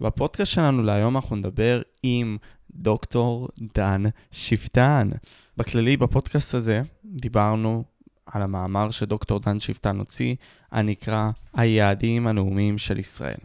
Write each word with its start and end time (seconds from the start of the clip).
בפודקאסט 0.00 0.52
שלנו 0.52 0.82
להיום 0.82 1.16
אנחנו 1.16 1.36
נדבר 1.36 1.82
עם 2.02 2.36
דוקטור 2.70 3.48
דן 3.74 4.02
שפטן. 4.30 5.10
בכללי, 5.56 5.96
בפודקאסט 5.96 6.54
הזה 6.54 6.82
דיברנו 7.04 7.84
על 8.26 8.42
המאמר 8.42 8.90
שדוקטור 8.90 9.40
דן 9.40 9.60
שפטן 9.60 9.98
הוציא, 9.98 10.34
הנקרא 10.72 11.30
היעדים 11.54 12.26
הנאומיים 12.26 12.78
של 12.78 12.98
ישראל. 12.98 13.38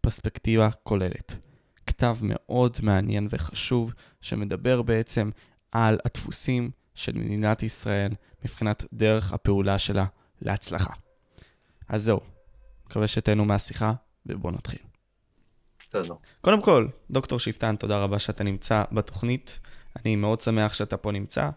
פרספקטיבה 0.00 0.68
כוללת. 0.82 1.36
כתב 1.86 2.16
מאוד 2.22 2.76
מעניין 2.82 3.26
וחשוב, 3.30 3.94
שמדבר 4.20 4.82
בעצם 4.82 5.30
על 5.72 5.98
הדפוסים 6.04 6.70
של 6.94 7.12
מדינת 7.12 7.62
ישראל 7.62 8.12
מבחינת 8.44 8.84
דרך 8.92 9.32
הפעולה 9.32 9.78
שלה 9.78 10.04
להצלחה. 10.42 10.94
אז 11.88 12.04
זהו, 12.04 12.20
מקווה 12.86 13.06
שתהנו 13.06 13.44
מהשיחה, 13.44 13.92
ובואו 14.26 14.52
נתחיל. 14.52 14.93
בסדר. 15.94 16.14
קודם 16.40 16.62
כל, 16.62 16.86
דוקטור 17.10 17.38
שפטן, 17.38 17.76
תודה 17.76 17.98
רבה 17.98 18.18
שאתה 18.18 18.44
נמצא 18.44 18.82
בתוכנית. 18.92 19.58
אני 19.96 20.16
מאוד 20.16 20.40
שמח 20.40 20.74
שאתה 20.74 20.96
פה 20.96 21.12
נמצא. 21.12 21.50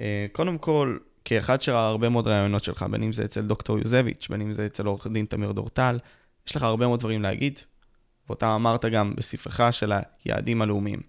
אה, 0.00 0.26
קודם 0.32 0.58
כל, 0.58 0.98
כאחד 1.24 1.62
שראה 1.62 1.86
הרבה 1.86 2.08
מאוד 2.08 2.26
רעיונות 2.26 2.64
שלך, 2.64 2.86
בין 2.90 3.02
אם 3.02 3.12
זה 3.12 3.24
אצל 3.24 3.40
דוקטור 3.40 3.78
יוזביץ', 3.78 4.26
בין 4.30 4.40
אם 4.40 4.52
זה 4.52 4.66
אצל 4.66 4.86
עורך 4.86 5.06
דין 5.06 5.26
תמיר 5.26 5.52
דורטל, 5.52 5.98
יש 6.46 6.56
לך 6.56 6.62
הרבה 6.62 6.86
מאוד 6.86 7.00
דברים 7.00 7.22
להגיד, 7.22 7.58
ואותם 8.28 8.46
אמרת 8.46 8.84
גם 8.84 9.14
בספרך 9.16 9.60
של 9.70 9.92
היעדים 10.24 10.62
הלאומיים. 10.62 11.00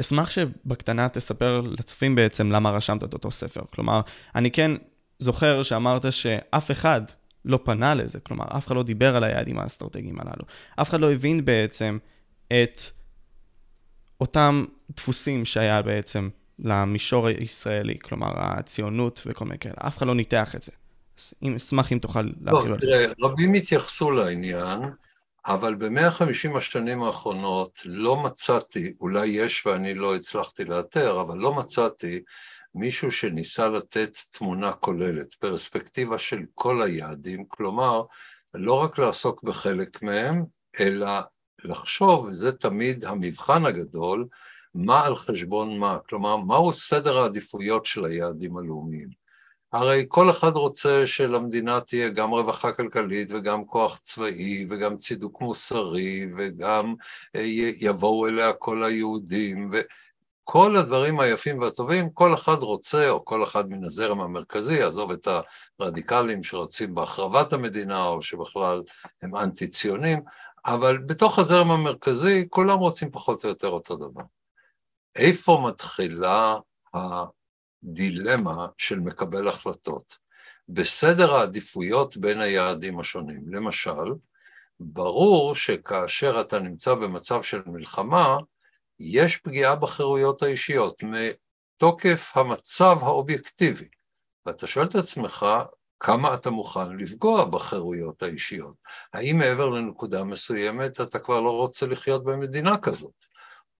אשמח 0.00 0.30
שבקטנה 0.30 1.08
תספר 1.08 1.60
לצופים 1.60 2.14
בעצם 2.14 2.50
למה 2.50 2.70
רשמת 2.70 3.04
את 3.04 3.12
אותו 3.12 3.30
ספר. 3.30 3.62
כלומר, 3.70 4.00
אני 4.34 4.50
כן 4.50 4.72
זוכר 5.18 5.62
שאמרת 5.62 6.12
שאף 6.12 6.70
אחד 6.70 7.02
לא 7.44 7.58
פנה 7.64 7.94
לזה, 7.94 8.20
כלומר, 8.20 8.44
אף 8.56 8.66
אחד 8.66 8.76
לא 8.76 8.82
דיבר 8.82 9.16
על 9.16 9.24
היעדים 9.24 9.58
האסטרטגיים 9.58 10.20
הללו. 10.20 10.44
אף 10.80 10.88
אחד 10.88 11.00
לא 11.00 11.12
הבין 11.12 11.44
בעצם 11.44 11.98
את 12.46 12.80
אותם 14.20 14.64
דפוסים 14.90 15.44
שהיה 15.44 15.82
בעצם 15.82 16.28
למישור 16.58 17.26
הישראלי, 17.26 17.98
כלומר, 17.98 18.32
הציונות 18.36 19.22
וכל 19.26 19.44
מיני 19.44 19.58
כאלה. 19.58 19.74
אף 19.78 19.98
אחד 19.98 20.06
לא 20.06 20.14
ניתח 20.14 20.54
את 20.54 20.62
זה. 20.62 20.72
אז 21.18 21.34
אם, 21.42 21.54
אשמח 21.54 21.92
אם 21.92 21.98
תוכל 21.98 22.30
להרחיב 22.40 22.68
לא, 22.68 22.74
על 22.74 22.80
זה. 22.80 23.12
רבים 23.20 23.54
התייחסו 23.54 24.10
לעניין, 24.10 24.80
אבל 25.46 25.74
ב-150 25.74 26.56
השנים 26.56 27.02
האחרונות 27.02 27.78
לא 27.84 28.22
מצאתי, 28.22 28.92
אולי 29.00 29.26
יש 29.26 29.66
ואני 29.66 29.94
לא 29.94 30.16
הצלחתי 30.16 30.64
לאתר, 30.64 31.20
אבל 31.20 31.38
לא 31.38 31.54
מצאתי 31.54 32.20
מישהו 32.74 33.12
שניסה 33.12 33.68
לתת 33.68 34.18
תמונה 34.32 34.72
כוללת, 34.72 35.34
פרספקטיבה 35.34 36.18
של 36.18 36.42
כל 36.54 36.82
היעדים, 36.82 37.44
כלומר, 37.48 38.02
לא 38.54 38.82
רק 38.82 38.98
לעסוק 38.98 39.42
בחלק 39.42 40.02
מהם, 40.02 40.44
אלא 40.80 41.08
לחשוב, 41.64 42.24
וזה 42.24 42.52
תמיד 42.52 43.04
המבחן 43.04 43.66
הגדול, 43.66 44.26
מה 44.74 45.06
על 45.06 45.16
חשבון 45.16 45.78
מה, 45.78 45.98
כלומר, 46.08 46.36
מהו 46.36 46.72
סדר 46.72 47.18
העדיפויות 47.18 47.86
של 47.86 48.04
היעדים 48.04 48.56
הלאומיים. 48.56 49.24
הרי 49.72 50.04
כל 50.08 50.30
אחד 50.30 50.56
רוצה 50.56 51.06
שלמדינה 51.06 51.80
תהיה 51.80 52.08
גם 52.08 52.30
רווחה 52.30 52.72
כלכלית 52.72 53.28
וגם 53.30 53.64
כוח 53.64 53.98
צבאי 53.98 54.66
וגם 54.70 54.96
צידוק 54.96 55.40
מוסרי 55.40 56.26
וגם 56.38 56.94
אה, 57.36 57.42
יבואו 57.80 58.26
אליה 58.26 58.52
כל 58.52 58.84
היהודים 58.84 59.70
וכל 60.44 60.76
הדברים 60.76 61.20
היפים 61.20 61.58
והטובים, 61.58 62.10
כל 62.10 62.34
אחד 62.34 62.62
רוצה, 62.62 63.10
או 63.10 63.24
כל 63.24 63.42
אחד 63.42 63.68
מן 63.70 63.84
הזרם 63.84 64.20
המרכזי, 64.20 64.82
עזוב 64.82 65.10
את 65.10 65.28
הרדיקלים 65.80 66.42
שרוצים 66.42 66.94
בהחרבת 66.94 67.52
המדינה 67.52 68.06
או 68.06 68.22
שבכלל 68.22 68.82
הם 69.22 69.36
אנטי-ציונים, 69.36 70.22
אבל 70.66 70.98
בתוך 70.98 71.38
הזרם 71.38 71.70
המרכזי 71.70 72.46
כולם 72.50 72.78
רוצים 72.78 73.10
פחות 73.10 73.44
או 73.44 73.48
יותר 73.48 73.68
אותו 73.68 73.96
דבר. 73.96 74.22
איפה 75.16 75.62
מתחילה 75.68 76.56
הדילמה 76.94 78.66
של 78.78 79.00
מקבל 79.00 79.48
החלטות? 79.48 80.16
בסדר 80.68 81.34
העדיפויות 81.34 82.16
בין 82.16 82.40
היעדים 82.40 83.00
השונים. 83.00 83.42
למשל, 83.52 84.12
ברור 84.80 85.54
שכאשר 85.54 86.40
אתה 86.40 86.58
נמצא 86.58 86.94
במצב 86.94 87.42
של 87.42 87.62
מלחמה, 87.66 88.36
יש 89.00 89.36
פגיעה 89.36 89.76
בחירויות 89.76 90.42
האישיות 90.42 91.02
מתוקף 91.02 92.32
המצב 92.34 92.98
האובייקטיבי. 93.00 93.88
ואתה 94.46 94.66
שואל 94.66 94.86
את 94.86 94.94
עצמך, 94.94 95.46
כמה 96.00 96.34
אתה 96.34 96.50
מוכן 96.50 96.96
לפגוע 96.96 97.44
בחירויות 97.44 98.22
האישיות? 98.22 98.74
האם 99.12 99.38
מעבר 99.38 99.68
לנקודה 99.68 100.24
מסוימת 100.24 101.00
אתה 101.00 101.18
כבר 101.18 101.40
לא 101.40 101.50
רוצה 101.50 101.86
לחיות 101.86 102.24
במדינה 102.24 102.78
כזאת? 102.78 103.24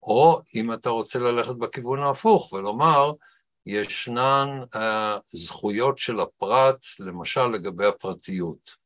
או 0.03 0.41
אם 0.55 0.73
אתה 0.73 0.91
רוצה 0.91 1.19
ללכת 1.19 1.55
בכיוון 1.55 2.03
ההפוך 2.03 2.53
ולומר, 2.53 3.13
ישנן 3.67 4.49
uh, 4.75 4.79
זכויות 5.27 5.99
של 5.99 6.21
הפרט, 6.21 6.87
למשל 7.01 7.47
לגבי 7.47 7.87
הפרטיות. 7.87 8.84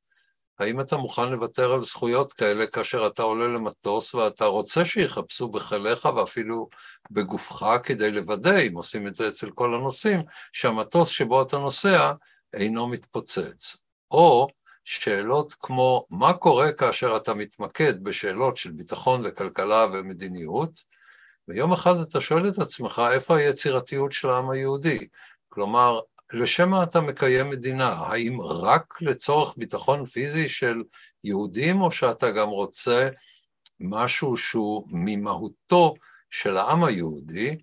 האם 0.58 0.80
אתה 0.80 0.96
מוכן 0.96 1.28
לוותר 1.28 1.72
על 1.72 1.84
זכויות 1.84 2.32
כאלה 2.32 2.66
כאשר 2.66 3.06
אתה 3.06 3.22
עולה 3.22 3.48
למטוס 3.48 4.14
ואתה 4.14 4.44
רוצה 4.44 4.84
שיחפשו 4.84 5.48
בחייליך 5.48 6.04
ואפילו 6.04 6.68
בגופך 7.10 7.64
כדי 7.82 8.10
לוודא, 8.10 8.58
אם 8.58 8.74
עושים 8.74 9.06
את 9.06 9.14
זה 9.14 9.28
אצל 9.28 9.50
כל 9.50 9.74
הנוסעים, 9.74 10.22
שהמטוס 10.52 11.08
שבו 11.08 11.42
אתה 11.42 11.58
נוסע 11.58 12.12
אינו 12.54 12.88
מתפוצץ. 12.88 13.76
או 14.10 14.48
שאלות 14.84 15.54
כמו 15.60 16.06
מה 16.10 16.32
קורה 16.32 16.72
כאשר 16.72 17.16
אתה 17.16 17.34
מתמקד 17.34 18.04
בשאלות 18.04 18.56
של 18.56 18.70
ביטחון 18.70 19.22
וכלכלה 19.24 19.86
ומדיניות, 19.92 20.70
ויום 21.48 21.72
אחד 21.72 21.96
אתה 21.96 22.20
שואל 22.20 22.48
את 22.48 22.58
עצמך, 22.58 23.02
איפה 23.12 23.36
היצירתיות 23.36 24.12
של 24.12 24.30
העם 24.30 24.50
היהודי? 24.50 25.08
כלומר, 25.48 26.00
לשם 26.32 26.70
מה 26.70 26.82
אתה 26.82 27.00
מקיים 27.00 27.50
מדינה? 27.50 27.88
האם 27.88 28.40
רק 28.40 29.02
לצורך 29.02 29.54
ביטחון 29.56 30.06
פיזי 30.06 30.48
של 30.48 30.82
יהודים, 31.24 31.80
או 31.80 31.90
שאתה 31.90 32.30
גם 32.30 32.48
רוצה 32.48 33.08
משהו 33.80 34.36
שהוא 34.36 34.84
ממהותו 34.90 35.94
של 36.30 36.56
העם 36.56 36.84
היהודי, 36.84 37.56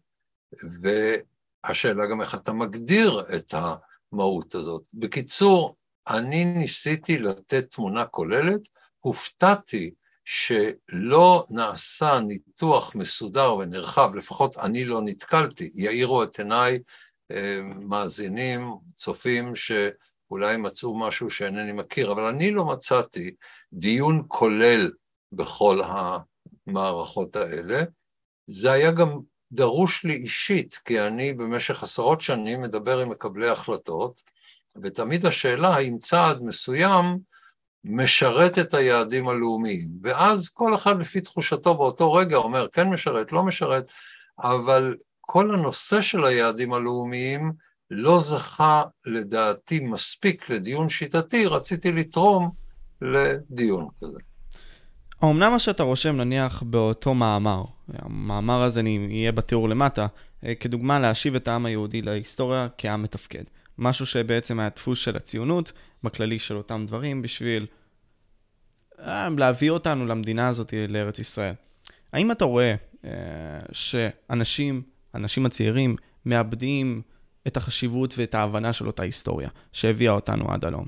והשאלה 0.81 2.05
גם 2.05 2.21
איך 2.21 2.35
אתה 2.35 2.53
מגדיר 2.53 3.23
את 3.35 3.53
המהות 3.53 4.55
הזאת. 4.55 4.83
בקיצור, 4.93 5.75
אני 6.07 6.45
ניסיתי 6.45 7.17
לתת 7.17 7.71
תמונה 7.71 8.05
כוללת, 8.05 8.61
הופתעתי 8.99 9.93
שלא 10.25 11.45
נעשה 11.49 12.19
ניתוח 12.19 12.95
מסודר 12.95 13.55
ונרחב, 13.55 14.15
לפחות 14.15 14.57
אני 14.57 14.85
לא 14.85 15.01
נתקלתי, 15.01 15.71
יאירו 15.75 16.23
את 16.23 16.39
עיניי 16.39 16.79
מאזינים, 17.79 18.75
צופים, 18.93 19.53
שאולי 19.55 20.57
מצאו 20.57 20.99
משהו 20.99 21.29
שאינני 21.29 21.71
מכיר, 21.71 22.11
אבל 22.11 22.23
אני 22.23 22.51
לא 22.51 22.65
מצאתי 22.65 23.35
דיון 23.73 24.23
כולל 24.27 24.91
בכל 25.31 25.81
המערכות 26.67 27.35
האלה. 27.35 27.83
זה 28.47 28.71
היה 28.71 28.91
גם 28.91 29.19
דרוש 29.51 30.03
לי 30.03 30.13
אישית, 30.13 30.79
כי 30.85 31.01
אני 31.01 31.33
במשך 31.33 31.83
עשרות 31.83 32.21
שנים 32.21 32.61
מדבר 32.61 32.99
עם 32.99 33.09
מקבלי 33.09 33.49
החלטות, 33.49 34.21
ותמיד 34.83 35.25
השאלה 35.25 35.75
האם 35.75 35.97
צעד 35.97 36.43
מסוים 36.43 37.17
משרת 37.83 38.59
את 38.59 38.73
היעדים 38.73 39.27
הלאומיים, 39.27 39.89
ואז 40.03 40.49
כל 40.49 40.75
אחד 40.75 40.99
לפי 40.99 41.21
תחושתו 41.21 41.75
באותו 41.75 42.13
רגע 42.13 42.37
אומר 42.37 42.67
כן 42.71 42.87
משרת, 42.87 43.31
לא 43.31 43.43
משרת, 43.43 43.91
אבל 44.39 44.95
כל 45.25 45.53
הנושא 45.53 46.01
של 46.01 46.25
היעדים 46.25 46.73
הלאומיים 46.73 47.51
לא 47.91 48.19
זכה 48.19 48.83
לדעתי 49.05 49.79
מספיק 49.79 50.49
לדיון 50.49 50.89
שיטתי, 50.89 51.45
רציתי 51.45 51.91
לתרום 51.91 52.51
לדיון 53.01 53.87
כזה. 54.01 54.19
אמנם 55.23 55.51
מה 55.51 55.59
שאתה 55.59 55.83
רושם 55.83 56.15
נניח 56.15 56.63
באותו 56.63 57.13
מאמר, 57.13 57.63
המאמר 57.93 58.61
הזה 58.61 58.81
יהיה 58.81 59.31
בתיאור 59.31 59.69
למטה, 59.69 60.07
אה, 60.45 60.55
כדוגמה 60.55 60.99
להשיב 60.99 61.35
את 61.35 61.47
העם 61.47 61.65
היהודי 61.65 62.01
להיסטוריה 62.01 62.67
כעם 62.77 63.03
מתפקד. 63.03 63.43
משהו 63.77 64.05
שבעצם 64.05 64.59
היה 64.59 64.69
דפוס 64.69 64.99
של 64.99 65.15
הציונות, 65.15 65.71
בכללי 66.03 66.39
של 66.39 66.57
אותם 66.57 66.85
דברים, 66.87 67.21
בשביל 67.21 67.65
אה, 68.99 69.29
להביא 69.37 69.71
אותנו 69.71 70.05
למדינה 70.05 70.47
הזאת, 70.47 70.73
לארץ 70.89 71.19
ישראל. 71.19 71.53
האם 72.13 72.31
אתה 72.31 72.45
רואה 72.45 72.75
אה, 73.05 73.11
שאנשים, 73.71 74.81
האנשים 75.15 75.45
הצעירים, 75.45 75.95
מאבדים 76.25 77.01
את 77.47 77.57
החשיבות 77.57 78.13
ואת 78.17 78.35
ההבנה 78.35 78.73
של 78.73 78.87
אותה 78.87 79.03
היסטוריה 79.03 79.49
שהביאה 79.71 80.11
אותנו 80.11 80.51
עד 80.51 80.65
הלום? 80.65 80.85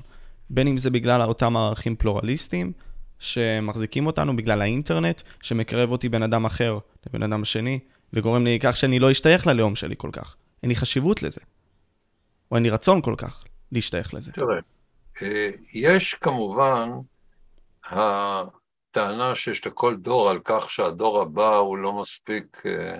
בין 0.50 0.68
אם 0.68 0.78
זה 0.78 0.90
בגלל 0.90 1.22
אותם 1.22 1.56
ערכים 1.56 1.96
פלורליסטיים, 1.96 2.72
שמחזיקים 3.18 4.06
אותנו 4.06 4.36
בגלל 4.36 4.62
האינטרנט, 4.62 5.22
שמקרב 5.42 5.90
אותי 5.90 6.08
בן 6.08 6.22
אדם 6.22 6.44
אחר 6.44 6.78
לבן 7.06 7.22
אדם 7.22 7.44
שני, 7.44 7.78
וגורם 8.12 8.44
לי 8.44 8.58
כך 8.62 8.76
שאני 8.76 8.98
לא 8.98 9.10
אשתייך 9.10 9.46
ללאום 9.46 9.76
שלי 9.76 9.94
כל 9.98 10.10
כך. 10.12 10.36
אין 10.62 10.68
לי 10.68 10.76
חשיבות 10.76 11.22
לזה. 11.22 11.40
או 12.50 12.56
אין 12.56 12.62
לי 12.62 12.70
רצון 12.70 13.02
כל 13.02 13.14
כך 13.18 13.44
להשתייך 13.72 14.14
לזה. 14.14 14.32
תראה, 14.32 14.58
אה, 15.22 15.50
יש 15.74 16.14
כמובן 16.14 16.90
טענה 18.90 19.34
שיש 19.34 19.66
לכל 19.66 19.96
דור 19.96 20.30
על 20.30 20.38
כך 20.44 20.70
שהדור 20.70 21.22
הבא 21.22 21.56
הוא 21.56 21.78
לא 21.78 21.92
מספיק 21.92 22.62
אה, 22.66 22.98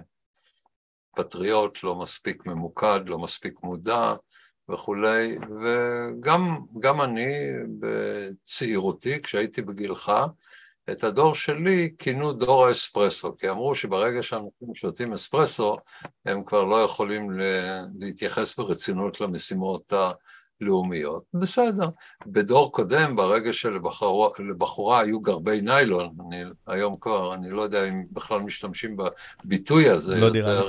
פטריוט, 1.19 1.85
לא 1.85 1.97
מספיק 1.97 2.47
ממוקד, 2.47 3.00
לא 3.06 3.19
מספיק 3.19 3.55
מודע 3.62 4.15
וכולי, 4.69 5.38
וגם 6.19 7.00
אני 7.00 7.26
בצעירותי, 7.81 9.23
כשהייתי 9.23 9.62
בגילך, 9.62 10.12
את 10.91 11.05
הדור 11.05 11.35
שלי 11.35 11.91
כינו 11.99 12.32
דור 12.32 12.67
האספרסו, 12.67 13.37
כי 13.37 13.50
אמרו 13.50 13.75
שברגע 13.75 14.23
שאנשים 14.23 14.75
שותים 14.75 15.12
אספרסו, 15.12 15.76
הם 16.26 16.44
כבר 16.44 16.65
לא 16.65 16.82
יכולים 16.82 17.31
להתייחס 17.99 18.56
ברצינות 18.56 19.20
למשימות 19.20 19.93
הלאומיות. 20.61 21.25
בסדר. 21.35 21.88
בדור 22.26 22.73
קודם, 22.73 23.17
ברגע 23.17 23.53
שלבחורה 23.53 25.00
היו 25.00 25.20
גרבי 25.20 25.61
ניילון, 25.61 26.17
אני 26.26 26.44
היום 26.67 26.97
כבר, 27.00 27.35
אני 27.35 27.50
לא 27.50 27.62
יודע 27.62 27.88
אם 27.88 28.05
בכלל 28.11 28.41
משתמשים 28.41 28.97
בביטוי 29.44 29.88
הזה 29.88 30.17
לא 30.17 30.26
יותר. 30.26 30.32
דירה. 30.32 30.62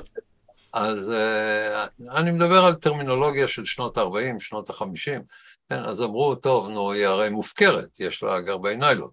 אז 0.74 1.12
uh, 1.12 2.12
אני 2.12 2.32
מדבר 2.32 2.66
על 2.66 2.76
טרמינולוגיה 2.76 3.48
של 3.48 3.66
שנות 3.66 3.98
ה-40, 3.98 4.40
שנות 4.40 4.70
ה-50, 4.70 5.22
כן, 5.70 5.84
אז 5.84 6.02
אמרו, 6.02 6.36
טוב, 6.36 6.70
נו, 6.70 6.92
היא 6.92 7.06
הרי 7.06 7.30
מופקרת, 7.30 8.00
יש 8.00 8.24
לה 8.24 8.42
גרבי 8.42 8.78
ניילון. 8.78 9.10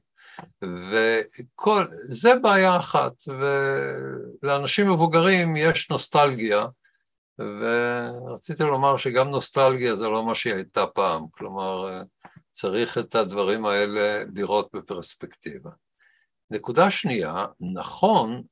וכל, 0.63 1.85
זה 2.03 2.35
בעיה 2.43 2.77
אחת, 2.77 3.13
ולאנשים 4.43 4.91
מבוגרים 4.91 5.57
יש 5.57 5.91
נוסטלגיה, 5.91 6.67
ורציתי 7.39 8.63
לומר 8.63 8.97
שגם 8.97 9.29
נוסטלגיה 9.29 9.95
זה 9.95 10.09
לא 10.09 10.27
מה 10.27 10.35
שהיא 10.35 10.55
הייתה 10.55 10.87
פעם, 10.87 11.27
כלומר, 11.31 12.03
צריך 12.51 12.99
את 12.99 13.15
הדברים 13.15 13.67
האלה 13.67 14.25
לראות 14.35 14.69
בפרספקטיבה. 14.73 15.71
נקודה 16.51 16.91
שנייה, 16.91 17.47
נכון 17.75 18.43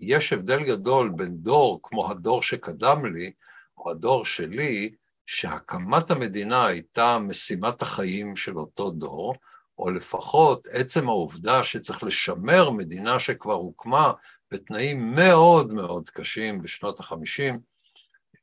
שיש 0.00 0.32
הבדל 0.32 0.64
גדול 0.64 1.12
בין 1.16 1.36
דור 1.36 1.80
כמו 1.82 2.10
הדור 2.10 2.42
שקדם 2.42 3.14
לי, 3.14 3.32
או 3.78 3.90
הדור 3.90 4.24
שלי, 4.24 4.90
שהקמת 5.26 6.10
המדינה 6.10 6.66
הייתה 6.66 7.18
משימת 7.18 7.82
החיים 7.82 8.36
של 8.36 8.58
אותו 8.58 8.90
דור, 8.90 9.34
או 9.78 9.90
לפחות 9.90 10.66
עצם 10.72 11.08
העובדה 11.08 11.64
שצריך 11.64 12.04
לשמר 12.04 12.70
מדינה 12.70 13.18
שכבר 13.18 13.54
הוקמה 13.54 14.12
בתנאים 14.52 15.14
מאוד 15.14 15.72
מאוד 15.72 16.10
קשים 16.10 16.62
בשנות 16.62 17.00
החמישים, 17.00 17.60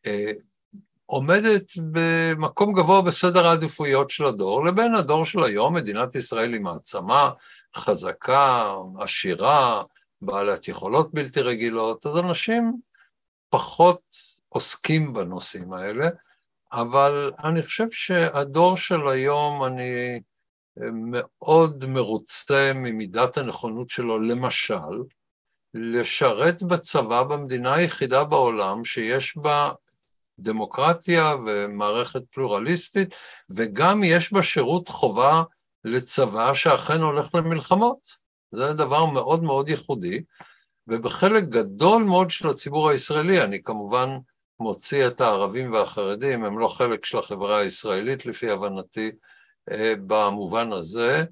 אה, 0.06 0.31
עומדת 1.06 1.72
במקום 1.92 2.74
גבוה 2.74 3.02
בסדר 3.02 3.48
העדיפויות 3.48 4.10
של 4.10 4.25
הדור, 4.25 4.66
לבין 4.66 4.96
הדור 4.96 5.25
של 5.25 5.44
היום, 5.44 5.74
מדינת 5.74 6.16
ישראל 6.16 6.54
היא 6.54 6.62
מעצמה 6.62 7.30
חזקה, 7.75 8.75
עשירה, 9.00 9.84
בעלת 10.25 10.68
יכולות 10.68 11.13
בלתי 11.13 11.42
רגילות, 11.42 12.06
אז 12.06 12.18
אנשים 12.18 12.74
פחות 13.50 14.01
עוסקים 14.50 15.13
בנושאים 15.13 15.74
האלה, 15.74 16.07
אבל 16.72 17.31
אני 17.44 17.63
חושב 17.63 17.89
שהדור 17.92 18.77
של 18.77 19.07
היום, 19.07 19.63
אני 19.63 20.22
מאוד 20.94 21.86
מרוצה 21.86 22.72
ממידת 22.75 23.38
הנכונות 23.38 23.89
שלו, 23.89 24.19
למשל, 24.19 25.04
לשרת 25.74 26.63
בצבא 26.63 27.24
במדינה 27.24 27.74
היחידה 27.74 28.24
בעולם 28.24 28.86
שיש 28.86 29.38
בה 29.38 29.71
דמוקרטיה 30.39 31.36
ומערכת 31.45 32.21
פלורליסטית, 32.31 33.16
וגם 33.50 34.04
יש 34.04 34.33
בה 34.33 34.44
שירות 34.44 34.88
חובה 34.88 35.44
לצבא 35.83 36.54
שאכן 36.54 37.01
הולך 37.01 37.36
למלחמות. 37.36 38.25
זה 38.51 38.74
דבר 38.74 39.06
מאוד 39.06 39.44
מאוד 39.44 39.69
ייחודי, 39.69 40.24
ובחלק 40.88 41.44
גדול 41.44 42.03
מאוד 42.03 42.30
של 42.30 42.47
הציבור 42.47 42.89
הישראלי, 42.89 43.44
אני 43.44 43.63
כמובן 43.63 44.09
מוציא 44.59 45.07
את 45.07 45.21
הערבים 45.21 45.74
והחרדים, 45.74 46.44
הם 46.44 46.59
לא 46.59 46.68
חלק 46.68 47.06
של 47.06 47.18
החברה 47.18 47.59
הישראלית 47.59 48.25
לפי 48.25 48.50
הבנתי, 48.50 49.12
אה, 49.71 49.94
במובן 50.07 50.71
הזה, 50.71 51.24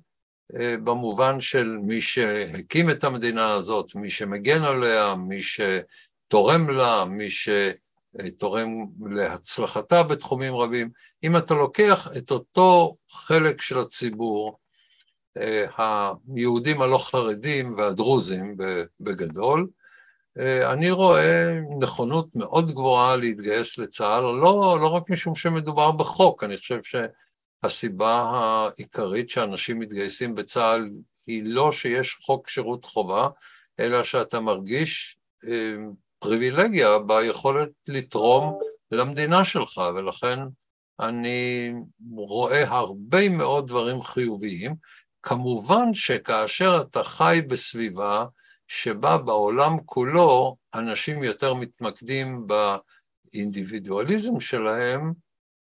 אה, 0.60 0.76
במובן 0.84 1.42
של 1.42 1.78
מי 1.78 2.02
שהקים 2.02 2.90
את 2.90 3.04
המדינה 3.04 3.52
הזאת, 3.52 3.96
מי 3.96 4.10
שמגן 4.10 4.62
עליה, 4.62 5.16
מי 5.16 5.40
שתורם 5.42 6.70
לה, 6.70 7.06
מי 7.06 7.28
שתורם 7.30 8.70
להצלחתה 9.12 10.04
בתחומים 10.04 10.56
רבים. 10.56 10.90
אם 11.24 11.38
אתה 11.38 11.54
לוקח 11.54 12.08
את 12.18 12.32
אותו 12.32 12.96
חלק 13.12 13.62
של 13.62 13.80
הציבור, 13.80 14.58
היהודים 15.78 16.82
הלא 16.82 16.98
חרדים 16.98 17.78
והדרוזים 17.78 18.58
בגדול, 19.00 19.68
אני 20.66 20.92
רואה 20.92 21.60
נכונות 21.80 22.36
מאוד 22.36 22.72
גבוהה 22.72 23.16
להתגייס 23.16 23.78
לצה"ל, 23.78 24.22
לא, 24.22 24.78
לא 24.82 24.88
רק 24.88 25.10
משום 25.10 25.36
שמדובר 25.36 25.92
בחוק, 25.92 26.44
אני 26.44 26.58
חושב 26.58 26.84
ש... 26.84 26.96
הסיבה 27.64 28.22
העיקרית 28.22 29.30
שאנשים 29.30 29.80
מתגייסים 29.80 30.36
בצה"ל 30.36 30.90
היא 31.28 31.44
לא 31.46 31.72
שיש 31.72 32.16
חוק 32.16 32.50
שירות 32.50 32.86
חובה, 32.86 33.28
אלא 33.80 34.04
שאתה 34.04 34.40
מרגיש 34.40 35.18
אה, 35.48 35.76
פריבילגיה 36.20 37.00
ביכולת 37.00 37.70
לתרום 37.88 38.60
למדינה 38.92 39.46
שלך, 39.46 39.82
ולכן 39.96 40.40
אני 41.00 41.74
רואה 42.16 42.70
הרבה 42.70 43.30
מאוד 43.30 43.68
דברים 43.68 44.02
חיוביים. 44.02 44.76
כמובן 45.24 45.94
שכאשר 45.94 46.82
אתה 46.82 47.04
חי 47.04 47.42
בסביבה 47.48 48.26
שבה 48.68 49.18
בעולם 49.18 49.78
כולו 49.86 50.56
אנשים 50.74 51.24
יותר 51.24 51.54
מתמקדים 51.54 52.48
באינדיבידואליזם 53.34 54.40
שלהם, 54.40 55.14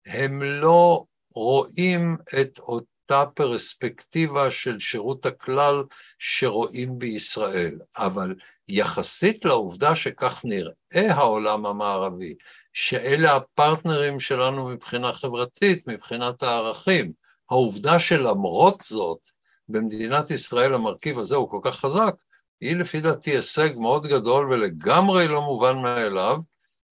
הם 0.06 0.42
לא 0.42 1.04
רואים 1.34 2.16
את 2.40 2.58
אותה 2.58 3.24
פרספקטיבה 3.34 4.50
של 4.50 4.78
שירות 4.78 5.26
הכלל 5.26 5.82
שרואים 6.18 6.98
בישראל, 6.98 7.78
אבל 7.96 8.34
יחסית 8.68 9.44
לעובדה 9.44 9.94
שכך 9.94 10.40
נראה 10.44 11.14
העולם 11.14 11.66
המערבי, 11.66 12.34
שאלה 12.72 13.36
הפרטנרים 13.36 14.20
שלנו 14.20 14.68
מבחינה 14.68 15.12
חברתית, 15.12 15.88
מבחינת 15.88 16.42
הערכים, 16.42 17.12
העובדה 17.50 17.98
שלמרות 17.98 18.80
זאת, 18.80 19.28
במדינת 19.68 20.30
ישראל 20.30 20.74
המרכיב 20.74 21.18
הזה 21.18 21.36
הוא 21.36 21.50
כל 21.50 21.60
כך 21.62 21.76
חזק, 21.76 22.14
היא 22.60 22.76
לפי 22.76 23.00
דעתי 23.00 23.30
הישג 23.30 23.70
מאוד 23.76 24.06
גדול 24.06 24.52
ולגמרי 24.52 25.28
לא 25.28 25.42
מובן 25.42 25.76
מאליו 25.76 26.36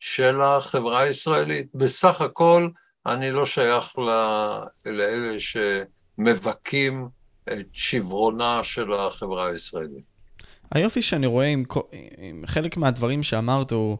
של 0.01 0.41
החברה 0.41 1.01
הישראלית. 1.01 1.67
בסך 1.75 2.21
הכל, 2.21 2.69
אני 3.07 3.31
לא 3.31 3.47
שייך 3.47 3.99
לאלה 4.87 5.37
שמבכים 6.19 7.09
את 7.53 7.67
שברונה 7.73 8.61
של 8.65 8.93
החברה 8.93 9.47
הישראלית. 9.47 10.05
היופי 10.71 11.03
שאני 11.03 11.27
רואה 11.27 11.47
עם, 11.47 11.65
עם 12.19 12.43
חלק 12.47 12.77
מהדברים 12.77 13.23
שאמרת 13.23 13.71
הוא, 13.71 13.99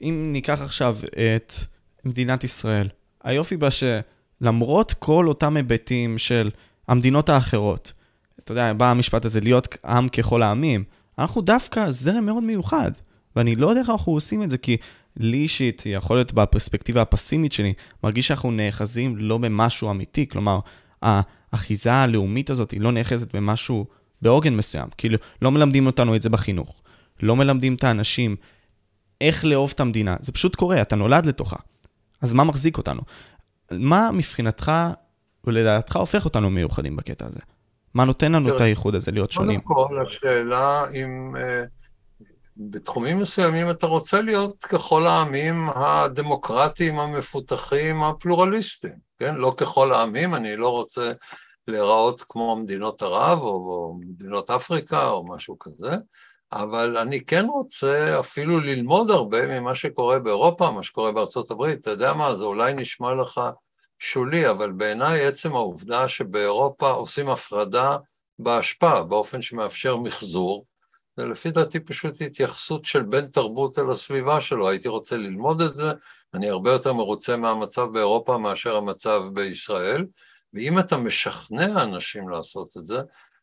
אם 0.00 0.30
ניקח 0.32 0.60
עכשיו 0.60 0.96
את 1.36 1.52
מדינת 2.04 2.44
ישראל, 2.44 2.88
היופי 3.24 3.56
בה 3.56 3.68
שלמרות 3.70 4.92
כל 4.92 5.28
אותם 5.28 5.56
היבטים 5.56 6.18
של 6.18 6.50
המדינות 6.88 7.28
האחרות, 7.28 7.92
אתה 8.38 8.52
יודע, 8.52 8.72
בא 8.72 8.90
המשפט 8.90 9.24
הזה, 9.24 9.40
להיות 9.40 9.76
עם 9.84 10.08
ככל 10.08 10.42
העמים, 10.42 10.84
אנחנו 11.18 11.40
דווקא 11.40 11.90
זרם 11.90 12.26
מאוד 12.26 12.42
מיוחד. 12.42 12.92
ואני 13.36 13.56
לא 13.56 13.66
יודע 13.66 13.80
איך 13.80 13.90
אנחנו 13.90 14.12
עושים 14.12 14.42
את 14.42 14.50
זה, 14.50 14.58
כי 14.58 14.76
לי 15.16 15.36
אישית, 15.36 15.82
יכול 15.86 16.16
להיות 16.16 16.32
בפרספקטיבה 16.32 17.02
הפסימית 17.02 17.52
שלי, 17.52 17.72
מרגיש 18.04 18.28
שאנחנו 18.28 18.50
נאחזים 18.50 19.16
לא 19.16 19.38
במשהו 19.38 19.90
אמיתי, 19.90 20.28
כלומר, 20.28 20.60
האחיזה 21.52 21.92
הלאומית 21.92 22.50
הזאת 22.50 22.70
היא 22.70 22.80
לא 22.80 22.92
נאחזת 22.92 23.36
במשהו, 23.36 23.86
בעוגן 24.22 24.56
מסוים, 24.56 24.88
כאילו, 24.98 25.18
לא 25.42 25.50
מלמדים 25.50 25.86
אותנו 25.86 26.16
את 26.16 26.22
זה 26.22 26.30
בחינוך, 26.30 26.82
לא 27.22 27.36
מלמדים 27.36 27.74
את 27.74 27.84
האנשים 27.84 28.36
איך 29.20 29.44
לאהוב 29.44 29.72
את 29.74 29.80
המדינה, 29.80 30.16
זה 30.20 30.32
פשוט 30.32 30.56
קורה, 30.56 30.82
אתה 30.82 30.96
נולד 30.96 31.26
לתוכה. 31.26 31.56
אז 32.20 32.32
מה 32.32 32.44
מחזיק 32.44 32.78
אותנו? 32.78 33.00
מה 33.70 34.10
מבחינתך, 34.12 34.72
ולדעתך 35.48 35.96
הופך 35.96 36.24
אותנו 36.24 36.50
מיוחדים 36.50 36.96
בקטע 36.96 37.26
הזה? 37.26 37.40
מה 37.94 38.04
נותן 38.04 38.32
לנו 38.32 38.56
את 38.56 38.60
הייחוד 38.60 38.94
הזה 38.94 39.10
להיות 39.10 39.32
שונים? 39.32 39.60
קודם 39.60 39.88
כל, 39.88 40.02
השאלה 40.02 40.84
אם... 40.94 41.34
Uh... 41.36 41.78
בתחומים 42.58 43.18
מסוימים 43.18 43.70
אתה 43.70 43.86
רוצה 43.86 44.20
להיות 44.20 44.62
ככל 44.62 45.06
העמים 45.06 45.68
הדמוקרטיים, 45.74 46.98
המפותחים, 46.98 48.02
הפלורליסטיים, 48.02 48.94
כן? 49.18 49.34
לא 49.34 49.54
ככל 49.56 49.94
העמים, 49.94 50.34
אני 50.34 50.56
לא 50.56 50.68
רוצה 50.68 51.12
להיראות 51.68 52.24
כמו 52.28 52.56
מדינות 52.56 53.02
ערב 53.02 53.38
או, 53.38 53.46
או 53.48 53.98
מדינות 54.00 54.50
אפריקה 54.50 55.08
או 55.08 55.26
משהו 55.26 55.58
כזה, 55.58 55.96
אבל 56.52 56.96
אני 56.96 57.24
כן 57.24 57.46
רוצה 57.50 58.20
אפילו 58.20 58.60
ללמוד 58.60 59.10
הרבה 59.10 59.60
ממה 59.60 59.74
שקורה 59.74 60.18
באירופה, 60.18 60.70
מה 60.70 60.82
שקורה 60.82 61.12
בארצות 61.12 61.50
הברית. 61.50 61.80
אתה 61.80 61.90
יודע 61.90 62.12
מה, 62.12 62.34
זה 62.34 62.44
אולי 62.44 62.74
נשמע 62.74 63.14
לך 63.14 63.40
שולי, 63.98 64.50
אבל 64.50 64.72
בעיניי 64.72 65.26
עצם 65.26 65.54
העובדה 65.56 66.08
שבאירופה 66.08 66.90
עושים 66.90 67.28
הפרדה 67.28 67.96
באשפה, 68.38 69.02
באופן 69.02 69.42
שמאפשר 69.42 69.96
מחזור, 69.96 70.66
זה 71.16 71.24
לפי 71.24 71.50
דעתי 71.50 71.80
פשוט 71.80 72.20
התייחסות 72.20 72.84
של 72.84 73.02
בן 73.02 73.26
תרבות 73.26 73.78
אל 73.78 73.90
הסביבה 73.90 74.40
שלו, 74.40 74.68
הייתי 74.68 74.88
רוצה 74.88 75.16
ללמוד 75.16 75.60
את 75.60 75.76
זה, 75.76 75.92
אני 76.34 76.50
הרבה 76.50 76.72
יותר 76.72 76.92
מרוצה 76.92 77.36
מהמצב 77.36 77.86
באירופה 77.92 78.38
מאשר 78.38 78.76
המצב 78.76 79.22
בישראל, 79.32 80.06
ואם 80.54 80.78
אתה 80.78 80.96
משכנע 80.96 81.82
אנשים 81.82 82.28
לעשות 82.28 82.76
את 82.76 82.86
זה, 82.86 83.00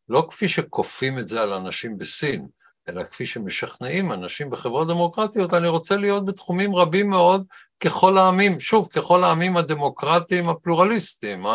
לא 0.09 0.27
כפי 0.29 0.47
שכופים 0.47 1.19
את 1.19 1.27
זה 1.27 1.41
על 1.41 1.53
אנשים 1.53 1.97
בסין, 1.97 2.47
אלא 2.89 3.03
כפי 3.03 3.25
שמשכנעים 3.25 4.11
אנשים 4.11 4.49
בחברות 4.49 4.87
דמוקרטיות, 4.87 5.53
אני 5.53 5.67
רוצה 5.67 5.95
להיות 5.95 6.25
בתחומים 6.25 6.75
רבים 6.75 7.09
מאוד 7.09 7.45
ככל 7.79 8.17
העמים, 8.17 8.59
שוב, 8.59 8.87
ככל 8.87 9.23
העמים 9.23 9.57
הדמוקרטיים 9.57 10.49
הפלורליסטיים, 10.49 11.45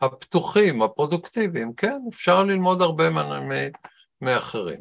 הפתוחים, 0.00 0.82
הפרודוקטיביים, 0.82 1.72
כן, 1.74 2.00
אפשר 2.08 2.44
ללמוד 2.44 2.82
הרבה 2.82 3.04
מאחרים. 4.20 4.80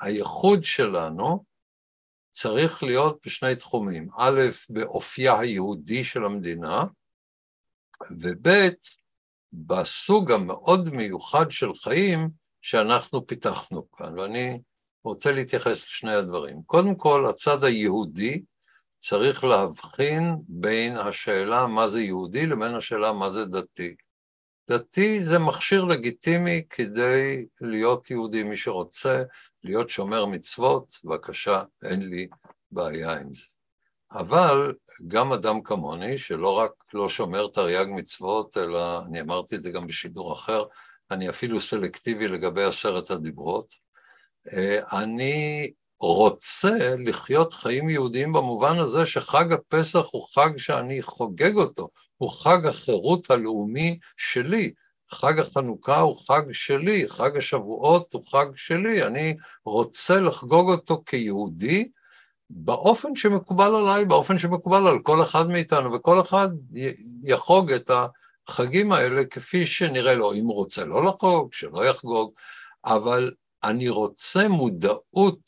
הייחוד 0.00 0.64
שלנו 0.64 1.44
צריך 2.30 2.82
להיות 2.82 3.18
בשני 3.26 3.56
תחומים, 3.56 4.08
א', 4.16 4.40
באופייה 4.70 5.38
היהודי 5.38 6.04
של 6.04 6.24
המדינה, 6.24 6.84
וב', 8.10 8.48
בסוג 9.52 10.32
המאוד 10.32 10.88
מיוחד 10.88 11.50
של 11.50 11.74
חיים 11.74 12.30
שאנחנו 12.62 13.26
פיתחנו 13.26 13.90
כאן, 13.90 14.18
ואני 14.18 14.58
רוצה 15.08 15.32
להתייחס 15.32 15.86
לשני 15.86 16.14
הדברים. 16.14 16.62
קודם 16.66 16.94
כל, 16.94 17.26
הצד 17.30 17.64
היהודי 17.64 18.42
צריך 18.98 19.44
להבחין 19.44 20.36
בין 20.48 20.96
השאלה 20.96 21.66
מה 21.66 21.88
זה 21.88 22.00
יהודי 22.00 22.46
לבין 22.46 22.74
השאלה 22.74 23.12
מה 23.12 23.30
זה 23.30 23.44
דתי. 23.44 23.94
דתי 24.70 25.20
זה 25.20 25.38
מכשיר 25.38 25.84
לגיטימי 25.84 26.62
כדי 26.70 27.46
להיות 27.60 28.10
יהודי, 28.10 28.42
מי 28.42 28.56
שרוצה 28.56 29.22
להיות 29.64 29.88
שומר 29.90 30.26
מצוות, 30.26 30.92
בבקשה, 31.04 31.62
אין 31.82 32.08
לי 32.08 32.28
בעיה 32.70 33.12
עם 33.12 33.34
זה. 33.34 33.46
אבל 34.12 34.74
גם 35.06 35.32
אדם 35.32 35.62
כמוני, 35.62 36.18
שלא 36.18 36.58
רק 36.58 36.72
לא 36.94 37.08
שומר 37.08 37.46
תרי"ג 37.46 37.86
מצוות, 37.88 38.56
אלא, 38.56 38.98
אני 38.98 39.20
אמרתי 39.20 39.56
את 39.56 39.62
זה 39.62 39.70
גם 39.70 39.86
בשידור 39.86 40.32
אחר, 40.32 40.64
אני 41.10 41.28
אפילו 41.28 41.60
סלקטיבי 41.60 42.28
לגבי 42.28 42.62
עשרת 42.62 43.10
הדיברות, 43.10 43.87
אני 44.92 45.70
רוצה 46.00 46.76
לחיות 46.98 47.52
חיים 47.52 47.88
יהודיים 47.88 48.32
במובן 48.32 48.78
הזה 48.78 49.06
שחג 49.06 49.52
הפסח 49.52 50.06
הוא 50.12 50.26
חג 50.34 50.56
שאני 50.56 51.02
חוגג 51.02 51.56
אותו, 51.56 51.88
הוא 52.16 52.30
חג 52.30 52.66
החירות 52.66 53.30
הלאומי 53.30 53.98
שלי. 54.16 54.72
חג 55.12 55.38
החנוכה 55.38 56.00
הוא 56.00 56.16
חג 56.26 56.52
שלי, 56.52 57.08
חג 57.08 57.36
השבועות 57.36 58.12
הוא 58.12 58.22
חג 58.30 58.46
שלי, 58.54 59.02
אני 59.02 59.36
רוצה 59.64 60.20
לחגוג 60.20 60.70
אותו 60.70 61.02
כיהודי 61.06 61.88
באופן 62.50 63.16
שמקובל 63.16 63.74
עליי, 63.74 64.04
באופן 64.04 64.38
שמקובל 64.38 64.86
על 64.86 64.98
כל 65.02 65.22
אחד 65.22 65.48
מאיתנו, 65.48 65.92
וכל 65.92 66.20
אחד 66.20 66.48
יחוג 67.24 67.72
את 67.72 67.90
החגים 68.48 68.92
האלה 68.92 69.24
כפי 69.24 69.66
שנראה 69.66 70.14
לו, 70.14 70.32
אם 70.32 70.44
הוא 70.44 70.54
רוצה 70.54 70.84
לא 70.84 71.04
לחוג, 71.04 71.52
שלא 71.52 71.86
יחגוג, 71.86 72.32
אבל 72.84 73.30
אני 73.68 73.88
רוצה 73.88 74.48
מודעות 74.48 75.40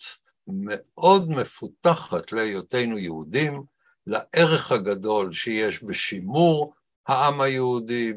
מאוד 0.47 1.31
מפותחת 1.31 2.33
להיותנו 2.33 2.99
יהודים, 2.99 3.63
לערך 4.07 4.73
הגדול 4.73 5.33
שיש 5.33 5.83
בשימור 5.83 6.73
העם 7.07 7.41
היהודי, 7.41 8.13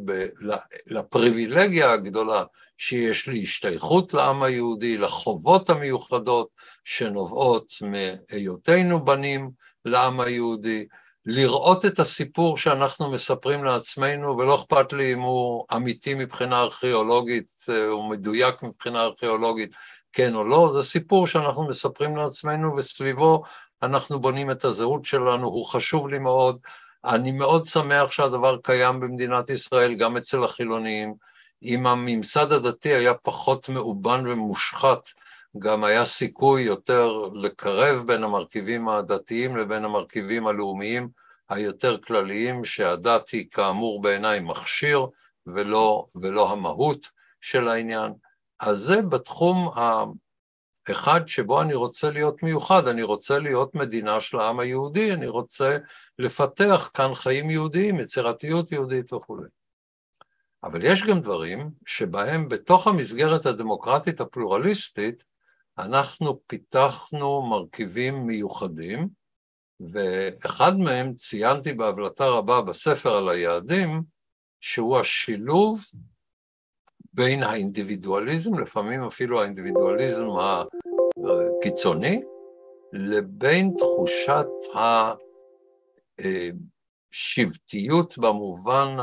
לפריבילגיה 0.88 1.92
הגדולה 1.92 2.44
שיש 2.78 3.28
להשתייכות 3.28 4.14
לעם 4.14 4.44
היהודי, 4.44 4.98
לחובות 4.98 5.70
המיוחדות 5.70 6.48
שנובעות 6.84 7.74
מהיותנו 7.82 9.06
בנים 9.06 9.52
לעם 9.86 10.20
היהודי, 10.20 10.86
לראות 11.26 11.86
את 11.86 12.00
הסיפור 12.00 12.58
שאנחנו 12.58 13.12
מספרים 13.12 13.64
לעצמנו, 13.64 14.38
ולא 14.38 14.56
אכפת 14.56 14.94
לי 14.94 15.14
אם 15.14 15.20
הוא 15.20 15.66
אמיתי 15.76 16.14
מבחינה 16.16 16.62
ארכיאולוגית, 16.62 17.48
הוא 17.90 18.10
מדויק 18.10 18.64
מבחינה 18.64 19.02
ארכיאולוגית, 19.02 19.76
כן 20.14 20.36
או 20.36 20.44
לא, 20.44 20.70
זה 20.74 20.84
סיפור 20.84 21.28
שאנחנו 21.28 21.68
מספרים 21.68 22.16
לעצמנו 22.18 22.76
וסביבו 22.76 23.44
אנחנו 23.84 24.20
בונים 24.20 24.52
את 24.52 24.66
הזהות 24.66 25.06
שלנו, 25.06 25.48
הוא 25.48 25.66
חשוב 25.66 26.08
לי 26.08 26.20
מאוד. 26.20 26.60
אני 27.06 27.32
מאוד 27.32 27.66
שמח 27.66 28.12
שהדבר 28.12 28.58
קיים 28.64 29.00
במדינת 29.00 29.50
ישראל, 29.50 29.94
גם 29.94 30.18
אצל 30.18 30.44
החילונים. 30.44 31.14
אם 31.64 31.88
הממסד 31.88 32.52
הדתי 32.52 32.94
היה 32.94 33.14
פחות 33.14 33.70
מאובן 33.70 34.28
ומושחת, 34.28 35.10
גם 35.60 35.84
היה 35.84 36.06
סיכוי 36.06 36.62
יותר 36.62 37.30
לקרב 37.34 38.08
בין 38.08 38.24
המרכיבים 38.24 38.90
הדתיים 38.90 39.58
לבין 39.58 39.86
המרכיבים 39.86 40.48
הלאומיים 40.48 41.10
היותר 41.50 41.98
כלליים, 42.02 42.66
שהדת 42.66 43.30
היא 43.30 43.46
כאמור 43.52 44.02
בעיניי 44.02 44.40
מכשיר 44.40 45.06
ולא, 45.48 46.06
ולא 46.16 46.52
המהות 46.52 47.08
של 47.42 47.68
העניין. 47.68 48.14
אז 48.66 48.78
זה 48.78 49.02
בתחום 49.02 49.70
אחד 50.92 51.28
שבו 51.28 51.62
אני 51.62 51.74
רוצה 51.74 52.12
להיות 52.12 52.44
מיוחד, 52.44 52.88
אני 52.88 53.04
רוצה 53.04 53.40
להיות 53.40 53.76
מדינה 53.76 54.22
של 54.22 54.40
העם 54.40 54.60
היהודי, 54.60 55.14
אני 55.14 55.28
רוצה 55.28 55.78
לפתח 56.20 56.92
כאן 56.94 57.16
חיים 57.16 57.50
יהודיים, 57.50 58.00
יצירתיות 58.00 58.72
יהודית 58.72 59.14
וכולי. 59.14 59.48
אבל 60.64 60.86
יש 60.86 61.04
גם 61.04 61.20
דברים 61.20 61.72
שבהם 61.86 62.50
בתוך 62.50 62.88
המסגרת 62.88 63.46
הדמוקרטית 63.46 64.22
הפלורליסטית, 64.22 65.24
אנחנו 65.78 66.40
פיתחנו 66.48 67.42
מרכיבים 67.42 68.28
מיוחדים, 68.28 69.08
ואחד 69.80 70.78
מהם 70.78 71.14
ציינתי 71.14 71.74
בהבלטה 71.74 72.28
רבה 72.28 72.62
בספר 72.62 73.16
על 73.16 73.30
היעדים, 73.30 74.04
שהוא 74.62 75.00
השילוב 75.00 75.80
בין 77.14 77.44
האינדיבידואליזם, 77.44 78.60
לפעמים 78.60 79.04
אפילו 79.04 79.42
האינדיבידואליזם 79.42 80.26
הקיצוני, 81.60 82.24
לבין 82.94 83.74
תחושת 83.78 84.48
השבטיות 87.14 88.18
במובן 88.18 88.98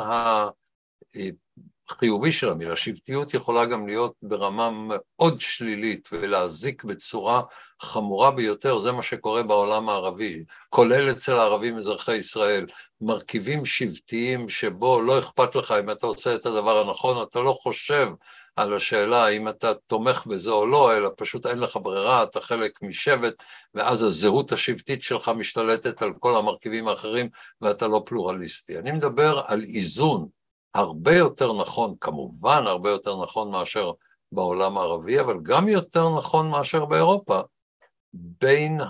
החיובי 1.90 2.32
של 2.32 2.50
המילה. 2.50 2.76
שבטיות 2.76 3.34
יכולה 3.34 3.64
גם 3.64 3.86
להיות 3.86 4.14
ברמה 4.22 4.70
מאוד 4.72 5.40
שלילית 5.40 6.08
ולהזיק 6.12 6.84
בצורה 6.84 7.42
חמורה 7.82 8.30
ביותר, 8.30 8.78
זה 8.78 8.92
מה 8.92 9.02
שקורה 9.02 9.42
בעולם 9.42 9.88
הערבי, 9.88 10.44
כולל 10.68 11.10
אצל 11.10 11.32
הערבים 11.32 11.76
אזרחי 11.76 12.16
ישראל, 12.16 12.66
מרכיבים 13.00 13.66
שבטיים 13.66 14.48
שבו 14.48 15.00
לא 15.00 15.18
אכפת 15.18 15.54
לך 15.54 15.74
אם 15.80 15.90
אתה 15.90 16.06
עושה 16.06 16.34
את 16.34 16.46
הדבר 16.46 16.78
הנכון, 16.78 17.22
אתה 17.22 17.40
לא 17.40 17.52
חושב 17.52 18.08
על 18.56 18.74
השאלה 18.74 19.24
האם 19.24 19.48
אתה 19.48 19.74
תומך 19.74 20.26
בזה 20.26 20.50
או 20.50 20.66
לא, 20.66 20.96
אלא 20.96 21.10
פשוט 21.16 21.46
אין 21.46 21.58
לך 21.58 21.78
ברירה, 21.82 22.22
אתה 22.22 22.40
חלק 22.40 22.82
משבט, 22.82 23.34
ואז 23.74 24.02
הזהות 24.02 24.52
השבטית 24.52 25.02
שלך 25.02 25.28
משתלטת 25.28 26.02
על 26.02 26.12
כל 26.18 26.36
המרכיבים 26.36 26.88
האחרים 26.88 27.28
ואתה 27.60 27.88
לא 27.88 28.02
פלורליסטי. 28.06 28.78
אני 28.78 28.92
מדבר 28.92 29.42
על 29.46 29.62
איזון 29.62 30.28
הרבה 30.74 31.16
יותר 31.16 31.52
נכון, 31.52 31.94
כמובן 32.00 32.62
הרבה 32.66 32.90
יותר 32.90 33.22
נכון 33.22 33.50
מאשר 33.50 33.92
בעולם 34.32 34.78
הערבי, 34.78 35.20
אבל 35.20 35.38
גם 35.42 35.68
יותר 35.68 36.16
נכון 36.18 36.50
מאשר 36.50 36.84
באירופה, 36.84 37.40
בין 38.12 38.80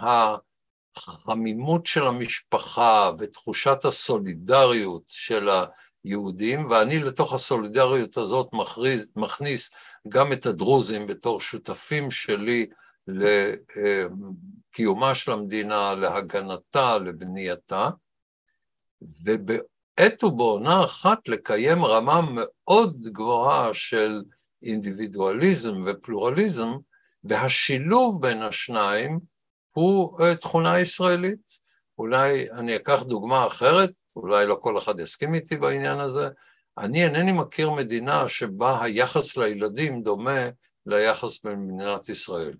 החמימות 0.96 1.86
של 1.86 2.06
המשפחה 2.06 3.10
ותחושת 3.18 3.84
הסולידריות 3.84 5.02
של 5.06 5.48
היהודים, 6.04 6.70
ואני 6.70 6.98
לתוך 6.98 7.32
הסולידריות 7.32 8.16
הזאת 8.16 8.52
מכריז, 8.52 9.10
מכניס 9.16 9.70
גם 10.08 10.32
את 10.32 10.46
הדרוזים 10.46 11.06
בתור 11.06 11.40
שותפים 11.40 12.10
שלי 12.10 12.66
לקיומה 14.72 15.14
של 15.14 15.32
המדינה, 15.32 15.94
להגנתה, 15.94 16.98
לבנייתה, 16.98 17.90
ובעת 20.00 20.24
ובעונה 20.24 20.84
אחת 20.84 21.28
לקיים 21.28 21.84
רמה 21.84 22.20
מאוד 22.34 23.02
גבוהה 23.02 23.74
של 23.74 24.22
אינדיבידואליזם 24.62 25.84
ופלורליזם, 25.86 26.72
והשילוב 27.24 28.22
בין 28.22 28.42
השניים 28.42 29.20
הוא 29.70 30.20
אה, 30.20 30.34
תכונה 30.34 30.80
ישראלית. 30.80 31.58
אולי 31.98 32.50
אני 32.50 32.76
אקח 32.76 33.02
דוגמה 33.02 33.46
אחרת, 33.46 33.90
אולי 34.16 34.46
לא 34.46 34.54
כל 34.54 34.78
אחד 34.78 35.00
יסכים 35.00 35.34
איתי 35.34 35.56
בעניין 35.56 36.00
הזה, 36.00 36.28
אני 36.78 37.04
אינני 37.04 37.32
מכיר 37.32 37.70
מדינה 37.70 38.28
שבה 38.28 38.82
היחס 38.82 39.36
לילדים 39.36 40.02
דומה 40.02 40.48
ליחס 40.86 41.44
במדינת 41.44 42.08
ישראל. 42.08 42.54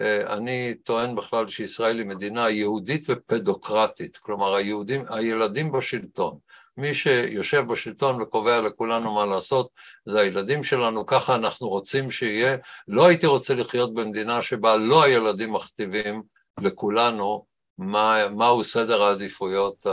אה, 0.00 0.36
אני 0.36 0.74
טוען 0.74 1.14
בכלל 1.14 1.48
שישראל 1.48 1.98
היא 1.98 2.06
מדינה 2.06 2.50
יהודית 2.50 3.04
ופדוקרטית, 3.08 4.16
כלומר 4.16 4.54
היהודים, 4.54 5.04
הילדים 5.08 5.72
בשלטון. 5.72 6.38
מי 6.78 6.94
שיושב 6.94 7.64
בשלטון 7.68 8.22
וקובע 8.22 8.60
לכולנו 8.60 9.14
מה 9.14 9.26
לעשות 9.26 9.68
זה 10.04 10.20
הילדים 10.20 10.62
שלנו, 10.62 11.06
ככה 11.06 11.34
אנחנו 11.34 11.68
רוצים 11.68 12.10
שיהיה. 12.10 12.56
לא 12.88 13.08
הייתי 13.08 13.26
רוצה 13.26 13.54
לחיות 13.54 13.94
במדינה 13.94 14.42
שבה 14.42 14.76
לא 14.76 15.04
הילדים 15.04 15.52
מכתיבים 15.52 16.22
לכולנו 16.60 17.44
מה, 17.78 18.16
מהו 18.36 18.64
סדר 18.64 19.02
העדיפויות 19.02 19.86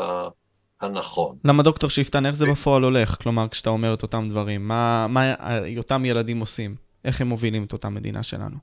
הנכון. 0.81 1.37
למה 1.45 1.63
דוקטור 1.63 1.89
שיפטן, 1.89 2.25
איך 2.25 2.35
זה 2.35 2.45
בפועל 2.45 2.83
הולך? 2.83 3.15
כלומר, 3.21 3.47
כשאתה 3.51 3.69
אומר 3.69 3.93
את 3.93 4.03
אותם 4.03 4.27
דברים, 4.29 4.67
מה, 4.67 5.07
מה 5.09 5.33
אותם 5.77 6.05
ילדים 6.05 6.39
עושים? 6.39 6.75
איך 7.05 7.21
הם 7.21 7.27
מובילים 7.27 7.63
את 7.63 7.73
אותה 7.73 7.89
מדינה 7.89 8.23
שלנו? 8.23 8.57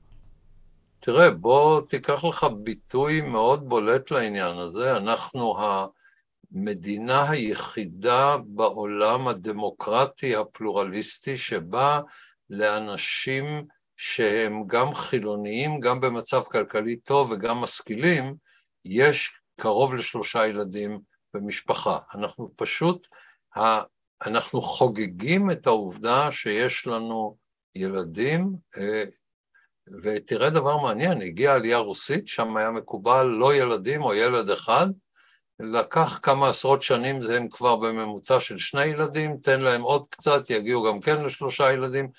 תראה, 0.99 1.31
בוא 1.31 1.81
תיקח 1.81 2.23
לך 2.23 2.47
ביטוי 2.63 3.21
מאוד 3.21 3.69
בולט 3.69 4.11
לעניין 4.11 4.57
הזה. 4.57 4.97
אנחנו 4.97 5.55
המדינה 6.53 7.29
היחידה 7.29 8.37
בעולם 8.45 9.27
הדמוקרטי 9.27 10.35
הפלורליסטי 10.35 11.37
שבה 11.37 12.01
לאנשים 12.49 13.65
שהם 13.97 14.63
גם 14.67 14.93
חילוניים, 14.93 15.79
גם 15.79 15.99
במצב 15.99 16.43
כלכלי 16.43 16.95
טוב 16.95 17.31
וגם 17.31 17.57
משכילים, 17.57 18.35
יש 18.85 19.31
קרוב 19.59 19.93
לשלושה 19.93 20.47
ילדים 20.47 20.99
במשפחה. 21.33 21.97
אנחנו 22.15 22.51
פשוט, 22.55 23.07
אנחנו 24.25 24.61
חוגגים 24.61 25.51
את 25.51 25.67
העובדה 25.67 26.31
שיש 26.31 26.87
לנו 26.87 27.37
ילדים, 27.75 28.55
אה, 28.77 29.03
ותראה 30.03 30.49
דבר 30.49 30.77
מעניין, 30.77 31.21
הגיעה 31.21 31.55
עלייה 31.55 31.77
רוסית, 31.77 32.27
שם 32.27 32.57
היה 32.57 32.71
מקובל 32.71 33.23
לא 33.23 33.55
ילדים 33.55 34.01
או 34.01 34.13
ילד 34.13 34.49
אחד, 34.49 34.87
לקח 35.63 36.19
כמה 36.23 36.49
עשרות 36.49 36.81
שנים, 36.81 37.19
הם 37.35 37.49
כבר 37.49 37.75
בממוצע 37.75 38.39
של 38.39 38.57
שני 38.57 38.85
ילדים, 38.85 39.37
תן 39.37 39.61
להם 39.61 39.81
עוד 39.81 40.07
קצת, 40.07 40.49
יגיעו 40.49 40.83
גם 40.83 40.99
כן 40.99 41.23
לשלושה 41.23 41.71
ילדים. 41.71 42.09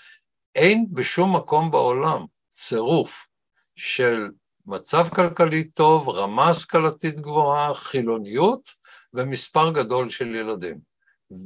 אין 0.54 0.86
בשום 0.92 1.36
מקום 1.36 1.70
בעולם 1.70 2.24
צירוף 2.48 3.28
של 3.76 4.28
מצב 4.66 5.08
כלכלי 5.08 5.64
טוב, 5.64 6.08
רמה 6.08 6.50
השכלתית 6.50 7.20
גבוהה, 7.20 7.74
חילוניות 7.74 8.70
ומספר 9.14 9.70
גדול 9.70 10.10
של 10.10 10.34
ילדים. 10.34 10.78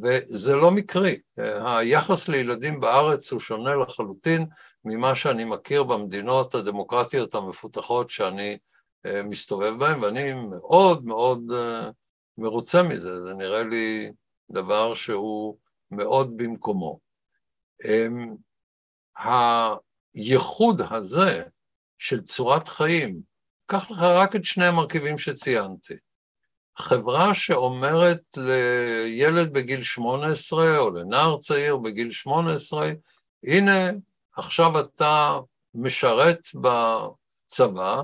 וזה 0.02 0.56
לא 0.56 0.70
מקרי, 0.70 1.18
היחס 1.64 2.28
לילדים 2.28 2.80
בארץ 2.80 3.32
הוא 3.32 3.40
שונה 3.40 3.74
לחלוטין 3.74 4.46
ממה 4.84 5.14
שאני 5.14 5.44
מכיר 5.44 5.82
במדינות 5.82 6.54
הדמוקרטיות 6.54 7.34
המפותחות 7.34 8.10
שאני 8.10 8.58
מסתובב 9.06 9.74
בהן, 9.78 10.00
ואני 10.00 10.32
מאוד 10.32 11.04
מאוד 11.04 11.52
אה, 11.52 11.90
מרוצה 12.38 12.82
מזה, 12.82 13.22
זה 13.22 13.34
נראה 13.34 13.62
לי 13.62 14.12
דבר 14.50 14.94
שהוא 14.94 15.56
מאוד 15.90 16.36
במקומו. 16.36 16.98
אמ, 17.84 18.34
הייחוד 20.14 20.80
הזה 20.90 21.42
של 21.98 22.22
צורת 22.22 22.68
חיים, 22.68 23.20
קח 23.66 23.90
לך 23.90 24.02
רק 24.02 24.36
את 24.36 24.44
שני 24.44 24.66
המרכיבים 24.66 25.18
שציינתי. 25.18 25.94
חברה 26.76 27.34
שאומרת 27.34 28.22
לילד 28.36 29.52
בגיל 29.52 29.82
18 29.82 30.78
או 30.78 30.90
לנער 30.90 31.38
צעיר 31.38 31.76
בגיל 31.76 32.10
18, 32.10 32.90
הנה, 33.44 33.90
עכשיו 34.36 34.80
אתה 34.80 35.38
משרת 35.74 36.40
בצבא 36.54 38.02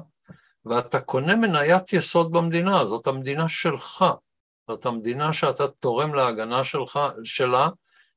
ואתה 0.66 1.00
קונה 1.00 1.36
מניית 1.36 1.92
יסוד 1.92 2.32
במדינה, 2.32 2.84
זאת 2.84 3.06
המדינה 3.06 3.48
שלך, 3.48 4.04
זאת 4.68 4.86
המדינה 4.86 5.32
שאתה 5.32 5.68
תורם 5.68 6.14
להגנה 6.14 6.64
שלך, 6.64 7.00
שלה, 7.24 7.68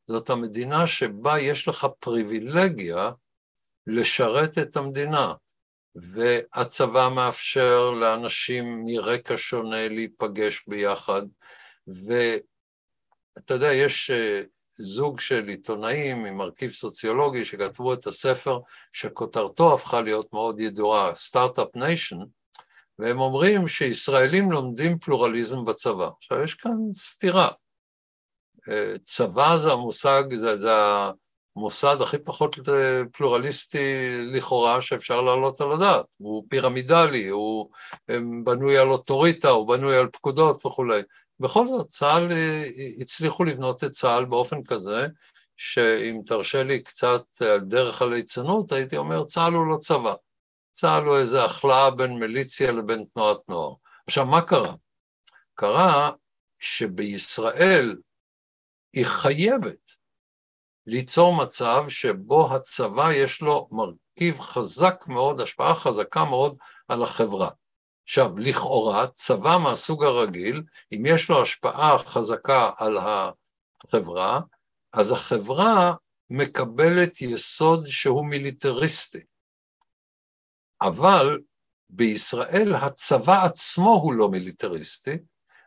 זאת 0.08 0.30
המדינה 0.30 0.88
שבה 0.88 1.40
יש 1.40 1.68
לך 1.68 1.88
פריבילגיה 2.00 3.12
לשרת 3.88 4.58
את 4.58 4.78
המדינה. 4.78 5.34
והצבא 5.96 7.10
מאפשר 7.16 7.90
לאנשים 7.90 8.84
מרקע 8.86 9.34
שונה 9.38 9.88
להיפגש 9.88 10.64
ביחד, 10.68 11.22
ואתה 11.88 13.54
יודע, 13.54 13.74
יש 13.74 14.10
אה, 14.10 14.42
זוג 14.78 15.20
של 15.20 15.48
עיתונאים 15.48 16.26
עם 16.26 16.38
מרכיב 16.38 16.72
סוציולוגי 16.72 17.46
שכתבו 17.46 17.94
את 17.94 18.08
הספר 18.08 18.60
שכותרתו 18.94 19.74
הפכה 19.74 20.02
להיות 20.02 20.34
מאוד 20.34 20.60
ידועה, 20.60 21.16
Start-Up 21.16 21.76
Nation, 21.76 22.18
והם 23.00 23.20
אומרים 23.20 23.68
שישראלים 23.68 24.52
לומדים 24.52 25.00
פלורליזם 25.00 25.66
בצבא. 25.66 26.10
עכשיו, 26.18 26.44
יש 26.44 26.54
כאן 26.54 26.78
סתירה. 26.94 27.48
אה, 28.70 28.98
צבא 29.04 29.58
זה 29.58 29.72
המושג, 29.72 30.24
זה, 30.36 30.58
זה 30.58 30.72
המוסד 31.56 32.02
הכי 32.02 32.18
פחות 32.18 32.56
פלורליסטי 33.12 34.08
לכאורה 34.34 34.82
שאפשר 34.82 35.22
להעלות 35.22 35.62
על 35.62 35.72
הדעת. 35.72 36.06
הוא 36.18 36.44
פירמידלי, 36.50 37.28
הוא 37.28 37.70
בנוי 38.44 38.78
על 38.78 38.90
אוטוריטה, 38.90 39.50
הוא 39.50 39.68
בנוי 39.68 39.98
על 39.98 40.08
פקודות 40.08 40.66
וכולי. 40.66 41.02
בכל 41.40 41.68
זאת, 41.68 41.88
צה"ל, 41.88 42.32
אה, 42.32 42.66
הצליחו 43.00 43.44
לבנות 43.44 43.84
את 43.84 43.92
צה"ל 43.92 44.26
באופן 44.26 44.64
כזה, 44.64 45.08
שאם 45.58 46.22
תרשה 46.26 46.64
לי 46.64 46.84
קצת 46.84 47.24
על 47.40 47.60
דרך 47.60 48.02
הליצנות, 48.02 48.72
הייתי 48.72 48.98
אומר, 48.98 49.24
צה"ל 49.24 49.54
הוא 49.54 49.68
לא 49.68 49.78
צבא. 49.78 50.14
צה"ל 50.80 51.04
הוא 51.04 51.18
איזו 51.18 51.46
הכלאה 51.46 51.92
בין 51.92 52.20
מיליציה 52.20 52.72
לבין 52.72 53.04
תנועת 53.14 53.38
נוער. 53.48 53.74
עכשיו, 54.08 54.26
מה 54.26 54.42
קרה? 54.42 54.74
קרה 55.54 56.12
שבישראל 56.60 57.96
היא 58.94 59.06
חייבת 59.06 59.92
ליצור 60.88 61.36
מצב 61.36 61.86
שבו 61.90 62.56
הצבא 62.56 63.14
יש 63.14 63.42
לו 63.42 63.70
מרכיב 63.72 64.40
חזק 64.40 65.06
מאוד, 65.08 65.42
השפעה 65.42 65.76
חזקה 65.76 66.26
מאוד 66.26 66.58
על 66.88 67.04
החברה. 67.04 67.50
עכשיו, 68.04 68.38
לכאורה, 68.38 69.08
צבא 69.08 69.58
מהסוג 69.64 70.04
הרגיל, 70.04 70.64
אם 70.92 71.04
יש 71.06 71.30
לו 71.30 71.42
השפעה 71.42 71.98
חזקה 71.98 72.72
על 72.78 72.98
החברה, 72.98 74.40
אז 74.94 75.12
החברה 75.12 75.94
מקבלת 76.30 77.22
יסוד 77.22 77.88
שהוא 77.88 78.26
מיליטריסטי. 78.26 79.37
אבל 80.82 81.40
בישראל 81.90 82.76
הצבא 82.76 83.46
עצמו 83.46 83.94
הוא 83.94 84.14
לא 84.14 84.30
מיליטריסטי, 84.30 85.18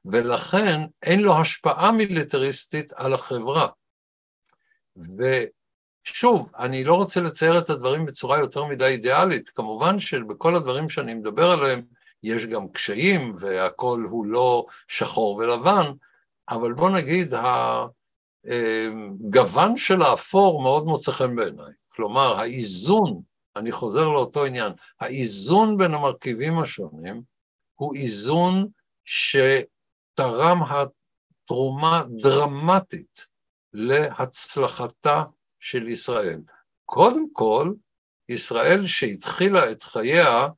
ולכן 0.04 0.80
אין 1.02 1.20
לו 1.22 1.36
השפעה 1.36 1.92
מיליטריסטית 1.92 2.92
על 2.92 3.14
החברה. 3.14 3.68
ושוב, 4.96 6.50
אני 6.58 6.84
לא 6.84 6.94
רוצה 6.94 7.20
לצייר 7.20 7.58
את 7.58 7.70
הדברים 7.70 8.06
בצורה 8.06 8.38
יותר 8.38 8.64
מדי 8.64 8.84
אידיאלית, 8.84 9.48
כמובן 9.48 9.98
שבכל 9.98 10.56
הדברים 10.56 10.88
שאני 10.88 11.14
מדבר 11.14 11.50
עליהם 11.50 11.82
יש 12.22 12.46
גם 12.46 12.68
קשיים 12.68 13.34
והכל 13.38 14.06
הוא 14.10 14.26
לא 14.26 14.66
שחור 14.88 15.36
ולבן, 15.36 15.92
אבל 16.48 16.72
בוא 16.72 16.90
נגיד, 16.90 17.34
הגוון 18.44 19.76
של 19.76 20.02
האפור 20.02 20.62
מאוד 20.62 20.84
מוצא 20.84 21.12
חן 21.12 21.36
בעיניי. 21.36 21.72
כלומר, 21.88 22.36
האיזון, 22.40 23.20
אני 23.56 23.72
חוזר 23.72 24.08
לאותו 24.08 24.44
עניין, 24.44 24.72
האיזון 25.00 25.76
בין 25.76 25.94
המרכיבים 25.94 26.58
השונים 26.58 27.22
הוא 27.74 27.94
איזון 27.94 28.68
שתרם 29.04 30.62
תרומה 31.44 32.02
דרמטית 32.22 33.26
להצלחתה 33.72 35.22
של 35.60 35.88
ישראל. 35.88 36.40
קודם 36.84 37.32
כל, 37.32 37.72
ישראל 38.28 38.86
שהתחילה 38.86 39.70
את 39.70 39.82
חייה 39.82 40.48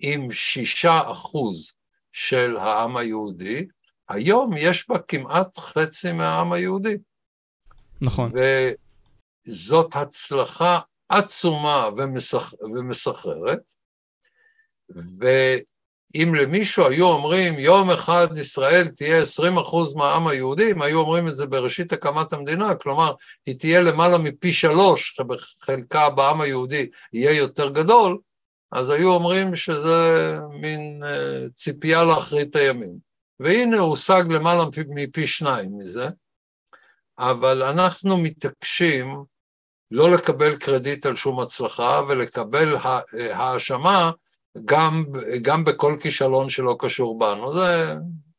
עם 0.00 0.32
שישה 0.32 1.10
אחוז 1.12 1.76
של 2.12 2.56
העם 2.56 2.96
היהודי, 2.96 3.66
היום 4.08 4.50
יש 4.56 4.88
בה 4.88 4.98
כמעט 4.98 5.58
חצי 5.58 6.12
מהעם 6.12 6.52
היהודי. 6.52 6.96
נכון. 8.00 8.32
וזאת 9.46 9.96
הצלחה 9.96 10.80
עצומה 11.08 11.88
ומסח... 11.96 12.54
ומסחררת, 12.74 13.72
ואם 15.18 16.34
למישהו 16.34 16.86
היו 16.88 17.06
אומרים 17.06 17.58
יום 17.58 17.90
אחד 17.90 18.28
ישראל 18.36 18.88
תהיה 18.88 19.22
20 19.22 19.56
אחוז 19.58 19.94
מהעם 19.94 20.26
היהודי, 20.26 20.70
אם 20.70 20.82
היו 20.82 21.00
אומרים 21.00 21.28
את 21.28 21.36
זה 21.36 21.46
בראשית 21.46 21.92
הקמת 21.92 22.32
המדינה, 22.32 22.74
כלומר 22.74 23.14
היא 23.46 23.58
תהיה 23.58 23.80
למעלה 23.80 24.18
מפי 24.18 24.52
שלוש, 24.52 25.14
שבחלקה 25.16 26.10
בעם 26.10 26.40
היהודי 26.40 26.90
יהיה 27.12 27.32
יותר 27.32 27.68
גדול, 27.68 28.18
אז 28.72 28.90
היו 28.90 29.12
אומרים 29.12 29.54
שזה 29.54 30.32
מין 30.60 31.02
uh, 31.04 31.52
ציפייה 31.54 32.04
לאחרית 32.04 32.56
הימים. 32.56 33.14
והנה 33.40 33.78
הושג 33.78 34.24
למעלה 34.30 34.64
מפי 34.88 35.26
שניים 35.26 35.78
מזה, 35.78 36.08
אבל 37.18 37.62
אנחנו 37.62 38.18
מתעקשים 38.18 39.24
לא 39.90 40.10
לקבל 40.10 40.56
קרדיט 40.56 41.06
על 41.06 41.16
שום 41.16 41.40
הצלחה 41.40 42.00
ולקבל 42.08 42.76
האשמה 43.12 44.10
גם, 44.64 45.04
גם 45.42 45.64
בכל 45.64 45.96
כישלון 46.02 46.50
שלא 46.50 46.76
קשור 46.78 47.18
בנו. 47.18 47.54
זה, 47.54 47.94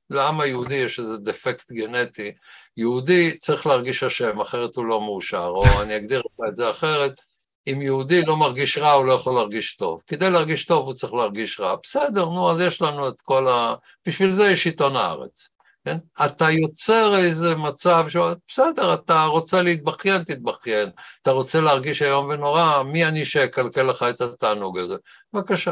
לעם 0.10 0.42
היהודי 0.42 0.76
יש 0.76 1.00
איזה 1.00 1.18
דפקט 1.18 1.72
גנטי. 1.72 2.32
יהודי 2.78 3.38
צריך 3.38 3.68
להרגיש 3.68 4.04
אשם, 4.04 4.42
אחרת 4.42 4.76
הוא 4.76 4.86
לא 4.86 5.02
מאושר, 5.02 5.48
או 5.48 5.82
אני 5.82 5.98
אגדיר 5.98 6.22
את 6.50 6.56
זה 6.56 6.70
אחרת, 6.70 7.22
אם 7.68 7.82
יהודי 7.82 8.22
לא 8.26 8.38
מרגיש 8.38 8.78
רע, 8.78 8.92
הוא 8.92 9.06
לא 9.06 9.14
יכול 9.14 9.36
להרגיש 9.36 9.76
טוב. 9.76 10.02
כדי 10.08 10.30
להרגיש 10.30 10.66
טוב 10.66 10.86
הוא 10.86 10.94
צריך 10.94 11.14
להרגיש 11.14 11.60
רע. 11.60 11.76
בסדר, 11.84 12.26
נו, 12.26 12.52
אז 12.52 12.60
יש 12.60 12.82
לנו 12.82 13.08
את 13.08 13.22
כל 13.22 13.48
ה... 13.48 13.76
בשביל 14.06 14.32
זה 14.32 14.44
יש 14.44 14.66
עיתון 14.66 14.96
הארץ. 14.96 15.50
כן? 15.86 15.98
אתה 16.26 16.52
יוצר 16.52 17.16
איזה 17.16 17.56
מצב 17.56 18.06
ש... 18.10 18.18
בסדר, 18.48 18.94
אתה 18.94 19.24
רוצה 19.24 19.62
להתבכיין, 19.62 20.24
תתבכיין. 20.24 20.90
אתה 21.22 21.32
רוצה 21.32 21.62
להרגיש 21.62 22.02
איום 22.02 22.26
ונורא, 22.30 22.84
מי 22.84 23.06
אני 23.06 23.26
שאקלקל 23.26 23.84
לך 23.84 24.06
את 24.10 24.22
התענוג 24.22 24.78
הזה? 24.78 24.96
בבקשה. 25.34 25.72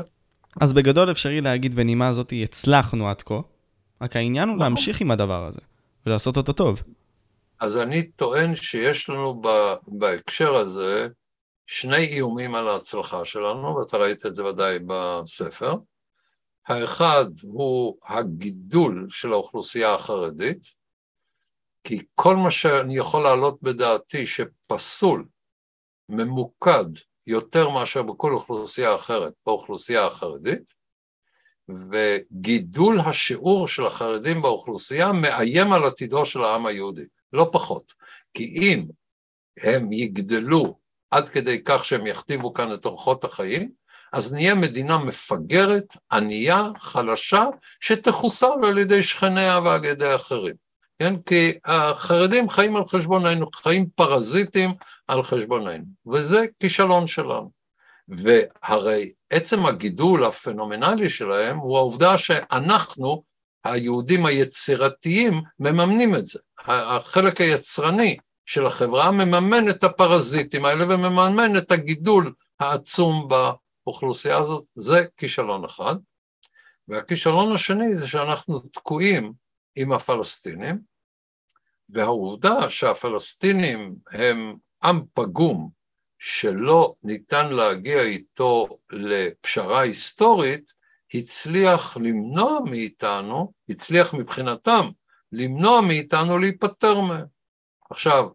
אז 0.62 0.74
בגדול 0.74 1.12
אפשרי 1.12 1.42
להגיד 1.42 1.76
בנימה 1.76 2.08
הזאת, 2.08 2.34
הצלחנו 2.44 3.10
עד 3.10 3.22
כה, 3.22 3.40
רק 4.02 4.16
העניין 4.16 4.50
הוא 4.50 4.56
נכון. 4.56 4.68
להמשיך 4.68 5.02
עם 5.02 5.12
הדבר 5.12 5.48
הזה, 5.48 5.62
ולעשות 6.06 6.38
אותו 6.38 6.54
טוב. 6.54 6.84
אז 7.60 7.78
אני 7.78 8.08
טוען 8.08 8.56
שיש 8.56 9.10
לנו 9.10 9.42
בהקשר 9.88 10.56
הזה 10.56 11.08
שני 11.68 12.06
איומים 12.06 12.56
על 12.56 12.68
ההצלחה 12.68 13.26
שלנו, 13.26 13.76
ואתה 13.76 13.98
ראית 13.98 14.26
את 14.26 14.36
זה 14.36 14.46
ודאי 14.46 14.80
בספר. 14.88 15.76
האחד 16.68 17.26
הוא 17.42 17.98
הגידול 18.04 19.08
של 19.10 19.34
האוכלוסייה 19.34 19.94
החרדית, 19.94 20.64
כי 21.84 22.02
כל 22.16 22.36
מה 22.36 22.52
שאני 22.52 22.98
יכול 22.98 23.24
להעלות 23.24 23.62
בדעתי 23.62 24.26
שפסול, 24.26 25.26
ממוקד, 26.10 26.86
יותר 27.28 27.70
מאשר 27.70 28.04
בכל 28.04 28.34
אוכלוסייה 28.34 28.96
אחרת 28.96 29.34
באוכלוסייה 29.46 30.06
החרדית, 30.06 30.74
וגידול 31.92 33.00
השיעור 33.00 33.68
של 33.68 33.86
החרדים 33.86 34.42
באוכלוסייה 34.42 35.12
מאיים 35.12 35.74
על 35.74 35.84
עתידו 35.84 36.26
של 36.26 36.44
העם 36.44 36.66
היהודי, 36.66 37.06
לא 37.34 37.50
פחות. 37.54 37.94
כי 38.34 38.44
אם 38.44 38.86
הם 39.64 39.92
יגדלו 39.92 40.80
עד 41.12 41.30
כדי 41.30 41.64
כך 41.64 41.86
שהם 41.86 42.08
יכתיבו 42.08 42.54
כאן 42.54 42.74
את 42.74 42.86
אורחות 42.86 43.24
החיים, 43.24 43.72
אז 44.14 44.34
נהיה 44.34 44.56
מדינה 44.56 44.98
מפגרת, 44.98 45.98
ענייה, 46.12 46.68
חלשה, 46.80 47.46
שתחוסל 47.82 48.66
על 48.68 48.78
ידי 48.78 49.04
שכניה 49.04 49.60
ועל 49.60 49.86
ידי 49.86 50.16
אחרים. 50.16 50.56
כן? 51.00 51.16
כי 51.26 51.54
החרדים 51.66 52.50
חיים 52.50 52.76
על 52.76 52.84
חשבוננו, 52.88 53.46
חיים 53.56 53.86
פרזיטים 53.96 54.74
על 55.08 55.24
חשבוננו, 55.24 55.84
וזה 56.08 56.46
כישלון 56.60 57.08
שלנו. 57.08 57.52
והרי 58.08 59.12
עצם 59.30 59.66
הגידול 59.66 60.24
הפנומנלי 60.24 61.10
שלהם 61.10 61.58
הוא 61.58 61.78
העובדה 61.78 62.18
שאנחנו, 62.18 63.24
היהודים 63.64 64.26
היצירתיים, 64.26 65.42
מממנים 65.60 66.16
את 66.16 66.28
זה. 66.28 66.40
החלק 66.68 67.42
היצרני 67.42 68.18
של 68.46 68.66
החברה 68.66 69.12
מממן 69.12 69.70
את 69.70 69.84
הפרזיטים 69.84 70.66
האלה 70.66 70.86
ומממן 70.96 71.58
את 71.58 71.72
הגידול 71.72 72.34
העצום 72.60 73.28
באוכלוסייה 73.86 74.38
הזאת, 74.38 74.64
זה 74.76 75.06
כישלון 75.18 75.66
אחד. 75.66 75.96
והכישלון 76.88 77.52
השני 77.56 77.96
זה 77.96 78.08
שאנחנו 78.08 78.60
תקועים 78.60 79.34
עם 79.76 79.92
הפלסטינים, 79.92 80.80
והעובדה 81.90 82.70
שהפלסטינים 82.70 83.96
הם 84.12 84.56
עם 84.84 85.02
פגום 85.14 85.70
שלא 86.20 86.96
ניתן 87.04 87.54
להגיע 87.54 88.02
איתו 88.02 88.68
לפשרה 88.92 89.82
היסטורית, 89.82 90.74
הצליח 91.14 91.98
למנוע 91.98 92.60
מאיתנו, 92.70 93.54
הצליח 93.70 94.14
מבחינתם 94.14 94.90
למנוע 95.32 95.82
מאיתנו 95.82 96.38
להיפטר 96.38 97.02
מהם. 97.02 97.26
עכשיו, 97.90 98.28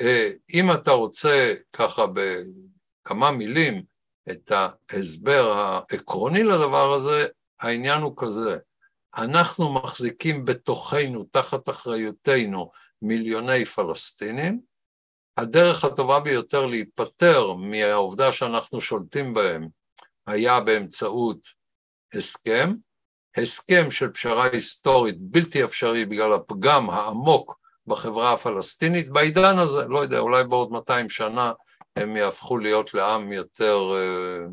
אה, 0.00 0.30
אם 0.54 0.72
אתה 0.72 0.90
רוצה 0.90 1.54
ככה 1.72 2.02
בכמה 2.06 3.30
מילים 3.30 3.82
את 4.30 4.52
ההסבר 4.90 5.52
העקרוני 5.52 6.44
לדבר 6.44 6.92
הזה, 6.92 7.26
העניין 7.60 8.02
הוא 8.02 8.14
כזה, 8.16 8.58
אנחנו 9.16 9.74
מחזיקים 9.74 10.44
בתוכנו, 10.44 11.24
תחת 11.24 11.68
אחריותנו, 11.68 12.70
מיליוני 13.02 13.64
פלסטינים, 13.64 14.60
הדרך 15.36 15.84
הטובה 15.84 16.20
ביותר 16.20 16.66
להיפטר 16.66 17.52
מהעובדה 17.52 18.32
שאנחנו 18.32 18.80
שולטים 18.80 19.34
בהם 19.34 19.68
היה 20.26 20.60
באמצעות 20.60 21.46
הסכם, 22.14 22.74
הסכם 23.36 23.90
של 23.90 24.10
פשרה 24.10 24.48
היסטורית 24.52 25.16
בלתי 25.20 25.64
אפשרי 25.64 26.04
בגלל 26.04 26.32
הפגם 26.32 26.90
העמוק 26.90 27.60
בחברה 27.86 28.32
הפלסטינית 28.32 29.10
בעידן 29.10 29.58
הזה, 29.58 29.84
לא 29.88 29.98
יודע, 29.98 30.18
אולי 30.18 30.44
בעוד 30.44 30.70
200 30.70 31.08
שנה 31.08 31.52
הם 31.96 32.16
יהפכו 32.16 32.58
להיות 32.58 32.94
לעם 32.94 33.32
יותר 33.32 33.78
אה, 33.96 34.46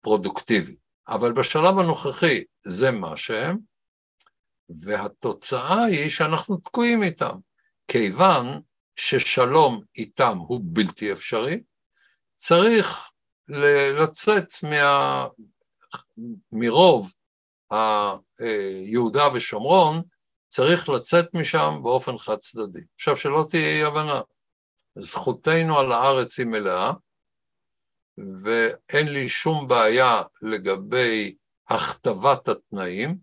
פרודוקטיבי. 0.00 0.76
אבל 1.08 1.32
בשלב 1.32 1.78
הנוכחי 1.78 2.44
זה 2.66 2.90
מה 2.90 3.16
שהם, 3.16 3.58
והתוצאה 4.68 5.84
היא 5.84 6.10
שאנחנו 6.10 6.56
תקועים 6.56 7.02
איתם, 7.02 7.34
כיוון 7.88 8.60
ששלום 8.96 9.82
איתם 9.96 10.38
הוא 10.38 10.60
בלתי 10.64 11.12
אפשרי, 11.12 11.62
צריך 12.36 13.10
לצאת 14.02 14.54
מה... 14.62 15.26
מרוב 16.52 17.12
יהודה 18.84 19.28
ושומרון 19.34 20.02
צריך 20.48 20.88
לצאת 20.88 21.34
משם 21.34 21.80
באופן 21.82 22.18
חד 22.18 22.36
צדדי. 22.36 22.80
עכשיו, 22.94 23.16
שלא 23.16 23.44
תהיה 23.50 23.68
אי 23.68 23.84
הבנה, 23.84 24.20
זכותנו 24.98 25.78
על 25.78 25.92
הארץ 25.92 26.38
היא 26.38 26.46
מלאה, 26.46 26.92
ואין 28.44 29.06
לי 29.12 29.28
שום 29.28 29.68
בעיה 29.68 30.22
לגבי 30.42 31.34
הכתבת 31.68 32.48
התנאים, 32.48 33.18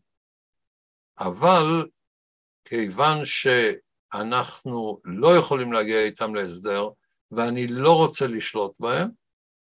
אבל 1.19 1.89
כיוון 2.65 3.17
שאנחנו 3.25 5.01
לא 5.03 5.37
יכולים 5.37 5.73
להגיע 5.73 6.03
איתם 6.03 6.35
להסדר, 6.35 6.89
ואני 7.31 7.67
לא 7.67 7.97
רוצה 7.97 8.27
לשלוט 8.27 8.73
בהם, 8.79 9.09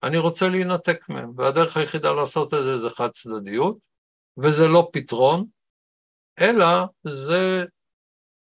אני 0.02 0.18
רוצה 0.18 0.48
להינתק 0.48 1.08
מהם, 1.08 1.32
והדרך 1.36 1.76
היחידה 1.76 2.12
לעשות 2.12 2.54
את 2.54 2.58
זה 2.58 2.78
זה 2.78 2.90
חד 2.90 3.08
צדדיות, 3.10 3.76
וזה 4.38 4.68
לא 4.72 4.90
פתרון, 4.92 5.46
אלא 6.40 6.66
זה 7.04 7.64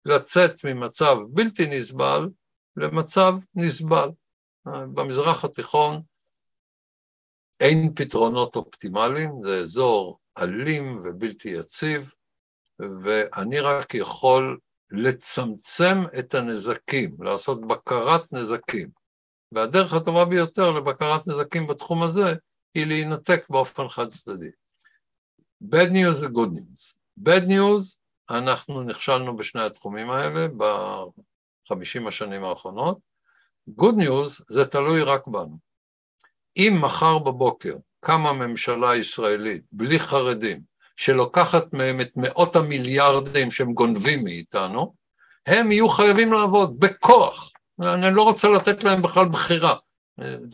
לצאת 0.06 0.66
ממצב 0.66 1.16
בלתי 1.30 1.64
נסבל 1.70 2.30
למצב 2.78 3.34
נסבל. 3.56 4.10
במזרח 4.66 5.46
התיכון 5.46 6.02
אין 7.60 7.94
פתרונות 7.96 8.56
אופטימליים, 8.56 9.32
זה 9.44 9.58
אזור 9.58 10.20
אלים 10.38 11.02
ובלתי 11.04 11.50
יציב, 11.50 12.14
ואני 13.04 13.60
רק 13.60 13.94
יכול 13.94 14.60
לצמצם 14.92 16.02
את 16.20 16.36
הנזקים, 16.36 17.18
לעשות 17.20 17.68
בקרת 17.68 18.34
נזקים. 18.34 18.90
והדרך 19.52 19.94
הטובה 19.94 20.26
ביותר 20.26 20.72
לבקרת 20.72 21.28
נזקים 21.28 21.68
בתחום 21.68 22.04
הזה 22.04 22.36
היא 22.76 22.86
להינתק 22.86 23.50
באופן 23.50 23.88
חד 23.90 24.08
צדדי. 24.08 24.50
Bad 25.64 25.90
news 25.90 26.12
זה 26.12 26.26
good 26.26 26.52
news. 26.58 26.98
bad 27.20 27.44
news, 27.50 27.98
אנחנו 28.30 28.84
נכשלנו 28.84 29.38
בשני 29.38 29.62
התחומים 29.62 30.10
האלה 30.10 30.48
בחמישים 31.68 32.08
השנים 32.08 32.44
האחרונות. 32.44 32.98
good 33.70 34.02
news, 34.02 34.44
זה 34.50 34.66
תלוי 34.66 35.02
רק 35.02 35.28
בנו. 35.28 35.58
אם 36.58 36.78
מחר 36.82 37.18
בבוקר 37.18 37.76
קמה 38.00 38.34
ממשלה 38.34 38.96
ישראלית 38.96 39.64
בלי 39.72 40.00
חרדים, 40.00 40.62
שלוקחת 40.96 41.74
מהם 41.74 42.02
את 42.02 42.12
מאות 42.16 42.56
המיליארדים 42.56 43.52
שהם 43.52 43.74
גונבים 43.74 44.24
מאיתנו, 44.24 44.94
הם 45.48 45.72
יהיו 45.72 45.90
חייבים 45.90 46.34
לעבוד 46.34 46.80
בכוח. 46.80 47.52
אני 47.82 48.16
לא 48.16 48.24
רוצה 48.24 48.48
לתת 48.50 48.84
להם 48.84 49.02
בכלל 49.02 49.30
בחירה. 49.30 49.76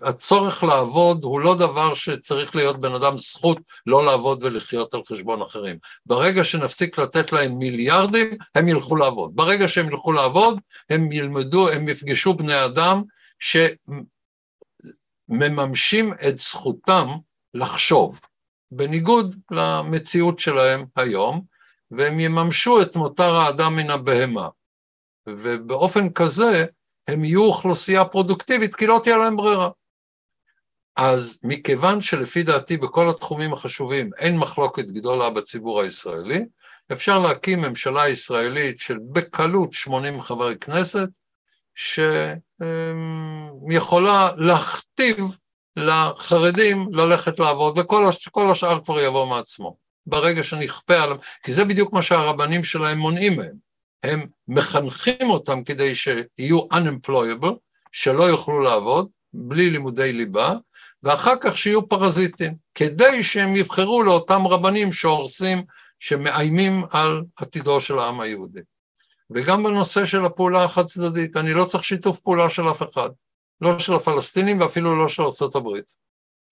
הצורך 0.01 0.63
לעבוד 0.63 1.23
הוא 1.23 1.39
לא 1.39 1.55
דבר 1.55 1.93
שצריך 1.93 2.55
להיות 2.55 2.81
בן 2.81 2.93
אדם 2.93 3.17
זכות 3.17 3.57
לא 3.85 4.05
לעבוד 4.05 4.43
ולחיות 4.43 4.93
על 4.93 5.01
חשבון 5.07 5.41
אחרים. 5.41 5.77
ברגע 6.05 6.43
שנפסיק 6.43 6.97
לתת 6.97 7.31
להם 7.31 7.57
מיליארדים, 7.57 8.37
הם 8.55 8.67
ילכו 8.67 8.95
לעבוד. 8.95 9.35
ברגע 9.35 9.67
שהם 9.67 9.87
ילכו 9.87 10.11
לעבוד, 10.11 10.59
הם 10.89 11.11
ילמדו, 11.11 11.69
הם 11.69 11.87
יפגשו 11.89 12.33
בני 12.33 12.65
אדם 12.65 13.01
שמממשים 15.29 16.13
את 16.27 16.39
זכותם 16.39 17.07
לחשוב, 17.53 18.19
בניגוד 18.71 19.35
למציאות 19.51 20.39
שלהם 20.39 20.85
היום, 20.95 21.41
והם 21.91 22.19
יממשו 22.19 22.81
את 22.81 22.95
מותר 22.95 23.35
האדם 23.35 23.75
מן 23.75 23.89
הבהמה. 23.89 24.47
ובאופן 25.29 26.09
כזה, 26.09 26.65
הם 27.07 27.23
יהיו 27.23 27.43
אוכלוסייה 27.43 28.05
פרודוקטיבית, 28.05 28.75
כי 28.75 28.87
לא 28.87 28.99
תהיה 29.03 29.17
להם 29.17 29.35
ברירה. 29.35 29.69
אז 30.95 31.39
מכיוון 31.43 32.01
שלפי 32.01 32.43
דעתי 32.43 32.77
בכל 32.77 33.09
התחומים 33.09 33.53
החשובים 33.53 34.09
אין 34.17 34.37
מחלוקת 34.37 34.85
גדולה 34.85 35.29
בציבור 35.29 35.81
הישראלי, 35.81 36.45
אפשר 36.91 37.19
להקים 37.19 37.61
ממשלה 37.61 38.09
ישראלית 38.09 38.79
של 38.79 38.97
בקלות 39.11 39.73
80 39.73 40.21
חברי 40.21 40.57
כנסת, 40.57 41.09
שיכולה 43.69 44.31
להכתיב 44.37 45.17
לחרדים 45.75 46.87
ללכת 46.91 47.39
לעבוד, 47.39 47.77
וכל 47.77 48.51
השאר 48.51 48.83
כבר 48.83 48.99
יבוא 48.99 49.25
מעצמו. 49.25 49.75
ברגע 50.05 50.43
שנכפה 50.43 50.95
עליהם, 50.95 51.17
כי 51.43 51.53
זה 51.53 51.65
בדיוק 51.65 51.93
מה 51.93 52.01
שהרבנים 52.01 52.63
שלהם 52.63 52.97
מונעים 52.97 53.37
מהם. 53.37 53.72
הם 54.03 54.25
מחנכים 54.47 55.29
אותם 55.29 55.63
כדי 55.63 55.95
שיהיו 55.95 56.59
unemployable, 56.73 57.53
שלא 57.91 58.23
יוכלו 58.23 58.59
לעבוד, 58.59 59.09
בלי 59.33 59.69
לימודי 59.69 60.13
ליבה, 60.13 60.53
ואחר 61.03 61.33
כך 61.41 61.57
שיהיו 61.57 61.89
פרזיטים, 61.89 62.55
כדי 62.75 63.23
שהם 63.23 63.55
יבחרו 63.55 64.03
לאותם 64.03 64.47
רבנים 64.47 64.91
שהורסים, 64.91 65.63
שמאיימים 65.99 66.85
על 66.91 67.23
עתידו 67.35 67.81
של 67.81 67.99
העם 67.99 68.21
היהודי. 68.21 68.59
וגם 69.31 69.63
בנושא 69.63 70.05
של 70.05 70.25
הפעולה 70.25 70.63
החד 70.63 70.85
צדדית, 70.85 71.37
אני 71.37 71.53
לא 71.53 71.65
צריך 71.65 71.83
שיתוף 71.83 72.19
פעולה 72.19 72.49
של 72.49 72.71
אף 72.71 72.83
אחד, 72.83 73.09
לא 73.61 73.79
של 73.79 73.93
הפלסטינים 73.93 74.61
ואפילו 74.61 74.97
לא 74.97 75.09
של 75.09 75.23
ארה"ב. 75.23 75.67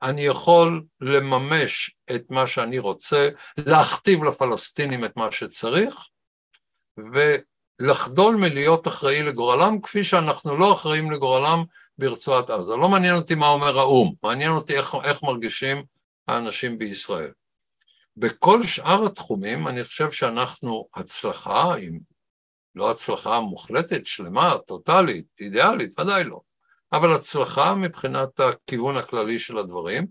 אני 0.01 0.21
יכול 0.21 0.83
לממש 1.01 1.95
את 2.15 2.23
מה 2.29 2.47
שאני 2.47 2.79
רוצה, 2.79 3.29
להכתיב 3.57 4.23
לפלסטינים 4.23 5.05
את 5.05 5.17
מה 5.17 5.31
שצריך, 5.31 6.07
ולחדול 7.13 8.35
מלהיות 8.35 8.87
אחראי 8.87 9.23
לגורלם, 9.23 9.81
כפי 9.81 10.03
שאנחנו 10.03 10.57
לא 10.57 10.73
אחראים 10.73 11.11
לגורלם 11.11 11.63
ברצועת 11.97 12.49
עזה. 12.49 12.75
לא 12.75 12.89
מעניין 12.89 13.15
אותי 13.15 13.35
מה 13.35 13.47
אומר 13.47 13.79
האו"ם, 13.79 14.13
מעניין 14.23 14.51
אותי 14.51 14.77
איך, 14.77 14.95
איך 15.03 15.23
מרגישים 15.23 15.83
האנשים 16.27 16.77
בישראל. 16.77 17.31
בכל 18.17 18.63
שאר 18.63 19.05
התחומים 19.05 19.67
אני 19.67 19.83
חושב 19.83 20.11
שאנחנו 20.11 20.87
הצלחה, 20.95 21.75
אם 21.75 21.99
לא 22.75 22.91
הצלחה 22.91 23.39
מוחלטת, 23.39 24.05
שלמה, 24.05 24.57
טוטאלית, 24.67 25.25
אידיאלית, 25.39 25.99
ודאי 25.99 26.23
לא, 26.23 26.41
אבל 26.93 27.13
הצלחה 27.13 27.75
מבחינת 27.75 28.39
הכיוון 28.39 28.97
הכללי 28.97 29.39
של 29.39 29.57
הדברים, 29.57 30.07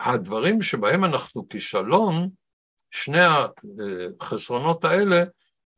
והדברים 0.00 0.62
שבהם 0.62 1.04
אנחנו 1.04 1.48
כישלון, 1.48 2.30
שני 2.90 3.24
החסרונות 4.20 4.84
האלה, 4.84 5.24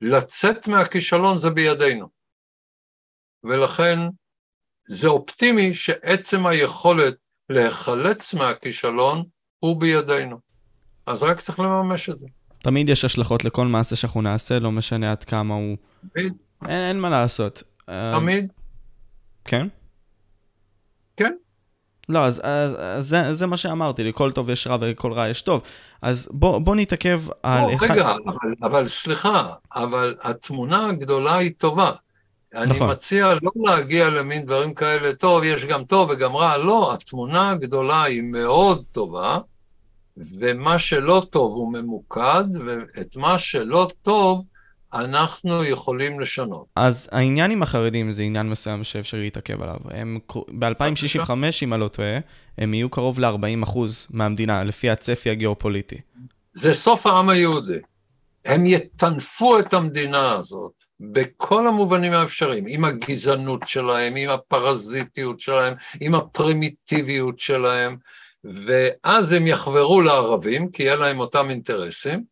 לצאת 0.00 0.68
מהכישלון 0.68 1.38
זה 1.38 1.50
בידינו. 1.50 2.08
ולכן 3.44 3.98
זה 4.88 5.08
אופטימי 5.08 5.74
שעצם 5.74 6.46
היכולת 6.46 7.14
להיחלץ 7.50 8.34
מהכישלון 8.34 9.24
הוא 9.58 9.80
בידינו. 9.80 10.38
אז 11.06 11.22
רק 11.22 11.40
צריך 11.40 11.60
לממש 11.60 12.10
את 12.10 12.18
זה. 12.18 12.26
תמיד 12.58 12.88
יש 12.88 13.04
השלכות 13.04 13.44
לכל 13.44 13.66
מעשה 13.66 13.96
שאנחנו 13.96 14.22
נעשה, 14.22 14.58
לא 14.58 14.72
משנה 14.72 15.12
עד 15.12 15.24
כמה 15.24 15.54
הוא... 15.54 15.76
תמיד. 16.12 16.32
אין, 16.68 16.88
אין 16.88 17.00
מה 17.00 17.10
לעשות. 17.10 17.62
תמיד. 17.86 18.52
כן? 19.44 19.66
כן. 19.68 19.79
לא, 22.10 22.24
אז, 22.24 22.40
אז, 22.44 22.76
אז 22.80 23.06
זה, 23.06 23.34
זה 23.34 23.46
מה 23.46 23.56
שאמרתי, 23.56 24.04
לכל 24.04 24.32
טוב 24.32 24.50
יש 24.50 24.66
רע 24.66 24.76
ולכל 24.80 25.12
רע 25.12 25.28
יש 25.28 25.42
טוב. 25.42 25.62
אז 26.02 26.28
בוא, 26.30 26.58
בוא 26.58 26.76
נתעכב 26.76 27.20
על... 27.42 27.60
בוא, 27.60 27.74
אחד... 27.74 27.90
רגע, 27.90 28.10
אבל, 28.10 28.54
אבל 28.62 28.86
סליחה, 28.86 29.48
אבל 29.74 30.14
התמונה 30.22 30.86
הגדולה 30.86 31.34
היא 31.34 31.52
טובה. 31.58 31.90
אני 32.54 32.70
נכון. 32.70 32.90
מציע 32.90 33.34
לא 33.42 33.50
להגיע 33.56 34.08
למין 34.10 34.46
דברים 34.46 34.74
כאלה, 34.74 35.14
טוב, 35.14 35.44
יש 35.44 35.64
גם 35.64 35.84
טוב 35.84 36.10
וגם 36.10 36.36
רע, 36.36 36.56
לא, 36.56 36.94
התמונה 36.94 37.50
הגדולה 37.50 38.02
היא 38.02 38.22
מאוד 38.22 38.84
טובה, 38.92 39.38
ומה 40.16 40.78
שלא 40.78 41.22
טוב 41.30 41.52
הוא 41.52 41.72
ממוקד, 41.72 42.44
ואת 42.66 43.16
מה 43.16 43.38
שלא 43.38 43.88
טוב 44.02 44.44
אנחנו 44.94 45.64
יכולים 45.64 46.20
לשנות. 46.20 46.66
אז 46.76 47.08
העניין 47.12 47.50
עם 47.50 47.62
החרדים 47.62 48.10
זה 48.10 48.22
עניין 48.22 48.50
מסוים 48.50 48.84
שאפשר 48.84 49.16
להתעכב 49.16 49.62
עליו. 49.62 49.76
הם 49.90 50.18
ב-2065, 50.58 51.30
אם 51.62 51.74
אני 51.74 51.80
לא 51.80 51.88
טועה, 51.88 52.18
הם 52.58 52.74
יהיו 52.74 52.90
קרוב 52.90 53.20
ל-40% 53.20 53.78
מהמדינה, 54.10 54.64
לפי 54.64 54.90
הצפי 54.90 55.30
הגיאופוליטי. 55.30 56.00
זה 56.54 56.74
סוף 56.74 57.06
העם 57.06 57.28
היהודי. 57.28 57.78
הם 58.44 58.66
יטנפו 58.66 59.58
את 59.58 59.74
המדינה 59.74 60.32
הזאת 60.32 60.72
בכל 61.00 61.66
המובנים 61.66 62.12
האפשריים, 62.12 62.64
עם 62.68 62.84
הגזענות 62.84 63.68
שלהם, 63.68 64.16
עם 64.16 64.30
הפרזיטיות 64.30 65.40
שלהם, 65.40 65.74
עם 66.00 66.14
הפרימיטיביות 66.14 67.38
שלהם, 67.38 67.96
ואז 68.44 69.32
הם 69.32 69.46
יחברו 69.46 70.00
לערבים, 70.00 70.70
כי 70.70 70.82
יהיה 70.82 70.96
להם 70.96 71.18
אותם 71.18 71.50
אינטרסים, 71.50 72.24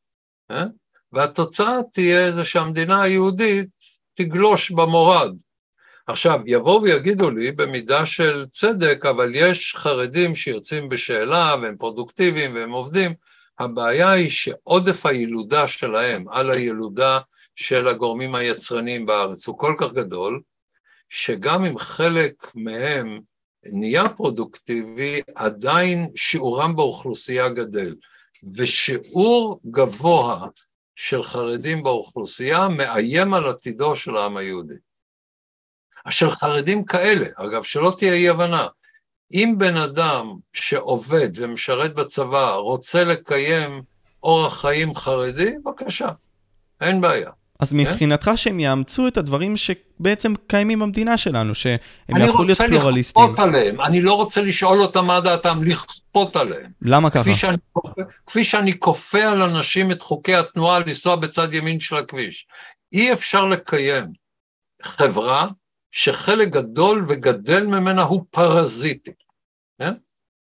אה? 0.51 0.65
והתוצאה 1.13 1.79
תהיה 1.93 2.33
זה 2.33 2.45
שהמדינה 2.45 3.03
היהודית 3.03 3.69
תגלוש 4.15 4.71
במורד. 4.71 5.37
עכשיו, 6.07 6.41
יבואו 6.47 6.83
ויגידו 6.83 7.31
לי, 7.31 7.53
במידה 7.53 8.07
של 8.07 8.47
צדק, 8.53 9.07
אבל 9.07 9.33
יש 9.35 9.75
חרדים 9.77 10.35
שיוצאים 10.35 10.89
בשאלה 10.89 11.55
והם 11.63 11.77
פרודוקטיביים 11.77 12.55
והם 12.55 12.71
עובדים, 12.71 13.15
הבעיה 13.59 14.11
היא 14.11 14.31
שעודף 14.31 15.07
הילודה 15.07 15.69
שלהם 15.69 16.25
על 16.29 16.51
הילודה 16.51 17.19
של 17.57 17.89
הגורמים 17.89 18.35
היצרניים 18.35 19.07
בארץ 19.07 19.47
הוא 19.47 19.59
כל 19.59 19.75
כך 19.79 19.93
גדול, 19.93 20.41
שגם 21.09 21.65
אם 21.65 21.79
חלק 21.79 22.35
מהם 22.55 23.21
נהיה 23.65 24.09
פרודוקטיבי, 24.09 25.21
עדיין 25.35 26.11
שיעורם 26.15 26.77
באוכלוסייה 26.77 27.49
גדל. 27.49 27.95
ושיעור 28.57 29.61
גבוה 29.71 30.47
של 31.01 31.23
חרדים 31.23 31.83
באוכלוסייה 31.83 32.69
מאיים 32.69 33.35
על 33.35 33.47
עתידו 33.47 33.97
של 33.97 34.17
העם 34.17 34.37
היהודי. 34.37 34.75
של 36.11 36.31
חרדים 36.31 36.85
כאלה, 36.85 37.27
אגב, 37.37 37.63
שלא 37.63 37.95
תהיה 37.99 38.13
אי 38.13 38.29
הבנה, 38.29 38.67
אם 39.33 39.55
בן 39.59 39.77
אדם 39.77 40.39
שעובד 40.53 41.29
ומשרת 41.35 41.95
בצבא 41.95 42.55
רוצה 42.55 43.05
לקיים 43.05 43.83
אורח 44.23 44.61
חיים 44.61 44.95
חרדי, 44.95 45.53
בבקשה, 45.65 46.09
אין 46.81 47.01
בעיה. 47.01 47.31
אז 47.61 47.71
כן? 47.71 47.77
מבחינתך 47.77 48.31
שהם 48.37 48.61
יאמצו 48.61 49.09
את 49.09 49.17
הדברים 49.17 49.57
שבעצם 49.57 50.35
קיימים 50.47 50.79
במדינה 50.79 51.19
שלנו, 51.19 51.55
שהם 51.55 51.77
יהפכו 52.09 52.45
להיות 52.45 52.59
פלורליסטים. 52.59 53.23
אני 53.23 53.31
רוצה 53.31 53.41
לכפות 53.41 53.55
עליהם, 53.55 53.81
אני 53.81 54.01
לא 54.01 54.17
רוצה 54.17 54.43
לשאול 54.43 54.81
אותם 54.81 55.07
מה 55.07 55.21
דעתם, 55.21 55.65
לכפות 55.65 56.37
עליהם. 56.37 56.71
למה 56.83 57.11
ככה? 57.11 57.21
כפי 57.23 57.35
שאני, 57.35 57.57
כפי 58.27 58.45
שאני 58.45 58.79
כופה 58.79 59.23
על 59.23 59.43
אנשים 59.43 59.91
את 59.91 60.03
חוקי 60.03 60.35
התנועה 60.35 60.79
לנסוע 60.79 61.17
בצד 61.17 61.55
ימין 61.55 61.81
של 61.81 61.97
הכביש. 61.97 62.47
אי 62.93 63.13
אפשר 63.13 63.45
לקיים 63.45 64.07
חברה 64.83 65.49
שחלק 65.93 66.49
גדול 66.49 67.05
וגדל 67.09 67.67
ממנה 67.67 68.03
הוא 68.03 68.25
פרזיטי. 68.31 69.13
כן? 69.79 69.93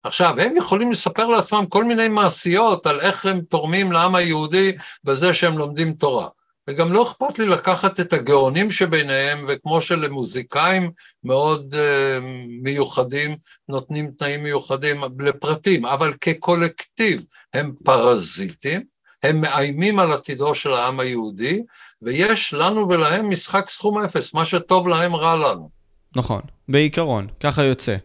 עכשיו, 0.03 0.39
הם 0.39 0.55
יכולים 0.57 0.91
לספר 0.91 1.27
לעצמם 1.27 1.65
כל 1.69 1.83
מיני 1.83 2.07
מעשיות 2.07 2.87
על 2.87 2.99
איך 2.99 3.25
הם 3.25 3.41
תורמים 3.41 3.91
לעם 3.91 4.15
היהודי 4.15 4.71
בזה 5.03 5.33
שהם 5.33 5.57
לומדים 5.57 5.93
תורה. 5.93 6.27
וגם 6.69 6.93
לא 6.93 7.04
אכפת 7.04 7.39
לי 7.39 7.45
לקחת 7.45 7.99
את 7.99 8.13
הגאונים 8.13 8.71
שביניהם, 8.71 9.45
וכמו 9.47 9.82
שלמוזיקאים 9.82 10.91
מאוד 11.23 11.73
uh, 11.73 12.23
מיוחדים 12.63 13.36
נותנים 13.69 14.12
תנאים 14.17 14.43
מיוחדים 14.43 15.01
לפרטים, 15.19 15.86
אבל 15.86 16.13
כקולקטיב 16.21 17.25
הם 17.54 17.73
פרזיטים, 17.84 18.82
הם 19.23 19.41
מאיימים 19.41 19.99
על 19.99 20.12
עתידו 20.12 20.56
של 20.56 20.73
העם 20.73 20.99
היהודי, 20.99 21.63
ויש 22.01 22.54
לנו 22.54 22.89
ולהם 22.89 23.30
משחק 23.30 23.69
סכום 23.69 23.99
אפס, 23.99 24.34
מה 24.34 24.45
שטוב 24.45 24.88
להם 24.88 25.15
רע 25.15 25.36
לנו. 25.36 25.69
נכון, 26.15 26.41
בעיקרון, 26.69 27.28
ככה 27.39 27.63
יוצא. 27.63 27.95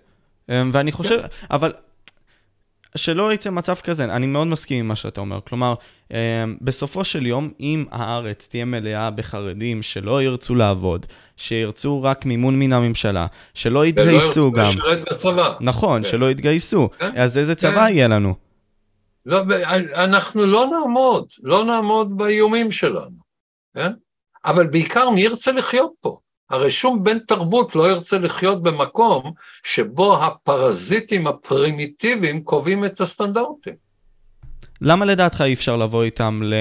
אמ, 0.51 0.71
ואני 0.73 0.93
חושב, 0.93 1.21
כן. 1.21 1.27
אבל 1.51 1.73
שלא 2.97 3.33
יצא 3.33 3.51
מצב 3.51 3.75
כזה, 3.75 4.05
אני 4.05 4.27
מאוד 4.27 4.47
מסכים 4.47 4.79
עם 4.79 4.89
מה 4.89 4.97
שאתה 4.97 5.21
אומר. 5.21 5.41
כלומר, 5.49 5.75
אמ, 6.11 6.17
בסופו 6.61 7.05
של 7.05 7.27
יום, 7.27 7.51
אם 7.61 7.85
הארץ 7.91 8.49
תהיה 8.51 8.65
מלאה 8.65 9.11
בחרדים 9.11 9.83
שלא 9.83 10.23
ירצו 10.23 10.55
לעבוד, 10.55 11.07
שירצו 11.37 12.03
רק 12.03 12.27
מימון 12.27 12.59
מן 12.59 12.73
הממשלה, 12.73 13.27
שלא 13.55 13.87
יתגייסו 13.87 14.53
גם. 14.53 14.59
ולא 14.59 14.69
ירצו 14.69 14.83
לשרת 14.83 15.05
בצבא. 15.13 15.55
נכון, 15.61 16.03
כן. 16.03 16.09
שלא 16.09 16.31
יתגייסו. 16.31 16.89
כן? 16.99 17.11
אז 17.17 17.39
איזה 17.39 17.55
צבא 17.55 17.87
כן. 17.87 17.93
יהיה 17.93 18.09
לנו? 18.09 18.35
לא, 19.27 19.43
אנחנו 19.95 20.47
לא 20.47 20.67
נעמוד, 20.73 21.27
לא 21.43 21.65
נעמוד 21.65 22.17
באיומים 22.17 22.73
שלנו, 22.73 23.21
כן? 23.75 23.93
אבל 24.45 24.67
בעיקר 24.67 25.11
מי 25.11 25.21
ירצה 25.21 25.53
לחיות 25.53 25.93
פה? 26.01 26.19
הרי 26.51 26.71
שום 26.71 27.05
בן 27.05 27.19
תרבות 27.19 27.77
לא 27.77 27.91
ירצה 27.91 28.19
לחיות 28.19 28.63
במקום 28.63 29.33
שבו 29.65 30.25
הפרזיטים 30.25 31.27
הפרימיטיביים 31.27 32.41
קובעים 32.45 32.85
את 32.85 33.01
הסטנדרטים. 33.01 33.75
למה 34.81 35.05
לדעתך 35.05 35.41
אי 35.41 35.55
אפשר 35.55 35.77
לבוא 35.77 36.03
איתם 36.03 36.41
ל... 36.45 36.55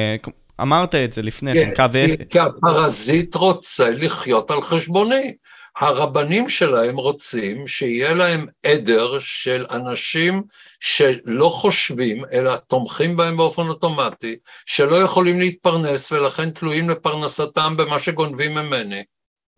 אמרת 0.61 0.95
את 0.95 1.13
זה 1.13 1.21
לפני 1.21 1.53
כן, 1.53 1.71
קו 1.75 1.83
אפס. 1.83 2.15
כי 2.29 2.39
הפרזיט 2.39 3.35
רוצה 3.35 3.89
לחיות 3.89 4.51
על 4.51 4.61
חשבוני. 4.61 5.33
הרבנים 5.79 6.49
שלהם 6.49 6.97
רוצים 6.97 7.67
שיהיה 7.67 8.13
להם 8.13 8.45
עדר 8.65 9.19
של 9.19 9.65
אנשים 9.71 10.43
שלא 10.79 11.49
חושבים, 11.49 12.23
אלא 12.33 12.55
תומכים 12.55 13.17
בהם 13.17 13.37
באופן 13.37 13.61
אוטומטי, 13.61 14.35
שלא 14.65 14.95
יכולים 14.95 15.39
להתפרנס 15.39 16.11
ולכן 16.11 16.49
תלויים 16.49 16.89
לפרנסתם 16.89 17.77
במה 17.77 17.99
שגונבים 17.99 18.55
ממני. 18.55 19.03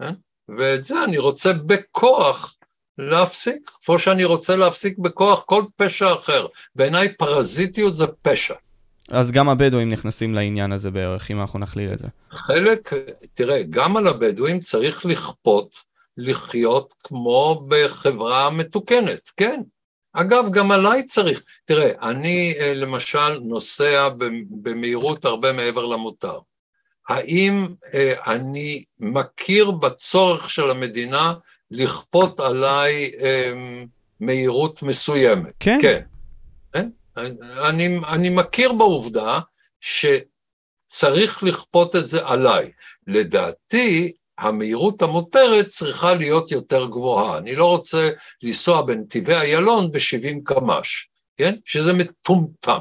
כן? 0.02 0.14
ואת 0.58 0.84
זה 0.84 1.04
אני 1.04 1.18
רוצה 1.18 1.54
בכוח 1.54 2.56
להפסיק, 2.98 3.72
כמו 3.86 4.00
שאני 4.00 4.24
רוצה 4.24 4.56
להפסיק 4.56 4.98
בכוח 4.98 5.44
כל 5.46 5.64
פשע 5.76 6.14
אחר. 6.14 6.48
בעיניי 6.76 7.14
פרזיטיות 7.14 7.96
זה 7.96 8.08
פשע. 8.22 8.54
אז 9.12 9.32
גם 9.32 9.50
הבדואים 9.50 9.90
נכנסים 9.90 10.36
לעניין 10.36 10.72
הזה 10.72 10.92
בערך, 10.92 11.32
אם 11.32 11.42
אנחנו 11.42 11.60
נכליל 11.60 11.94
את 11.94 12.00
זה. 12.00 12.08
חלק, 12.32 12.94
תראה, 13.34 13.64
גם 13.70 13.98
על 13.98 14.08
הבדואים 14.08 14.60
צריך 14.60 15.06
לכפות 15.06 15.76
לחיות 16.18 16.94
כמו 17.04 17.66
בחברה 17.68 18.50
מתוקנת, 18.50 19.32
כן. 19.38 19.62
אגב, 20.14 20.46
גם 20.52 20.72
עליי 20.72 21.06
צריך. 21.06 21.44
תראה, 21.66 21.92
אני 22.02 22.54
אה, 22.60 22.74
למשל 22.74 23.40
נוסע 23.40 24.10
במהירות 24.50 25.26
הרבה 25.26 25.54
מעבר 25.54 25.86
למותר. 25.86 26.40
האם 27.12 27.68
אה, 27.94 28.14
אני 28.28 28.84
מכיר 29.00 29.72
בצורך 29.72 30.50
של 30.50 30.70
המדינה 30.70 31.34
לכפות 31.72 32.40
עליי 32.40 33.12
אה, 33.22 33.54
מהירות 34.20 34.84
מסוימת? 34.84 35.54
כן. 35.60 35.80
כן. 35.82 36.02
אני, 37.64 38.00
אני 38.08 38.30
מכיר 38.30 38.74
בעובדה 38.74 39.40
שצריך 39.82 41.44
לכפות 41.44 41.96
את 41.96 42.08
זה 42.08 42.28
עליי. 42.28 42.72
לדעתי, 43.08 44.12
המהירות 44.38 45.02
המותרת 45.02 45.68
צריכה 45.68 46.14
להיות 46.14 46.52
יותר 46.52 46.86
גבוהה. 46.86 47.38
אני 47.38 47.56
לא 47.56 47.66
רוצה 47.66 48.10
לנסוע 48.44 48.82
בנתיבי 48.82 49.34
איילון 49.34 49.92
ב-70 49.92 50.40
קמ"ש, 50.44 51.10
כן? 51.38 51.56
שזה 51.66 51.94
מטומטם. 51.94 52.80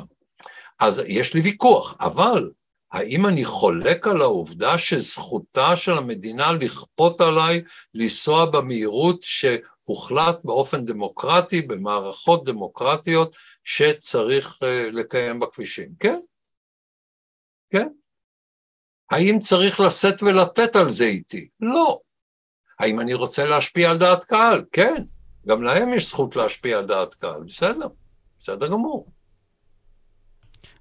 אז 0.80 1.02
יש 1.06 1.34
לי 1.34 1.40
ויכוח, 1.40 1.96
אבל 2.00 2.50
האם 2.92 3.26
אני 3.26 3.44
חולק 3.44 4.06
על 4.06 4.22
העובדה 4.22 4.78
שזכותה 4.78 5.76
של 5.76 5.92
המדינה 5.92 6.52
לכפות 6.52 7.20
עליי 7.20 7.62
לנסוע 7.94 8.44
במהירות 8.44 9.22
שהוחלט 9.22 10.38
באופן 10.44 10.84
דמוקרטי, 10.84 11.62
במערכות 11.62 12.44
דמוקרטיות, 12.44 13.36
שצריך 13.64 14.58
uh, 14.62 14.92
לקיים 14.92 15.40
בכבישים? 15.40 15.88
כן, 16.00 16.20
כן. 17.70 17.88
האם 19.10 19.38
צריך 19.40 19.80
לשאת 19.80 20.22
ולתת 20.22 20.76
על 20.76 20.92
זה 20.92 21.04
איתי? 21.04 21.48
לא. 21.60 22.00
האם 22.78 23.00
אני 23.00 23.14
רוצה 23.14 23.46
להשפיע 23.46 23.90
על 23.90 23.98
דעת 23.98 24.24
קהל? 24.24 24.64
כן. 24.72 25.02
גם 25.46 25.62
להם 25.62 25.94
יש 25.94 26.08
זכות 26.08 26.36
להשפיע 26.36 26.78
על 26.78 26.86
דעת 26.86 27.14
קהל, 27.14 27.42
בסדר, 27.42 27.86
בסדר 28.38 28.66
גמור. 28.66 29.19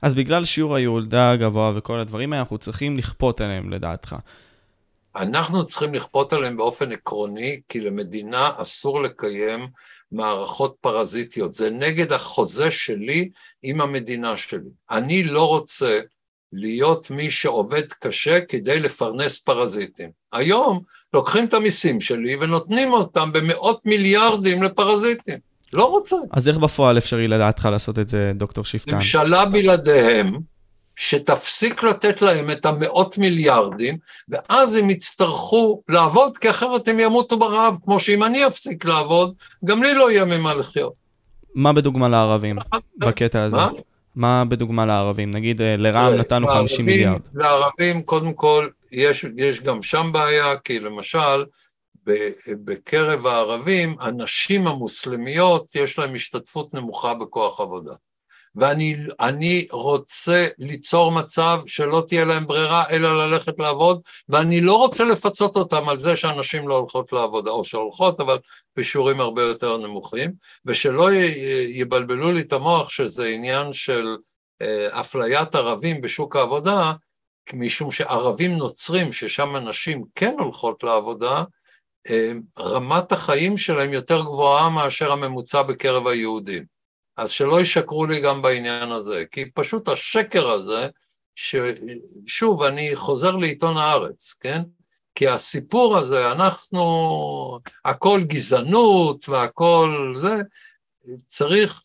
אז 0.02 0.16
בגלל 0.16 0.46
שיעור 0.46 0.76
הילודה 0.76 1.32
הגבוה 1.32 1.74
וכל 1.78 2.00
הדברים 2.00 2.34
האלה, 2.34 2.42
אנחנו 2.42 2.58
צריכים 2.58 2.98
לכפות 2.98 3.42
עליהם 3.42 3.70
לדעתך. 3.70 4.16
אנחנו 5.16 5.66
צריכים 5.66 5.94
לכפות 5.94 6.34
עליהם 6.34 6.58
באופן 6.58 6.92
עקרוני, 6.92 7.62
כי 7.70 7.80
למדינה 7.80 8.50
אסור 8.58 9.02
לקיים 9.02 9.68
מערכות 10.12 10.76
פרזיטיות. 10.82 11.54
זה 11.54 11.70
נגד 11.70 12.12
החוזה 12.12 12.72
שלי 12.72 13.30
עם 13.64 13.82
המדינה 13.82 14.38
שלי. 14.38 14.70
אני 14.92 15.24
לא 15.24 15.48
רוצה 15.48 16.00
להיות 16.54 17.12
מי 17.12 17.32
שעובד 17.32 17.92
קשה 18.00 18.42
כדי 18.42 18.80
לפרנס 18.80 19.40
פרזיטים. 19.40 20.10
היום 20.32 20.82
לוקחים 21.14 21.46
את 21.46 21.54
המיסים 21.54 22.02
שלי 22.02 22.36
ונותנים 22.36 22.94
אותם 22.94 23.32
במאות 23.32 23.86
מיליארדים 23.86 24.64
לפרזיטים. 24.64 25.49
לא 25.74 25.86
רוצה. 25.86 26.16
אז 26.32 26.48
איך 26.48 26.58
בפועל 26.58 26.98
אפשרי 26.98 27.28
לדעתך 27.28 27.66
לעשות 27.72 28.00
את 28.00 28.10
זה, 28.10 28.32
דוקטור 28.36 28.66
שפטן? 28.66 28.96
ממשלה 28.96 29.46
בלעדיהם, 29.46 30.28
שתפסיק 30.96 31.84
לתת 31.84 32.22
להם 32.22 32.52
את 32.52 32.66
המאות 32.66 33.18
מיליארדים, 33.18 33.98
ואז 34.30 34.76
הם 34.76 34.90
יצטרכו 34.90 35.82
לעבוד, 35.90 36.38
כי 36.38 36.50
אחרת 36.50 36.88
הם 36.88 37.00
ימותו 37.00 37.40
ברעב, 37.40 37.78
כמו 37.86 38.00
שאם 38.00 38.24
אני 38.24 38.48
אפסיק 38.48 38.86
לעבוד, 38.86 39.34
גם 39.66 39.84
לי 39.84 39.94
לא 39.94 40.12
יהיה 40.12 40.26
ממה 40.26 40.54
לחיות. 40.54 40.94
מה 41.56 41.74
בדוגמה 41.74 42.10
לערבים 42.10 42.58
בקטע 42.98 43.44
הזה? 43.44 43.58
מה? 43.58 43.70
מה 44.16 44.46
בדוגמה 44.46 44.86
לערבים? 44.86 45.32
נגיד 45.32 45.62
אה, 45.62 45.76
לרע"מ 45.78 46.14
נתנו 46.14 46.48
50 46.48 46.86
מיליארד. 46.86 47.20
לערבים, 47.34 48.02
קודם 48.02 48.34
כל, 48.34 48.68
יש, 48.92 49.26
יש 49.38 49.62
גם 49.62 49.82
שם 49.82 50.10
בעיה, 50.14 50.58
כי 50.58 50.80
למשל, 50.80 51.46
בקרב 52.48 53.26
הערבים, 53.26 53.96
הנשים 54.00 54.68
המוסלמיות, 54.68 55.76
יש 55.76 56.00
להן 56.00 56.16
השתתפות 56.16 56.74
נמוכה 56.74 57.14
בכוח 57.14 57.60
עבודה. 57.60 57.94
ואני 58.56 59.68
רוצה 59.72 60.48
ליצור 60.58 61.12
מצב 61.12 61.62
שלא 61.68 62.04
תהיה 62.08 62.26
להם 62.26 62.48
ברירה 62.48 62.84
אלא 62.90 63.26
ללכת 63.26 63.60
לעבוד, 63.60 64.02
ואני 64.30 64.62
לא 64.62 64.78
רוצה 64.78 65.04
לפצות 65.04 65.56
אותם 65.56 65.90
על 65.90 66.00
זה 66.00 66.16
שאנשים 66.16 66.68
לא 66.68 66.76
הולכות 66.76 67.14
לעבודה, 67.14 67.52
או 67.52 67.64
שהולכות, 67.64 68.20
אבל 68.20 68.38
בשיעורים 68.76 69.20
הרבה 69.20 69.42
יותר 69.42 69.78
נמוכים, 69.78 70.32
ושלא 70.66 71.10
יבלבלו 71.68 72.32
לי 72.32 72.42
את 72.42 72.54
המוח 72.54 72.90
שזה 72.90 73.28
עניין 73.28 73.74
של 73.74 74.18
אה, 74.62 75.00
אפליית 75.00 75.56
ערבים 75.56 76.02
בשוק 76.02 76.36
העבודה, 76.36 76.94
משום 77.54 77.92
שערבים 77.92 78.58
נוצרים, 78.58 79.14
ששם 79.14 79.56
הנשים 79.56 80.04
כן 80.16 80.36
הולכות 80.40 80.84
לעבודה, 80.84 81.44
רמת 82.60 83.12
החיים 83.12 83.58
שלהם 83.58 83.94
יותר 83.94 84.22
גבוהה 84.22 84.70
מאשר 84.70 85.12
הממוצע 85.12 85.62
בקרב 85.62 86.08
היהודים. 86.08 86.64
אז 87.18 87.30
שלא 87.30 87.62
ישקרו 87.62 88.06
לי 88.06 88.22
גם 88.22 88.42
בעניין 88.42 88.92
הזה, 88.92 89.24
כי 89.32 89.52
פשוט 89.52 89.88
השקר 89.88 90.50
הזה, 90.50 90.88
ששוב, 91.36 92.64
אני 92.64 92.96
חוזר 92.96 93.36
לעיתון 93.36 93.78
הארץ, 93.78 94.34
כן? 94.40 94.62
כי 95.16 95.28
הסיפור 95.28 95.98
הזה, 95.98 96.32
אנחנו, 96.32 97.60
הכל 97.86 98.22
גזענות 98.24 99.30
והכל 99.30 100.14
זה, 100.16 100.36
צריך 101.28 101.82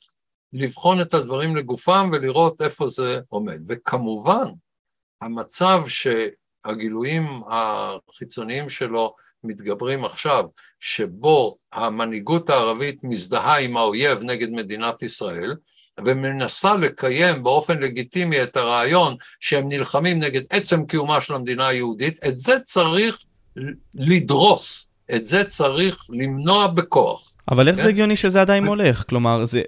לבחון 0.52 1.00
את 1.00 1.14
הדברים 1.14 1.56
לגופם 1.56 2.10
ולראות 2.12 2.62
איפה 2.62 2.88
זה 2.88 3.20
עומד. 3.28 3.60
וכמובן, 3.68 4.48
המצב 5.20 5.82
שהגילויים 5.88 7.42
החיצוניים 7.50 8.68
שלו 8.68 9.14
מתגברים 9.44 10.04
עכשיו, 10.04 10.44
שבו 10.80 11.56
המנהיגות 11.72 12.50
הערבית 12.50 13.04
מזדהה 13.04 13.58
עם 13.58 13.76
האויב 13.76 14.18
נגד 14.22 14.50
מדינת 14.50 15.02
ישראל, 15.02 15.54
ומנסה 16.04 16.74
לקיים 16.74 17.42
באופן 17.42 17.78
לגיטימי 17.78 18.42
את 18.42 18.56
הרעיון 18.56 19.16
שהם 19.40 19.68
נלחמים 19.68 20.18
נגד 20.18 20.42
עצם 20.50 20.86
קיומה 20.86 21.20
של 21.20 21.34
המדינה 21.34 21.66
היהודית, 21.66 22.24
את 22.26 22.38
זה 22.38 22.60
צריך 22.64 23.18
לדרוס, 23.94 24.92
את 25.14 25.26
זה 25.26 25.44
צריך 25.44 26.06
למנוע 26.10 26.66
בכוח. 26.66 27.32
אבל 27.50 27.68
איך 27.68 27.76
כן? 27.76 27.82
זה 27.82 27.88
הגיוני 27.88 28.16
שזה 28.16 28.40
עדיין 28.40 28.66
הולך? 28.66 29.04
כלומר, 29.08 29.44
זה... 29.44 29.62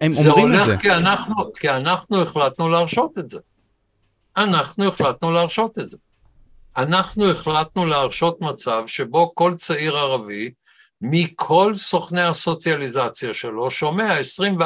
הם 0.00 0.12
זה 0.12 0.30
אומרים 0.30 0.46
את 0.46 0.52
זה. 0.52 0.58
זה 0.58 0.64
הולך 0.64 0.80
כי 0.80 0.90
אנחנו, 0.90 1.52
כי 1.54 1.70
אנחנו 1.70 2.22
החלטנו 2.22 2.68
להרשות 2.68 3.18
את 3.18 3.30
זה. 3.30 3.38
אנחנו 4.36 4.84
החלטנו 4.84 5.32
להרשות 5.32 5.78
את 5.78 5.88
זה. 5.88 5.96
אנחנו 6.76 7.30
החלטנו 7.30 7.86
להרשות 7.86 8.40
מצב 8.40 8.84
שבו 8.86 9.32
כל 9.34 9.54
צעיר 9.58 9.96
ערבי, 9.96 10.50
מכל 11.00 11.76
סוכני 11.76 12.20
הסוציאליזציה 12.20 13.34
שלו, 13.34 13.70
שומע 13.70 14.18
24-7 14.60 14.62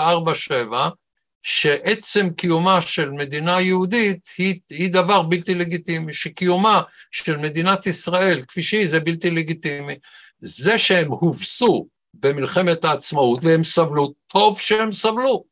שעצם 1.42 2.30
קיומה 2.30 2.80
של 2.80 3.10
מדינה 3.10 3.60
יהודית 3.60 4.28
היא, 4.38 4.60
היא 4.70 4.92
דבר 4.92 5.22
בלתי 5.22 5.54
לגיטימי, 5.54 6.12
שקיומה 6.12 6.82
של 7.10 7.36
מדינת 7.36 7.86
ישראל 7.86 8.42
כפי 8.48 8.62
שהיא 8.62 8.88
זה 8.88 9.00
בלתי 9.00 9.30
לגיטימי. 9.30 9.94
זה 10.38 10.78
שהם 10.78 11.10
הובסו 11.10 11.86
במלחמת 12.14 12.84
העצמאות 12.84 13.44
והם 13.44 13.64
סבלו, 13.64 14.12
טוב 14.26 14.60
שהם 14.60 14.92
סבלו. 14.92 15.49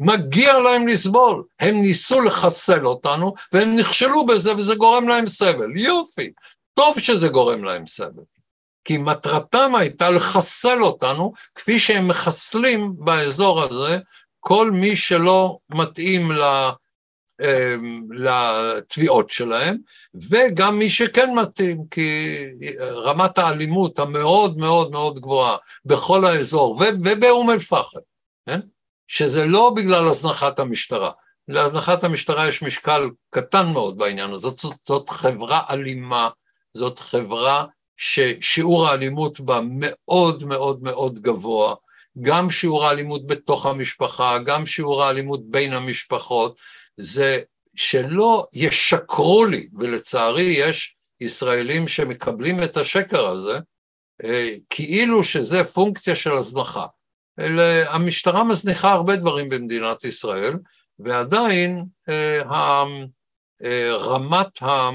מגיע 0.00 0.58
להם 0.58 0.88
לסבול. 0.88 1.42
הם 1.60 1.74
ניסו 1.74 2.20
לחסל 2.20 2.86
אותנו, 2.86 3.34
והם 3.52 3.76
נכשלו 3.76 4.26
בזה, 4.26 4.56
וזה 4.56 4.74
גורם 4.74 5.08
להם 5.08 5.26
סבל. 5.26 5.76
יופי, 5.76 6.30
טוב 6.74 6.98
שזה 6.98 7.28
גורם 7.28 7.64
להם 7.64 7.86
סבל. 7.86 8.22
כי 8.84 8.98
מטרתם 8.98 9.74
הייתה 9.74 10.10
לחסל 10.10 10.82
אותנו, 10.82 11.32
כפי 11.54 11.78
שהם 11.78 12.08
מחסלים 12.08 12.92
באזור 12.98 13.62
הזה 13.62 13.98
כל 14.40 14.70
מי 14.70 14.96
שלא 14.96 15.58
מתאים 15.70 16.32
ל... 16.32 16.42
אמ, 17.40 18.08
לתביעות 18.12 19.30
שלהם, 19.30 19.76
וגם 20.30 20.78
מי 20.78 20.90
שכן 20.90 21.34
מתאים, 21.34 21.84
כי 21.90 22.36
רמת 22.80 23.38
האלימות 23.38 23.98
המאוד 23.98 24.58
מאוד 24.58 24.90
מאוד 24.90 25.20
גבוהה 25.20 25.56
בכל 25.84 26.24
האזור, 26.24 26.82
ובאום 27.04 27.50
אל-פחם, 27.50 27.98
כן? 28.48 28.60
שזה 29.10 29.44
לא 29.44 29.72
בגלל 29.76 30.08
הזנחת 30.08 30.58
המשטרה. 30.58 31.10
להזנחת 31.48 32.04
המשטרה 32.04 32.48
יש 32.48 32.62
משקל 32.62 33.10
קטן 33.30 33.66
מאוד 33.72 33.98
בעניין 33.98 34.30
הזה. 34.30 34.42
זאת, 34.42 34.58
זאת, 34.58 34.76
זאת 34.86 35.08
חברה 35.08 35.62
אלימה, 35.70 36.28
זאת 36.74 36.98
חברה 36.98 37.64
ששיעור 37.96 38.86
האלימות 38.86 39.40
בה 39.40 39.60
מאוד 39.64 40.44
מאוד 40.44 40.82
מאוד 40.82 41.18
גבוה, 41.18 41.74
גם 42.20 42.50
שיעור 42.50 42.84
האלימות 42.84 43.26
בתוך 43.26 43.66
המשפחה, 43.66 44.38
גם 44.38 44.66
שיעור 44.66 45.04
האלימות 45.04 45.50
בין 45.50 45.72
המשפחות, 45.72 46.56
זה 46.96 47.40
שלא 47.76 48.46
ישקרו 48.54 49.44
לי, 49.44 49.68
ולצערי 49.78 50.42
יש 50.42 50.96
ישראלים 51.20 51.88
שמקבלים 51.88 52.62
את 52.62 52.76
השקר 52.76 53.26
הזה, 53.26 53.58
אה, 54.24 54.54
כאילו 54.70 55.24
שזה 55.24 55.64
פונקציה 55.64 56.14
של 56.14 56.32
הזנחה. 56.32 56.86
המשטרה 57.88 58.44
מזניחה 58.44 58.92
הרבה 58.92 59.16
דברים 59.16 59.48
במדינת 59.48 60.04
ישראל, 60.04 60.54
ועדיין 60.98 61.84
אה, 62.08 62.40
אה, 63.64 63.96
רמת, 63.96 64.62
ה, 64.62 64.90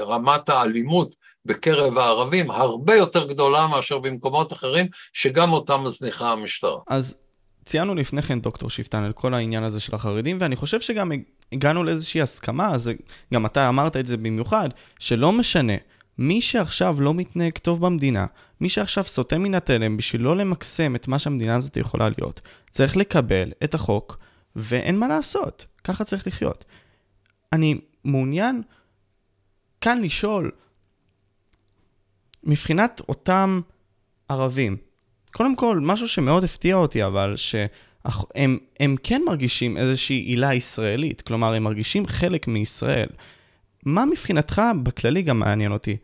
רמת 0.00 0.48
האלימות 0.48 1.14
בקרב 1.44 1.98
הערבים 1.98 2.50
הרבה 2.50 2.94
יותר 2.94 3.28
גדולה 3.28 3.66
מאשר 3.66 3.98
במקומות 3.98 4.52
אחרים, 4.52 4.86
שגם 5.12 5.52
אותם 5.52 5.80
מזניחה 5.84 6.32
המשטרה. 6.32 6.80
אז 6.88 7.16
ציינו 7.64 7.94
לפני 7.94 8.22
כן, 8.22 8.40
דוקטור 8.40 8.70
שפטן, 8.70 9.02
על 9.02 9.12
כל 9.12 9.34
העניין 9.34 9.64
הזה 9.64 9.80
של 9.80 9.94
החרדים, 9.94 10.38
ואני 10.40 10.56
חושב 10.56 10.80
שגם 10.80 11.12
הגענו 11.52 11.84
לאיזושהי 11.84 12.22
הסכמה, 12.22 12.74
אז 12.74 12.90
גם 13.34 13.46
אתה 13.46 13.68
אמרת 13.68 13.96
את 13.96 14.06
זה 14.06 14.16
במיוחד, 14.16 14.68
שלא 14.98 15.32
משנה, 15.32 15.72
מי 16.18 16.40
שעכשיו 16.40 17.00
לא 17.00 17.14
מתנהג 17.14 17.52
טוב 17.58 17.86
במדינה, 17.86 18.26
מי 18.60 18.68
שעכשיו 18.68 19.04
סוטה 19.04 19.38
מן 19.38 19.54
התלם 19.54 19.96
בשביל 19.96 20.22
לא 20.22 20.36
למקסם 20.36 20.96
את 20.96 21.08
מה 21.08 21.18
שהמדינה 21.18 21.56
הזאת 21.56 21.76
יכולה 21.76 22.08
להיות, 22.18 22.40
צריך 22.70 22.96
לקבל 22.96 23.52
את 23.64 23.74
החוק, 23.74 24.18
ואין 24.56 24.98
מה 24.98 25.08
לעשות, 25.08 25.66
ככה 25.84 26.04
צריך 26.04 26.26
לחיות. 26.26 26.64
אני 27.52 27.80
מעוניין 28.04 28.62
כאן 29.80 30.02
לשאול, 30.02 30.50
מבחינת 32.44 33.00
אותם 33.08 33.60
ערבים, 34.28 34.76
קודם 35.32 35.56
כל, 35.56 35.78
משהו 35.82 36.08
שמאוד 36.08 36.44
הפתיע 36.44 36.76
אותי, 36.76 37.04
אבל 37.04 37.34
שהם 37.36 38.58
הם 38.80 38.96
כן 39.02 39.22
מרגישים 39.26 39.76
איזושהי 39.76 40.16
עילה 40.16 40.54
ישראלית, 40.54 41.22
כלומר, 41.22 41.54
הם 41.54 41.62
מרגישים 41.62 42.06
חלק 42.06 42.48
מישראל. 42.48 43.08
מה 43.84 44.04
מבחינתך, 44.04 44.62
בכללי 44.82 45.22
גם 45.22 45.38
מעניין 45.38 45.72
אותי, 45.72 45.96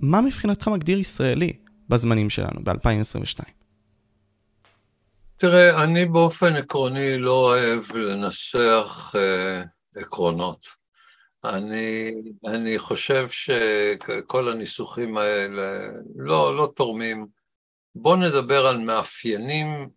מה 0.00 0.20
מבחינתך 0.20 0.68
מגדיר 0.68 0.98
ישראלי 0.98 1.52
בזמנים 1.88 2.30
שלנו, 2.30 2.64
ב-2022? 2.64 3.44
תראה, 5.36 5.84
אני 5.84 6.06
באופן 6.06 6.56
עקרוני 6.56 7.18
לא 7.18 7.30
אוהב 7.30 7.82
לנסח 7.96 9.12
אה, 9.16 9.62
עקרונות. 9.96 10.66
אני, 11.44 12.10
אני 12.46 12.78
חושב 12.78 13.28
שכל 13.28 14.48
הניסוחים 14.48 15.16
האלה 15.16 15.88
לא, 16.16 16.56
לא 16.56 16.72
תורמים. 16.76 17.26
בואו 17.94 18.16
נדבר 18.16 18.66
על 18.66 18.78
מאפיינים, 18.78 19.88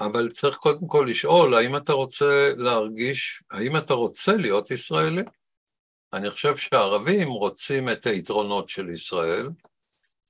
אבל 0.00 0.28
צריך 0.30 0.56
קודם 0.56 0.86
כל 0.86 1.06
לשאול, 1.08 1.54
האם 1.54 1.76
אתה 1.76 1.92
רוצה 1.92 2.52
להרגיש, 2.56 3.42
האם 3.50 3.76
אתה 3.76 3.94
רוצה 3.94 4.36
להיות 4.36 4.70
ישראלי? 4.70 5.22
אני 6.12 6.30
חושב 6.30 6.56
שהערבים 6.56 7.28
רוצים 7.28 7.88
את 7.88 8.06
היתרונות 8.06 8.68
של 8.68 8.88
ישראל, 8.88 9.48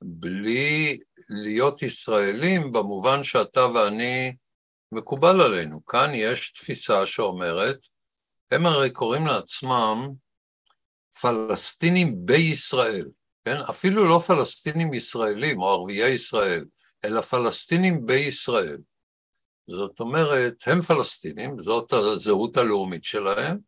בלי 0.03 0.99
להיות 1.29 1.83
ישראלים 1.83 2.73
במובן 2.73 3.23
שאתה 3.23 3.67
ואני 3.67 4.37
מקובל 4.93 5.41
עלינו. 5.41 5.87
כאן 5.87 6.11
יש 6.15 6.51
תפיסה 6.51 7.07
שאומרת, 7.07 7.79
הם 8.51 8.67
הרי 8.67 8.91
קוראים 8.91 9.27
לעצמם 9.27 10.09
פלסטינים 11.21 12.15
בישראל. 12.27 13.09
כן? 13.45 13.57
אפילו 13.71 14.09
לא 14.09 14.19
פלסטינים 14.19 14.95
ישראלים 14.95 15.61
או 15.61 15.69
ערביי 15.69 16.11
ישראל, 16.11 16.65
אלא 17.05 17.21
פלסטינים 17.21 18.07
בישראל. 18.07 18.79
זאת 19.67 20.01
אומרת, 20.01 20.55
הם 20.67 20.81
פלסטינים, 20.81 21.59
זאת 21.59 21.93
הזהות 21.93 22.57
הלאומית 22.57 23.05
שלהם, 23.05 23.59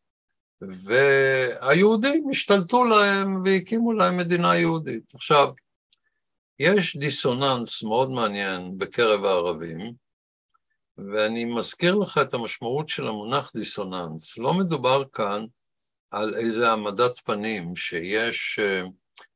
והיהודים 0.60 2.28
השתלטו 2.30 2.84
להם 2.84 3.40
והקימו 3.44 3.92
להם 3.92 4.16
מדינה 4.16 4.56
יהודית. 4.56 5.14
עכשיו, 5.14 5.52
יש 6.58 6.96
דיסוננס 6.96 7.82
מאוד 7.82 8.10
מעניין 8.10 8.78
בקרב 8.78 9.24
הערבים, 9.24 9.92
ואני 10.98 11.44
מזכיר 11.44 11.94
לך 11.94 12.18
את 12.18 12.34
המשמעות 12.34 12.88
של 12.88 13.08
המונח 13.08 13.52
דיסוננס. 13.56 14.38
לא 14.38 14.54
מדובר 14.54 15.04
כאן 15.12 15.44
על 16.10 16.34
איזה 16.34 16.68
העמדת 16.68 17.18
פנים 17.18 17.76
שיש 17.76 18.60
uh, 18.62 18.90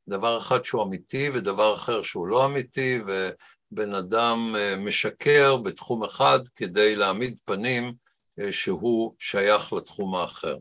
דבר 0.07 0.37
אחד 0.37 0.63
שהוא 0.63 0.83
אמיתי 0.83 1.29
ודבר 1.29 1.73
אחר 1.75 2.01
שהוא 2.01 2.27
לא 2.27 2.45
אמיתי, 2.45 2.99
ובן 3.71 3.95
אדם 3.95 4.55
אה, 4.57 4.75
משקר 4.77 5.57
בתחום 5.57 6.03
אחד 6.03 6.39
כדי 6.55 6.95
להעמיד 6.95 7.39
פנים 7.45 7.93
אה, 8.39 8.51
שהוא 8.51 9.15
שייך 9.19 9.73
לתחום 9.73 10.15
האחר. 10.15 10.57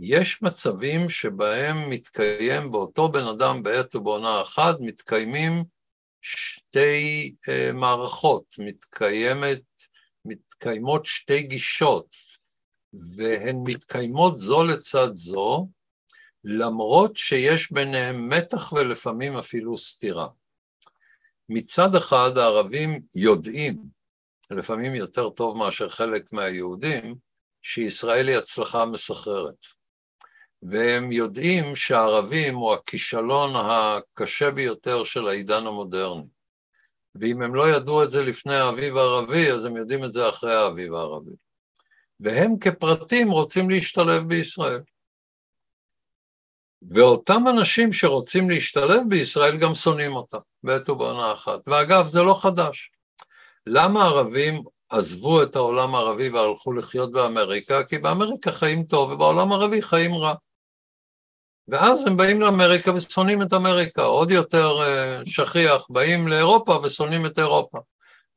יש 0.00 0.42
מצבים 0.42 1.08
שבהם 1.08 1.90
מתקיים 1.90 2.70
באותו 2.70 3.08
בן 3.08 3.26
אדם 3.28 3.62
בעת 3.62 3.94
ובעונה 3.94 4.42
אחת, 4.42 4.76
מתקיימים 4.80 5.64
שתי 6.20 7.34
uh, 7.48 7.72
מערכות, 7.72 8.44
מתקיימת, 8.58 9.62
מתקיימות 10.24 11.06
שתי 11.06 11.42
גישות, 11.42 12.16
והן 13.16 13.56
מתקיימות 13.64 14.38
זו 14.38 14.64
לצד 14.64 15.14
זו, 15.14 15.68
למרות 16.44 17.16
שיש 17.16 17.72
ביניהם 17.72 18.28
מתח 18.28 18.72
ולפעמים 18.72 19.36
אפילו 19.36 19.76
סתירה. 19.76 20.26
מצד 21.48 21.94
אחד 21.94 22.38
הערבים 22.38 23.00
יודעים, 23.14 23.76
לפעמים 24.50 24.94
יותר 24.94 25.30
טוב 25.30 25.56
מאשר 25.56 25.88
חלק 25.88 26.32
מהיהודים, 26.32 27.14
שישראל 27.62 28.28
היא 28.28 28.36
הצלחה 28.36 28.84
מסחררת. 28.84 29.64
והם 30.62 31.12
יודעים 31.12 31.76
שהערבים 31.76 32.54
הוא 32.54 32.72
הכישלון 32.72 33.50
הקשה 33.56 34.50
ביותר 34.50 35.04
של 35.04 35.28
העידן 35.28 35.66
המודרני. 35.66 36.26
ואם 37.14 37.42
הם 37.42 37.54
לא 37.54 37.68
ידעו 37.68 38.02
את 38.02 38.10
זה 38.10 38.24
לפני 38.24 38.54
האביב 38.54 38.96
הערבי, 38.96 39.50
אז 39.50 39.64
הם 39.64 39.76
יודעים 39.76 40.04
את 40.04 40.12
זה 40.12 40.28
אחרי 40.28 40.54
האביב 40.54 40.94
הערבי. 40.94 41.32
והם 42.20 42.58
כפרטים 42.58 43.30
רוצים 43.30 43.70
להשתלב 43.70 44.22
בישראל. 44.28 44.80
ואותם 46.90 47.44
אנשים 47.50 47.92
שרוצים 47.92 48.50
להשתלב 48.50 49.00
בישראל 49.08 49.56
גם 49.56 49.74
שונאים 49.74 50.16
אותם, 50.16 50.38
בעת 50.62 50.88
ובעונה 50.88 51.32
אחת. 51.32 51.60
ואגב, 51.66 52.06
זה 52.06 52.22
לא 52.22 52.34
חדש. 52.42 52.90
למה 53.66 54.04
ערבים 54.04 54.62
עזבו 54.88 55.42
את 55.42 55.56
העולם 55.56 55.94
הערבי 55.94 56.28
והלכו 56.28 56.72
לחיות 56.72 57.12
באמריקה? 57.12 57.84
כי 57.84 57.98
באמריקה 57.98 58.52
חיים 58.52 58.82
טוב 58.82 59.10
ובעולם 59.10 59.52
הערבי 59.52 59.82
חיים 59.82 60.14
רע. 60.14 60.34
ואז 61.68 62.06
הם 62.06 62.16
באים 62.16 62.40
לאמריקה 62.40 62.94
ושונאים 62.94 63.42
את 63.42 63.52
אמריקה, 63.52 64.02
עוד 64.02 64.30
יותר 64.30 64.82
אה, 64.82 65.20
שכיח, 65.24 65.86
באים 65.90 66.28
לאירופה 66.28 66.78
ושונאים 66.82 67.26
את 67.26 67.38
אירופה. 67.38 67.78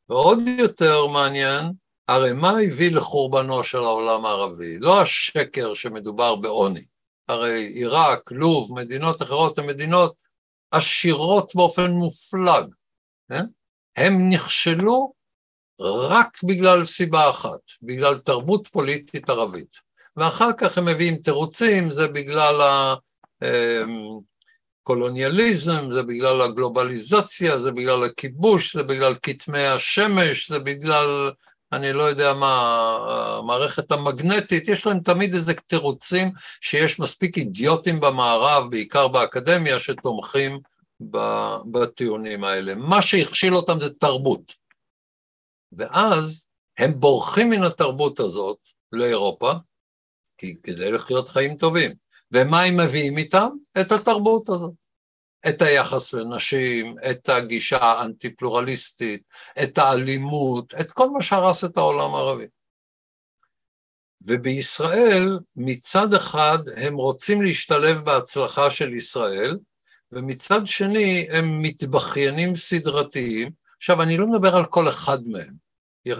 ועוד 0.09 0.39
יותר 0.57 1.07
מעניין, 1.07 1.71
הרי 2.07 2.33
מה 2.33 2.49
הביא 2.49 2.91
לחורבנו 2.91 3.63
של 3.63 3.77
העולם 3.77 4.25
הערבי? 4.25 4.77
לא 4.79 5.01
השקר 5.01 5.73
שמדובר 5.73 6.35
בעוני. 6.35 6.83
הרי 7.29 7.65
עיראק, 7.65 8.31
לוב, 8.31 8.79
מדינות 8.79 9.21
אחרות 9.21 9.57
הן 9.57 9.65
מדינות 9.67 10.15
עשירות 10.71 11.55
באופן 11.55 11.91
מופלג, 11.91 12.65
כן? 13.29 13.45
הם 13.95 14.29
נכשלו 14.29 15.13
רק 15.79 16.37
בגלל 16.43 16.85
סיבה 16.85 17.29
אחת, 17.29 17.59
בגלל 17.81 18.17
תרבות 18.17 18.67
פוליטית 18.67 19.29
ערבית. 19.29 19.75
ואחר 20.17 20.49
כך 20.57 20.77
הם 20.77 20.85
מביאים 20.85 21.15
תירוצים, 21.15 21.91
זה 21.91 22.07
בגלל 22.07 22.61
הקולוניאליזם, 24.83 25.79
אמ, 25.83 25.91
זה 25.91 26.03
בגלל 26.03 26.41
הגלובליזציה, 26.41 27.59
זה 27.59 27.71
בגלל 27.71 28.03
הכיבוש, 28.03 28.75
זה 28.75 28.83
בגלל 28.83 29.13
כתמי 29.23 29.67
השמש, 29.67 30.51
זה 30.51 30.59
בגלל 30.59 31.31
אני 31.71 31.93
לא 31.93 32.03
יודע 32.03 32.33
מה, 32.33 32.97
המערכת 33.39 33.91
המגנטית, 33.91 34.67
יש 34.67 34.85
להם 34.85 34.99
תמיד 34.99 35.33
איזה 35.33 35.53
תירוצים 35.53 36.31
שיש 36.61 36.99
מספיק 36.99 37.37
אידיוטים 37.37 37.99
במערב, 37.99 38.71
בעיקר 38.71 39.07
באקדמיה, 39.07 39.79
שתומכים 39.79 40.59
בטיעונים 41.71 42.43
האלה. 42.43 42.75
מה 42.75 43.01
שהכשיל 43.01 43.55
אותם 43.55 43.79
זה 43.79 43.93
תרבות. 43.93 44.53
ואז 45.71 46.47
הם 46.77 46.99
בורחים 46.99 47.49
מן 47.49 47.63
התרבות 47.63 48.19
הזאת 48.19 48.57
לאירופה, 48.91 49.51
כדי 50.63 50.91
לחיות 50.91 51.29
חיים 51.29 51.57
טובים. 51.57 51.91
ומה 52.31 52.61
הם 52.61 52.77
מביאים 52.77 53.17
איתם? 53.17 53.49
את 53.81 53.91
התרבות 53.91 54.49
הזאת. 54.49 54.73
את 55.47 55.61
היחס 55.61 56.13
לנשים, 56.13 56.95
את 57.11 57.29
הגישה 57.29 57.77
האנטי-פלורליסטית, 57.77 59.21
את 59.63 59.77
האלימות, 59.77 60.73
את 60.79 60.91
כל 60.91 61.09
מה 61.09 61.21
שהרס 61.21 61.63
את 61.63 61.77
העולם 61.77 62.15
הערבי. 62.15 62.45
ובישראל 64.21 65.39
מצד 65.55 66.13
אחד 66.13 66.57
הם 66.75 66.95
רוצים 66.95 67.41
להשתלב 67.41 67.97
בהצלחה 67.97 68.71
של 68.71 68.93
ישראל, 68.93 69.57
ומצד 70.11 70.61
שני 70.65 71.27
הם 71.31 71.61
מתבכיינים 71.61 72.55
סדרתיים. 72.55 73.51
עכשיו, 73.77 74.01
אני 74.01 74.17
לא 74.17 74.27
מדבר 74.27 74.55
על 74.55 74.65
כל 74.65 74.89
אחד 74.89 75.27
מהם. 75.27 75.53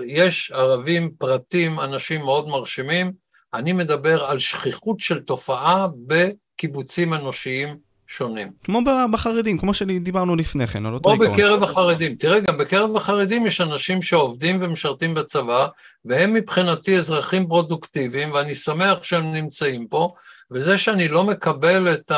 יש 0.05 0.51
ערבים 0.51 1.11
פרטים, 1.17 1.79
אנשים 1.79 2.21
מאוד 2.21 2.47
מרשימים, 2.47 3.11
אני 3.53 3.73
מדבר 3.73 4.23
על 4.23 4.39
שכיחות 4.39 4.99
של 4.99 5.19
תופעה 5.19 5.87
בקיבוצים 6.07 7.13
אנושיים 7.13 7.77
שונים. 8.11 8.51
כמו 8.63 8.79
בחרדים, 9.11 9.57
כמו 9.57 9.73
שדיברנו 9.73 10.35
לפני 10.35 10.67
כן, 10.67 10.85
על 10.85 10.93
אותו 10.93 11.11
עיקרון. 11.11 11.27
כמו 11.27 11.37
בקרב 11.37 11.63
החרדים. 11.63 12.15
תראה, 12.15 12.39
גם 12.39 12.57
בקרב 12.57 12.95
החרדים 12.95 13.45
יש 13.45 13.61
אנשים 13.61 14.01
שעובדים 14.01 14.57
ומשרתים 14.61 15.13
בצבא, 15.13 15.67
והם 16.05 16.33
מבחינתי 16.33 16.97
אזרחים 16.97 17.47
פרודוקטיביים, 17.47 18.31
ואני 18.31 18.55
שמח 18.55 19.03
שהם 19.03 19.31
נמצאים 19.31 19.87
פה, 19.87 20.13
וזה 20.51 20.77
שאני 20.77 21.07
לא 21.07 21.23
מקבל 21.23 21.93
את 21.93 22.11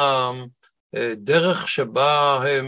הדרך 0.93 1.67
שבה 1.67 2.35
הם, 2.47 2.67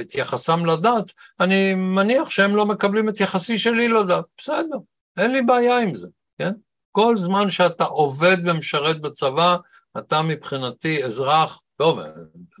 את 0.00 0.14
יחסם 0.14 0.66
לדת, 0.66 1.12
אני 1.40 1.74
מניח 1.74 2.30
שהם 2.30 2.56
לא 2.56 2.66
מקבלים 2.66 3.08
את 3.08 3.20
יחסי 3.20 3.58
שלי 3.58 3.88
לדת. 3.88 4.24
בסדר, 4.38 4.76
אין 5.16 5.32
לי 5.32 5.42
בעיה 5.42 5.78
עם 5.78 5.94
זה, 5.94 6.08
כן? 6.38 6.52
כל 6.92 7.16
זמן 7.16 7.50
שאתה 7.50 7.84
עובד 7.84 8.36
ומשרת 8.44 9.00
בצבא, 9.00 9.56
אתה 9.98 10.22
מבחינתי 10.22 11.04
אזרח, 11.04 11.60
טוב, 11.76 11.98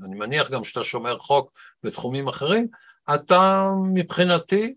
אני 0.04 0.14
מניח 0.14 0.50
גם 0.50 0.64
שאתה 0.64 0.82
שומר 0.82 1.18
חוק 1.18 1.52
בתחומים 1.82 2.28
אחרים, 2.28 2.68
אתה 3.14 3.70
מבחינתי, 3.92 4.74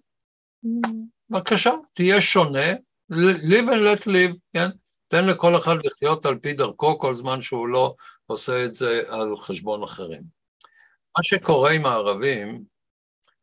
בבקשה, 1.29 1.71
תהיה 1.93 2.21
שונה, 2.21 2.73
live 3.11 3.67
and 3.67 4.01
let 4.01 4.07
live, 4.07 4.38
כן? 4.53 4.67
תן 5.07 5.25
לכל 5.25 5.57
אחד 5.57 5.75
לחיות 5.85 6.25
על 6.25 6.39
פי 6.39 6.53
דרכו 6.53 6.99
כל 6.99 7.15
זמן 7.15 7.41
שהוא 7.41 7.67
לא 7.67 7.95
עושה 8.25 8.65
את 8.65 8.75
זה 8.75 9.01
על 9.07 9.38
חשבון 9.38 9.83
אחרים. 9.83 10.23
מה 11.17 11.23
שקורה 11.23 11.71
עם 11.71 11.85
הערבים 11.85 12.63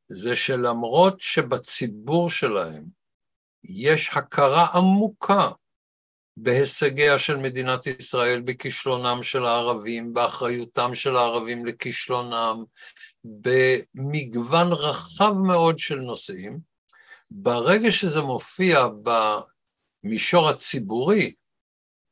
זה 0.09 0.36
שלמרות 0.36 1.20
שבציבור 1.20 2.30
שלהם 2.30 2.84
יש 3.64 4.11
הכרה 4.16 4.66
עמוקה 4.74 5.51
בהישגיה 6.37 7.18
של 7.18 7.37
מדינת 7.37 7.87
ישראל, 7.87 8.41
בכישלונם 8.41 9.22
של 9.22 9.45
הערבים, 9.45 10.14
באחריותם 10.14 10.95
של 10.95 11.16
הערבים 11.16 11.66
לכישלונם, 11.66 12.64
במגוון 13.24 14.72
רחב 14.72 15.32
מאוד 15.47 15.78
של 15.78 15.99
נושאים. 15.99 16.59
ברגע 17.30 17.93
שזה 17.93 18.22
מופיע 18.22 18.87
במישור 19.03 20.49
הציבורי, 20.49 21.32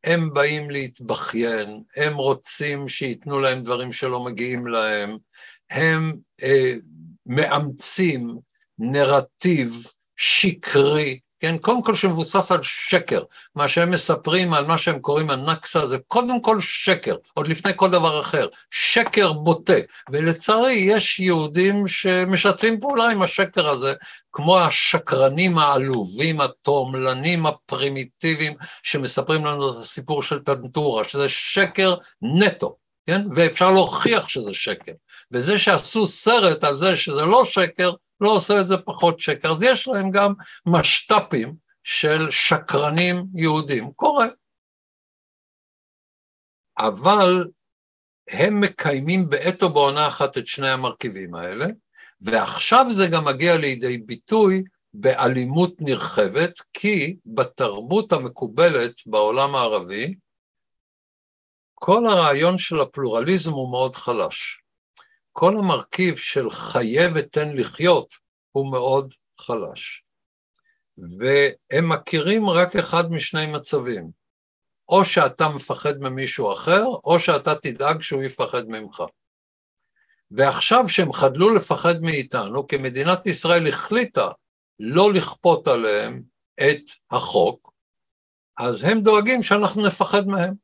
הם 0.04 0.34
באים 0.34 0.70
להתבכיין, 0.70 1.82
הם 1.96 2.14
רוצים 2.14 2.88
שייתנו 2.88 3.40
להם 3.40 3.62
דברים 3.62 3.92
שלא 3.92 4.24
מגיעים 4.24 4.66
להם, 4.66 5.18
הם 5.70 6.16
אה, 6.42 6.74
מאמצים 7.26 8.38
נרטיב 8.78 9.86
שקרי 10.16 11.20
כן, 11.43 11.59
קודם 11.59 11.82
כל 11.82 11.95
שמבוסס 11.95 12.53
על 12.53 12.62
שקר. 12.62 13.22
מה 13.55 13.68
שהם 13.68 13.90
מספרים 13.90 14.55
על 14.55 14.66
מה 14.66 14.78
שהם 14.78 14.99
קוראים 14.99 15.30
הנכסה 15.30 15.86
זה 15.86 15.99
קודם 16.09 16.40
כל 16.40 16.61
שקר, 16.61 17.16
עוד 17.34 17.49
לפני 17.49 17.72
כל 17.76 17.90
דבר 17.90 18.20
אחר. 18.20 18.49
שקר 18.70 19.32
בוטה. 19.32 19.72
ולצערי 20.11 20.72
יש 20.72 21.20
יהודים 21.20 21.88
שמשתפים 21.88 22.80
פעולה 22.80 23.11
עם 23.11 23.22
השקר 23.22 23.68
הזה, 23.68 23.95
כמו 24.32 24.59
השקרנים 24.59 25.59
העלובים, 25.59 26.40
התועמלנים, 26.40 27.47
הפרימיטיביים, 27.47 28.55
שמספרים 28.82 29.45
לנו 29.45 29.70
את 29.70 29.76
הסיפור 29.76 30.22
של 30.22 30.38
טנטורה, 30.38 31.05
שזה 31.05 31.28
שקר 31.28 31.95
נטו. 32.22 32.76
כן? 33.07 33.26
ואפשר 33.36 33.70
להוכיח 33.70 34.28
שזה 34.28 34.55
שקר. 34.55 34.93
וזה 35.32 35.59
שעשו 35.59 36.07
סרט 36.07 36.64
על 36.64 36.76
זה 36.76 36.97
שזה 36.97 37.24
לא 37.24 37.45
שקר, 37.45 37.93
לא 38.22 38.36
עושה 38.36 38.60
את 38.60 38.68
זה 38.68 38.76
פחות 38.78 39.20
שקר. 39.20 39.50
אז 39.50 39.62
יש 39.62 39.88
להם 39.88 40.10
גם 40.10 40.32
משת"פים 40.66 41.54
של 41.84 42.30
שקרנים 42.30 43.26
יהודים. 43.34 43.92
קורה. 43.92 44.26
אבל 46.78 47.44
הם 48.30 48.60
מקיימים 48.60 49.30
בעת 49.30 49.62
או 49.62 49.72
בעונה 49.72 50.08
אחת 50.08 50.38
את 50.38 50.46
שני 50.46 50.70
המרכיבים 50.70 51.34
האלה, 51.34 51.66
ועכשיו 52.20 52.86
זה 52.90 53.04
גם 53.12 53.24
מגיע 53.24 53.56
לידי 53.56 53.98
ביטוי 53.98 54.62
באלימות 54.94 55.74
נרחבת, 55.80 56.52
כי 56.72 57.16
בתרבות 57.26 58.12
המקובלת 58.12 58.94
בעולם 59.06 59.54
הערבי, 59.54 60.14
כל 61.74 62.06
הרעיון 62.06 62.58
של 62.58 62.80
הפלורליזם 62.80 63.50
הוא 63.50 63.70
מאוד 63.70 63.94
חלש. 63.94 64.62
כל 65.32 65.56
המרכיב 65.56 66.16
של 66.16 66.50
חיה 66.50 67.08
ותן 67.14 67.56
לחיות 67.56 68.14
הוא 68.52 68.72
מאוד 68.72 69.14
חלש. 69.40 70.04
והם 70.98 71.88
מכירים 71.88 72.48
רק 72.48 72.76
אחד 72.76 73.10
משני 73.10 73.46
מצבים, 73.46 74.10
או 74.88 75.04
שאתה 75.04 75.48
מפחד 75.48 75.98
ממישהו 75.98 76.52
אחר, 76.52 76.84
או 76.84 77.18
שאתה 77.18 77.54
תדאג 77.54 78.00
שהוא 78.00 78.22
יפחד 78.22 78.68
ממך. 78.68 79.02
ועכשיו 80.30 80.88
שהם 80.88 81.12
חדלו 81.12 81.54
לפחד 81.54 81.94
מאיתנו, 82.02 82.66
כי 82.66 82.76
מדינת 82.76 83.26
ישראל 83.26 83.68
החליטה 83.68 84.28
לא 84.78 85.12
לכפות 85.12 85.68
עליהם 85.68 86.22
את 86.60 86.84
החוק, 87.10 87.72
אז 88.58 88.84
הם 88.84 89.00
דואגים 89.00 89.42
שאנחנו 89.42 89.86
נפחד 89.86 90.26
מהם. 90.26 90.54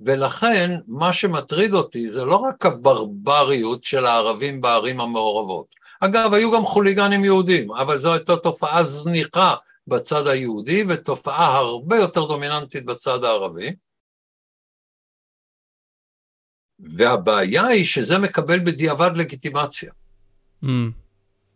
ולכן 0.00 0.78
מה 0.86 1.12
שמטריד 1.12 1.74
אותי 1.74 2.08
זה 2.08 2.24
לא 2.24 2.36
רק 2.36 2.66
הברבריות 2.66 3.84
של 3.84 4.06
הערבים 4.06 4.60
בערים 4.60 5.00
המעורבות. 5.00 5.74
אגב, 6.00 6.34
היו 6.34 6.52
גם 6.52 6.62
חוליגנים 6.62 7.24
יהודים, 7.24 7.72
אבל 7.72 7.98
זו 7.98 8.12
הייתה 8.12 8.36
תופעה 8.36 8.82
זניחה 8.82 9.54
בצד 9.86 10.26
היהודי 10.26 10.84
ותופעה 10.88 11.56
הרבה 11.56 11.96
יותר 11.96 12.26
דומיננטית 12.26 12.84
בצד 12.84 13.24
הערבי. 13.24 13.76
והבעיה 16.78 17.66
היא 17.66 17.84
שזה 17.84 18.18
מקבל 18.18 18.58
בדיעבד 18.58 19.10
לגיטימציה. 19.16 19.92
Mm. 20.64 20.68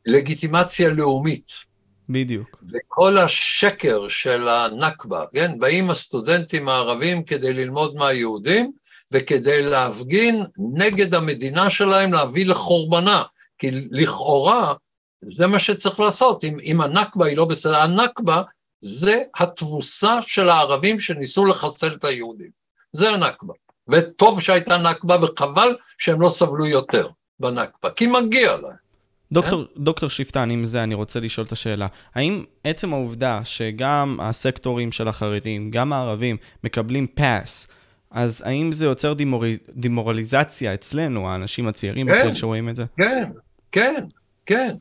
לגיטימציה 0.06 0.90
לאומית. 0.90 1.69
בדיוק. 2.12 2.62
וכל 2.72 3.18
השקר 3.18 4.08
של 4.08 4.48
הנכבה, 4.48 5.24
כן? 5.34 5.58
באים 5.58 5.90
הסטודנטים 5.90 6.68
הערבים 6.68 7.22
כדי 7.22 7.52
ללמוד 7.52 7.94
מהיהודים 7.94 8.72
וכדי 9.12 9.62
להפגין 9.62 10.44
נגד 10.74 11.14
המדינה 11.14 11.70
שלהם, 11.70 12.12
להביא 12.12 12.46
לחורבנה. 12.46 13.22
כי 13.58 13.70
לכאורה 13.90 14.74
זה 15.22 15.46
מה 15.46 15.58
שצריך 15.58 16.00
לעשות. 16.00 16.44
אם, 16.44 16.58
אם 16.62 16.80
הנכבה 16.80 17.26
היא 17.26 17.36
לא 17.36 17.44
בסדר, 17.44 17.76
הנכבה 17.76 18.42
זה 18.80 19.22
התבוסה 19.36 20.22
של 20.22 20.48
הערבים 20.48 21.00
שניסו 21.00 21.46
לחסל 21.46 21.92
את 21.92 22.04
היהודים. 22.04 22.50
זה 22.92 23.10
הנכבה. 23.10 23.54
וטוב 23.88 24.40
שהייתה 24.40 24.78
נכבה 24.78 25.16
וחבל 25.22 25.76
שהם 25.98 26.20
לא 26.20 26.28
סבלו 26.28 26.66
יותר 26.66 27.08
בנכבה, 27.40 27.90
כי 27.90 28.06
מגיע 28.06 28.56
להם. 28.56 28.89
דוקטור, 29.32 29.64
כן? 29.64 29.82
דוקטור 29.84 30.08
שפטן, 30.08 30.50
עם 30.50 30.64
זה 30.64 30.82
אני 30.82 30.94
רוצה 30.94 31.20
לשאול 31.20 31.46
את 31.46 31.52
השאלה. 31.52 31.86
האם 32.14 32.44
עצם 32.64 32.92
העובדה 32.92 33.40
שגם 33.44 34.18
הסקטורים 34.22 34.92
של 34.92 35.08
החרדים, 35.08 35.70
גם 35.70 35.92
הערבים, 35.92 36.36
מקבלים 36.64 37.06
פאס, 37.06 37.68
אז 38.10 38.42
האם 38.46 38.72
זה 38.72 38.84
יוצר 38.84 39.12
דימור... 39.12 39.44
דימורליזציה 39.68 40.74
אצלנו, 40.74 41.28
האנשים 41.28 41.68
הצעירים 41.68 42.06
כן, 42.06 42.34
שרואים 42.34 42.68
את 42.68 42.76
זה? 42.76 42.84
כן, 42.96 43.30
כן, 43.72 44.04
כן. 44.46 44.74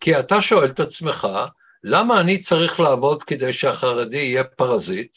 כי 0.00 0.18
אתה 0.18 0.42
שואל 0.42 0.68
את 0.68 0.80
עצמך, 0.80 1.28
למה 1.84 2.20
אני 2.20 2.38
צריך 2.38 2.80
לעבוד 2.80 3.22
כדי 3.22 3.52
שהחרדי 3.52 4.16
יהיה 4.16 4.44
פרזיט, 4.44 5.16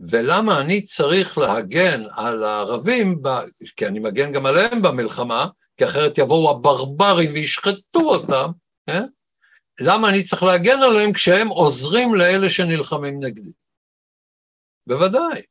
ולמה 0.00 0.60
אני 0.60 0.82
צריך 0.82 1.38
להגן 1.38 2.02
על 2.12 2.44
הערבים, 2.44 3.22
ב... 3.22 3.28
כי 3.76 3.86
אני 3.86 3.98
מגן 3.98 4.32
גם 4.32 4.46
עליהם 4.46 4.82
במלחמה, 4.82 5.46
כי 5.78 5.84
אחרת 5.84 6.18
יבואו 6.18 6.50
הברברים 6.50 7.32
וישחטו 7.32 8.00
אותם, 8.00 8.50
כן? 8.86 9.06
למה 9.80 10.08
אני 10.08 10.24
צריך 10.24 10.42
להגן 10.42 10.82
עליהם 10.82 11.12
כשהם 11.12 11.48
עוזרים 11.48 12.14
לאלה 12.14 12.50
שנלחמים 12.50 13.24
נגדי? 13.24 13.52
בוודאי, 14.86 15.42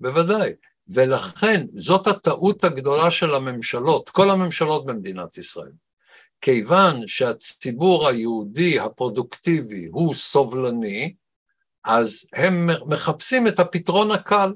בוודאי. 0.00 0.52
ולכן 0.88 1.66
זאת 1.74 2.06
הטעות 2.06 2.64
הגדולה 2.64 3.10
של 3.10 3.34
הממשלות, 3.34 4.10
כל 4.10 4.30
הממשלות 4.30 4.86
במדינת 4.86 5.38
ישראל. 5.38 5.72
כיוון 6.40 7.06
שהציבור 7.06 8.08
היהודי 8.08 8.80
הפרודוקטיבי 8.80 9.88
הוא 9.92 10.14
סובלני, 10.14 11.14
אז 11.84 12.28
הם 12.32 12.70
מחפשים 12.86 13.46
את 13.46 13.60
הפתרון 13.60 14.10
הקל. 14.10 14.52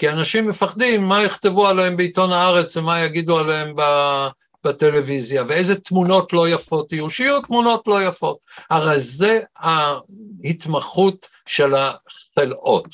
כי 0.00 0.08
אנשים 0.08 0.48
מפחדים 0.48 1.04
מה 1.04 1.22
יכתבו 1.22 1.66
עליהם 1.66 1.96
בעיתון 1.96 2.32
הארץ 2.32 2.76
ומה 2.76 3.00
יגידו 3.00 3.38
עליהם 3.38 3.74
בטלוויזיה, 4.64 5.44
ואיזה 5.48 5.80
תמונות 5.80 6.32
לא 6.32 6.48
יפות 6.48 6.92
יהיו, 6.92 7.10
שיהיו 7.10 7.40
תמונות 7.40 7.86
לא 7.86 8.02
יפות. 8.02 8.38
הרי 8.70 9.00
זה 9.00 9.40
ההתמחות 9.56 11.28
של 11.46 11.74
החלאות. 11.74 12.86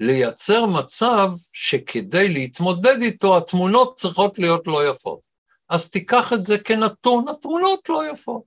לייצר 0.00 0.66
מצב 0.66 1.30
שכדי 1.52 2.28
להתמודד 2.28 3.02
איתו 3.02 3.36
התמונות 3.36 3.96
צריכות 3.96 4.38
להיות 4.38 4.66
לא 4.66 4.90
יפות. 4.90 5.20
אז 5.68 5.90
תיקח 5.90 6.32
את 6.32 6.44
זה 6.44 6.58
כנתון, 6.58 7.28
התמונות 7.28 7.88
לא 7.88 8.10
יפות. 8.10 8.42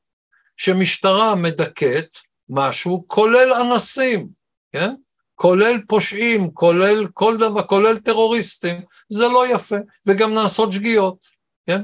שמשטרה 0.58 1.36
מדכאת 1.36 2.18
משהו, 2.50 3.04
כולל 3.08 3.54
אנסים, 3.54 4.28
כן? 4.72 4.96
כולל 5.42 5.78
פושעים, 5.88 6.52
כולל 6.52 7.08
כל 7.14 7.38
דבר, 7.38 7.64
כולל 7.64 7.98
טרוריסטים, 7.98 8.82
זה 9.10 9.28
לא 9.28 9.54
יפה, 9.54 9.76
וגם 10.08 10.34
נעשות 10.34 10.74
שגיאות, 10.74 11.26
כן? 11.68 11.82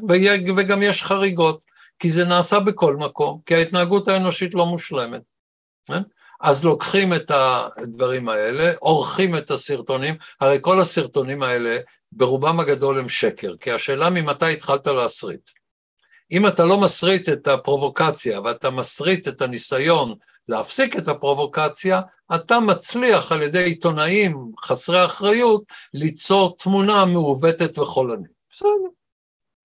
וגם 0.58 0.82
יש 0.82 1.04
חריגות, 1.04 1.64
כי 2.00 2.10
זה 2.10 2.26
נעשה 2.26 2.60
בכל 2.60 2.96
מקום, 2.96 3.40
כי 3.46 3.56
ההתנהגות 3.56 4.08
האנושית 4.08 4.56
לא 4.56 4.66
מושלמת. 4.66 5.22
כן? 5.88 6.02
אז 6.42 6.66
לוקחים 6.66 7.14
את 7.14 7.32
הדברים 7.78 8.30
האלה, 8.30 8.74
עורכים 8.80 9.36
את 9.36 9.52
הסרטונים, 9.52 10.16
הרי 10.42 10.58
כל 10.62 10.80
הסרטונים 10.80 11.44
האלה 11.44 11.78
ברובם 12.12 12.60
הגדול 12.60 13.00
הם 13.00 13.10
שקר, 13.10 13.54
כי 13.60 13.72
השאלה 13.72 14.10
ממתי 14.10 14.54
התחלת 14.54 14.88
להסריט. 14.88 15.50
אם 16.32 16.48
אתה 16.48 16.66
לא 16.66 16.82
מסריט 16.82 17.30
את 17.30 17.48
הפרובוקציה 17.48 18.42
ואתה 18.42 18.72
מסריט 18.72 19.28
את 19.28 19.42
הניסיון 19.42 20.14
להפסיק 20.48 20.98
את 20.98 21.08
הפרובוקציה, 21.08 22.02
אתה 22.36 22.60
מצליח 22.60 23.32
על 23.32 23.42
ידי 23.42 23.64
עיתונאים 23.64 24.52
חסרי 24.62 25.06
אחריות 25.06 25.64
ליצור 25.94 26.58
תמונה 26.58 27.06
מעוותת 27.06 27.78
וחולנית. 27.78 28.32
בסדר, 28.52 28.70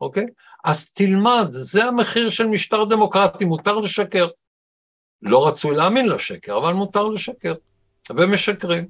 אוקיי? 0.01 0.27
אז 0.65 0.93
תלמד, 0.93 1.47
זה 1.51 1.85
המחיר 1.85 2.31
של 2.31 2.47
משטר 2.47 2.85
דמוקרטי, 2.85 3.45
מותר 3.45 3.79
לשקר. 3.79 4.29
לא 5.23 5.49
רצוי 5.49 5.77
להאמין 5.77 6.09
לשקר, 6.09 6.59
אבל 6.59 6.73
מותר 6.73 7.09
לשקר, 7.09 7.55
ומשקרים. 8.11 8.89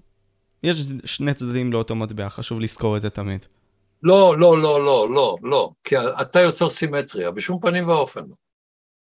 יש 0.62 0.76
שני 1.04 1.34
צדדים 1.34 1.72
לאותו 1.72 1.94
מטבע, 1.94 2.28
חשוב 2.28 2.60
לזכור 2.60 2.96
את 2.96 3.02
זה 3.02 3.10
תמיד. 3.10 3.46
לא, 4.02 4.38
לא, 4.38 4.62
לא, 4.62 4.84
לא, 4.84 5.06
לא, 5.10 5.36
לא, 5.42 5.70
כי 5.84 5.98
אתה 5.98 6.40
יוצר 6.40 6.68
סימטריה, 6.68 7.30
בשום 7.30 7.60
פנים 7.60 7.88
ואופן 7.88 8.20
לא. 8.20 8.34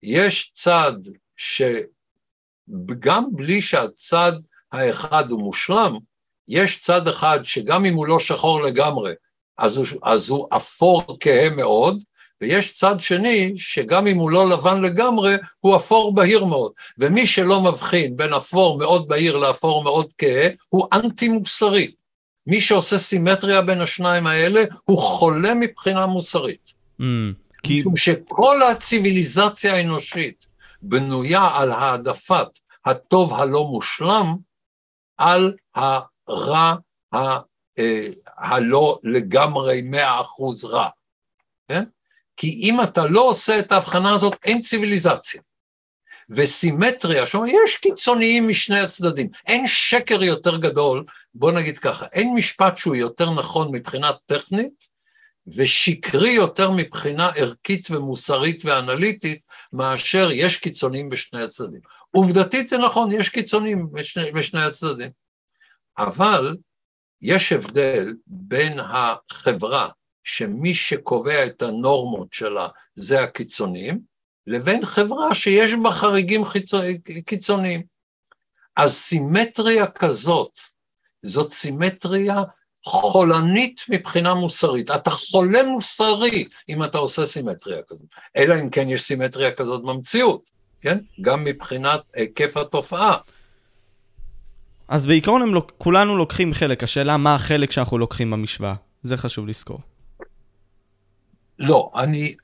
יש 0.03 0.51
צד 0.55 0.93
שגם 1.37 3.25
בלי 3.33 3.63
שהצד 3.63 4.33
האחד 4.73 5.31
הוא 5.31 5.41
מושלם, 5.41 5.97
יש 6.49 6.79
צד 6.79 7.09
אחד 7.09 7.41
שגם 7.43 7.85
אם 7.85 7.95
הוא 7.95 8.07
לא 8.07 8.19
שחור 8.19 8.63
לגמרי, 8.63 9.13
אז 9.59 9.77
הוא, 9.77 9.87
אז 10.03 10.31
הוא 10.31 10.49
אפור 10.57 11.17
כהה 11.21 11.51
מאוד, 11.51 12.03
ויש 12.41 12.73
צד 12.73 13.01
שני, 13.01 13.53
שגם 13.57 14.07
אם 14.07 14.17
הוא 14.17 14.31
לא 14.31 14.51
לבן 14.51 14.81
לגמרי, 14.81 15.35
הוא 15.61 15.77
אפור 15.77 16.15
בהיר 16.15 16.45
מאוד. 16.45 16.73
ומי 16.99 17.27
שלא 17.27 17.61
מבחין 17.61 18.17
בין 18.17 18.35
אפור 18.35 18.79
מאוד 18.79 19.09
בהיר 19.09 19.37
לאפור 19.37 19.85
מאוד 19.85 20.13
כהה, 20.19 20.49
הוא 20.69 20.87
אנטי 20.93 21.29
מוסרי. 21.29 21.93
מי 22.47 22.61
שעושה 22.61 22.99
סימטריה 22.99 23.63
בין 23.63 23.81
השניים 23.81 24.27
האלה, 24.27 24.65
הוא 24.85 24.99
חולה 24.99 25.55
מבחינה 25.55 26.07
מוסרית. 26.07 26.73
Mm, 27.01 27.05
כי... 27.63 27.81
משום 27.81 27.97
שכל 27.97 28.63
הציוויליזציה 28.63 29.75
האנושית 29.75 30.47
בנויה 30.83 31.49
על 31.55 31.71
העדפת 31.71 32.49
הטוב 32.85 33.35
הלא 33.35 33.65
מושלם, 33.65 34.37
על 35.17 35.55
הרע 35.75 36.75
ה, 37.15 37.19
אה, 37.79 38.09
הלא 38.37 38.99
לגמרי 39.03 39.83
מאה 39.83 40.21
אחוז 40.21 40.65
רע. 40.65 40.89
כן? 41.69 41.85
כי 42.37 42.61
אם 42.63 42.83
אתה 42.83 43.07
לא 43.07 43.21
עושה 43.21 43.59
את 43.59 43.73
ההבחנה 43.73 44.11
הזאת, 44.11 44.37
אין 44.45 44.61
ציוויליזציה. 44.63 45.41
וסימטריה, 46.31 47.27
שאומר, 47.27 47.49
יש 47.65 47.77
קיצוניים 47.77 48.49
משני 48.49 48.81
הצדדים. 48.81 49.29
אין 49.47 49.67
שקר 49.67 50.23
יותר 50.23 50.57
גדול, 50.57 51.05
בוא 51.35 51.53
נגיד 51.53 51.79
ככה, 51.79 52.07
אין 52.13 52.35
משפט 52.35 52.77
שהוא 52.77 52.97
יותר 52.97 53.35
נכון 53.35 53.69
מבחינה 53.75 54.11
טכנית, 54.27 54.93
ושקרי 55.47 56.31
יותר 56.31 56.71
מבחינה 56.71 57.31
ערכית 57.37 57.91
ומוסרית 57.91 58.65
ואנליטית, 58.65 59.41
מאשר 59.73 60.29
יש 60.33 60.57
קיצוניים 60.57 61.09
בשני 61.09 61.43
הצדדים. 61.43 61.81
עובדתית 62.11 62.69
זה 62.69 62.79
נכון, 62.79 63.13
יש 63.13 63.29
קיצוניים 63.29 63.93
בשני, 63.93 64.33
בשני 64.33 64.61
הצדדים. 64.61 65.11
אבל 65.99 66.57
יש 67.23 67.53
הבדל 67.53 68.15
בין 68.27 68.81
החברה 68.81 69.89
שמי 70.25 70.75
שקובע 70.75 71.47
את 71.47 71.63
הנורמות 71.63 72.33
שלה 72.33 72.69
זה 72.95 73.23
הקיצונים, 73.23 74.01
לבין 74.47 74.85
חברה 74.85 75.35
שיש 75.35 75.71
בה 75.83 75.91
חריגים 75.91 76.43
קיצוניים. 77.27 77.83
אז 78.77 78.95
סימטריה 78.95 79.87
כזאת, 79.87 80.59
זאת 81.23 81.53
סימטריה 81.53 82.43
חולנית 82.85 83.85
מבחינה 83.89 84.35
מוסרית. 84.35 84.91
אתה 84.91 85.11
חולה 85.11 85.63
מוסרי 85.63 86.45
אם 86.69 86.85
אתה 86.85 86.99
עושה 86.99 87.27
סימטריה 87.27 87.83
כזאת, 87.89 88.07
אלא 88.37 88.55
אם 88.61 88.71
כן 88.71 88.89
יש 88.89 89.03
סימטריה 89.03 89.53
כזאת 89.53 89.83
במציאות, 89.83 90.49
כן? 90.81 90.99
גם 91.21 91.45
מבחינת 91.45 92.01
היקף 92.15 92.57
התופעה. 92.57 93.17
אז 94.89 95.07
בעיקרון 95.07 95.43
הם 95.43 95.55
לוק... 95.55 95.73
כולנו 95.79 96.17
לוקחים 96.17 96.55
חלק, 96.55 96.83
השאלה 96.83 97.17
מה 97.17 97.35
החלק 97.35 97.73
שאנחנו 97.73 97.99
לוקחים 97.99 98.31
במשוואה, 98.31 98.75
זה 99.03 99.17
חשוב 99.17 99.49
לזכור. 99.49 99.81
לא, 101.59 101.91
אני, 101.97 102.35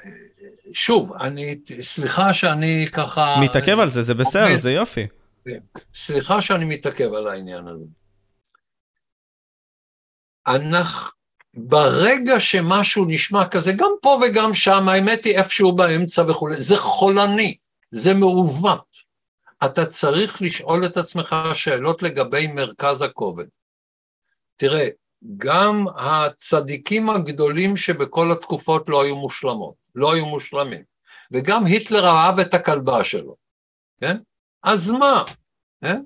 שוב, 0.73 1.13
אני, 1.21 1.59
סליחה 1.81 2.35
שאני 2.35 2.87
ככה... 2.93 3.41
מתעכב 3.43 3.79
על 3.79 3.91
זה, 3.91 4.03
זה 4.03 4.15
בסדר, 4.15 4.57
זה 4.57 4.73
יופי. 4.73 5.07
סליחה 5.95 6.41
שאני 6.41 6.65
מתעכב 6.65 7.15
על 7.15 7.29
העניין 7.29 7.67
הזה. 7.69 7.85
אנחנו, 10.49 11.11
ברגע 11.57 12.41
שמשהו 12.41 13.05
נשמע 13.09 13.49
כזה, 13.49 13.73
גם 13.73 13.91
פה 14.03 14.21
וגם 14.23 14.55
שם, 14.55 14.89
האמת 14.89 15.25
היא 15.25 15.37
איפשהו 15.37 15.77
באמצע 15.77 16.23
וכולי, 16.29 16.57
זה 16.61 16.77
חולני, 16.77 17.57
זה 17.91 18.15
מעוות. 18.15 18.97
אתה 19.65 19.87
צריך 19.87 20.43
לשאול 20.43 20.85
את 20.87 20.97
עצמך 20.97 21.37
שאלות 21.55 22.03
לגבי 22.03 22.47
מרכז 22.47 23.03
הכובד. 23.03 23.47
תראה, 24.57 24.89
גם 25.37 25.85
הצדיקים 25.97 27.11
הגדולים 27.11 27.77
שבכל 27.77 28.33
התקופות 28.33 28.89
לא 28.89 29.05
היו 29.05 29.17
מושלמות, 29.17 29.75
לא 29.95 30.15
היו 30.15 30.27
מושלמים. 30.27 30.83
וגם 31.33 31.67
היטלר 31.67 32.07
אהב 32.09 32.39
את 32.39 32.55
הכלבה 32.55 33.05
שלו, 33.05 33.37
כן? 34.01 34.17
אז 34.63 34.91
מה? 34.91 35.25
כן? 35.85 36.03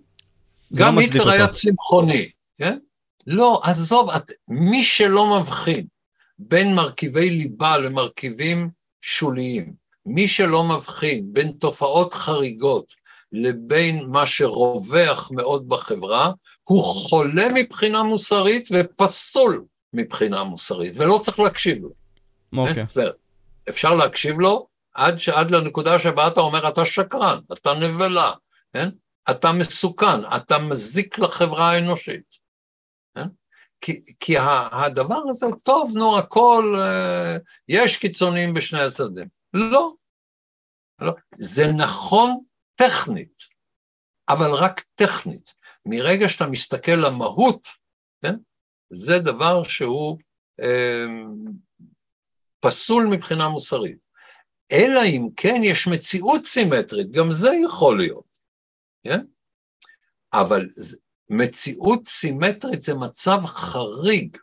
גם 0.74 0.98
היטלר. 0.98 1.30
היה 1.30 1.48
צמחוני, 1.48 2.30
כן? 2.58 2.78
לא, 3.26 3.60
עזוב, 3.64 4.10
את, 4.10 4.30
מי 4.48 4.84
שלא 4.84 5.40
מבחין 5.40 5.86
בין 6.38 6.74
מרכיבי 6.74 7.30
ליבה 7.30 7.78
למרכיבים 7.78 8.70
שוליים, 9.02 9.72
מי 10.06 10.28
שלא 10.28 10.64
מבחין 10.64 11.32
בין 11.32 11.52
תופעות 11.52 12.14
חריגות 12.14 12.92
לבין 13.32 14.06
מה 14.08 14.26
שרווח 14.26 15.30
מאוד 15.32 15.68
בחברה, 15.68 16.32
הוא 16.64 16.82
חולה 16.82 17.48
מבחינה 17.54 18.02
מוסרית 18.02 18.68
ופסול 18.72 19.64
מבחינה 19.92 20.44
מוסרית, 20.44 20.92
ולא 20.96 21.20
צריך 21.22 21.40
להקשיב 21.40 21.82
לו. 21.82 21.90
אוקיי. 22.56 22.82
Okay. 22.82 23.12
אפשר 23.68 23.94
להקשיב 23.94 24.40
לו 24.40 24.66
עד, 24.94 25.18
עד 25.34 25.50
לנקודה 25.50 25.98
שבה 25.98 26.26
אתה 26.26 26.40
אומר, 26.40 26.68
אתה 26.68 26.84
שקרן, 26.84 27.38
אתה 27.52 27.74
נבלה, 27.74 28.32
כן? 28.72 28.88
אתה 29.30 29.52
מסוכן, 29.52 30.34
אתה 30.36 30.58
מזיק 30.58 31.18
לחברה 31.18 31.70
האנושית. 31.70 32.41
כי, 33.82 34.02
כי 34.20 34.34
הדבר 34.72 35.22
הזה, 35.30 35.46
טוב, 35.64 35.92
נו, 35.94 36.18
הכל, 36.18 36.74
אה, 36.78 37.36
יש 37.68 37.96
קיצונים 37.96 38.54
בשני 38.54 38.80
הצדדים. 38.80 39.28
לא. 39.54 39.94
לא. 41.00 41.12
זה 41.34 41.66
נכון 41.66 42.40
טכנית, 42.74 43.42
אבל 44.28 44.50
רק 44.50 44.80
טכנית. 44.94 45.54
מרגע 45.86 46.28
שאתה 46.28 46.46
מסתכל 46.46 46.92
למהות, 47.06 47.68
כן? 48.22 48.34
זה 48.90 49.18
דבר 49.18 49.62
שהוא 49.62 50.18
אה, 50.60 51.06
פסול 52.60 53.06
מבחינה 53.06 53.48
מוסרית. 53.48 53.98
אלא 54.72 55.00
אם 55.04 55.28
כן 55.36 55.60
יש 55.62 55.86
מציאות 55.86 56.44
סימטרית, 56.44 57.10
גם 57.10 57.30
זה 57.30 57.50
יכול 57.64 57.98
להיות, 57.98 58.38
כן? 59.04 59.20
אבל 60.32 60.68
מציאות 61.32 62.06
סימטרית 62.06 62.82
זה 62.82 62.94
מצב 62.94 63.40
חריג. 63.46 64.36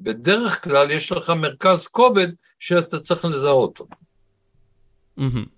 בדרך 0.00 0.64
כלל 0.64 0.90
יש 0.90 1.12
לך 1.12 1.30
מרכז 1.30 1.86
כובד 1.86 2.28
שאתה 2.58 3.00
צריך 3.00 3.24
לזהות 3.24 3.80
אותו. 3.80 3.94
Mm-hmm. 5.18 5.48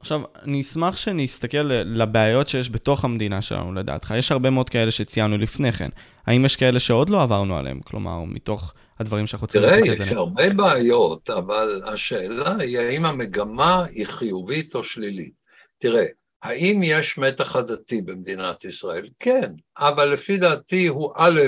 עכשיו, 0.00 0.20
אני 0.42 0.60
אשמח 0.60 0.96
שנסתכל 0.96 1.58
לבעיות 1.84 2.48
שיש 2.48 2.70
בתוך 2.70 3.04
המדינה 3.04 3.42
שלנו, 3.42 3.72
לדעתך. 3.72 4.14
יש 4.18 4.32
הרבה 4.32 4.50
מאוד 4.50 4.70
כאלה 4.70 4.90
שציינו 4.90 5.38
לפני 5.38 5.72
כן. 5.72 5.88
האם 6.26 6.44
יש 6.44 6.56
כאלה 6.56 6.80
שעוד 6.80 7.10
לא 7.10 7.22
עברנו 7.22 7.56
עליהם? 7.56 7.80
כלומר, 7.80 8.24
מתוך 8.24 8.72
הדברים 8.98 9.26
שאנחנו 9.26 9.44
רוצים 9.44 9.60
להתרכז 9.60 9.82
עליהם. 9.82 9.96
תראה, 9.96 10.06
יש 10.06 10.12
הרבה 10.12 10.50
בעיות, 10.54 11.30
אבל 11.30 11.82
השאלה 11.84 12.56
היא 12.58 12.78
האם 12.78 13.04
המגמה 13.04 13.84
היא 13.84 14.06
חיובית 14.06 14.74
או 14.74 14.84
שלילית. 14.84 15.32
תראה, 15.78 16.04
האם 16.42 16.80
יש 16.84 17.18
מתח 17.18 17.56
עדתי 17.56 18.02
במדינת 18.02 18.64
ישראל? 18.64 19.08
כן, 19.18 19.52
אבל 19.78 20.08
לפי 20.08 20.38
דעתי 20.38 20.86
הוא 20.86 21.12
א', 21.16 21.40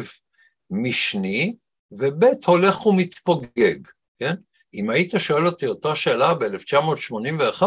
משני, 0.70 1.54
וב', 1.92 2.24
הולך 2.46 2.86
ומתפוגג, 2.86 3.78
כן? 4.18 4.34
אם 4.74 4.90
היית 4.90 5.12
שואל 5.18 5.46
אותי 5.46 5.66
אותה 5.66 5.94
שאלה 5.94 6.34
ב-1981, 6.34 7.62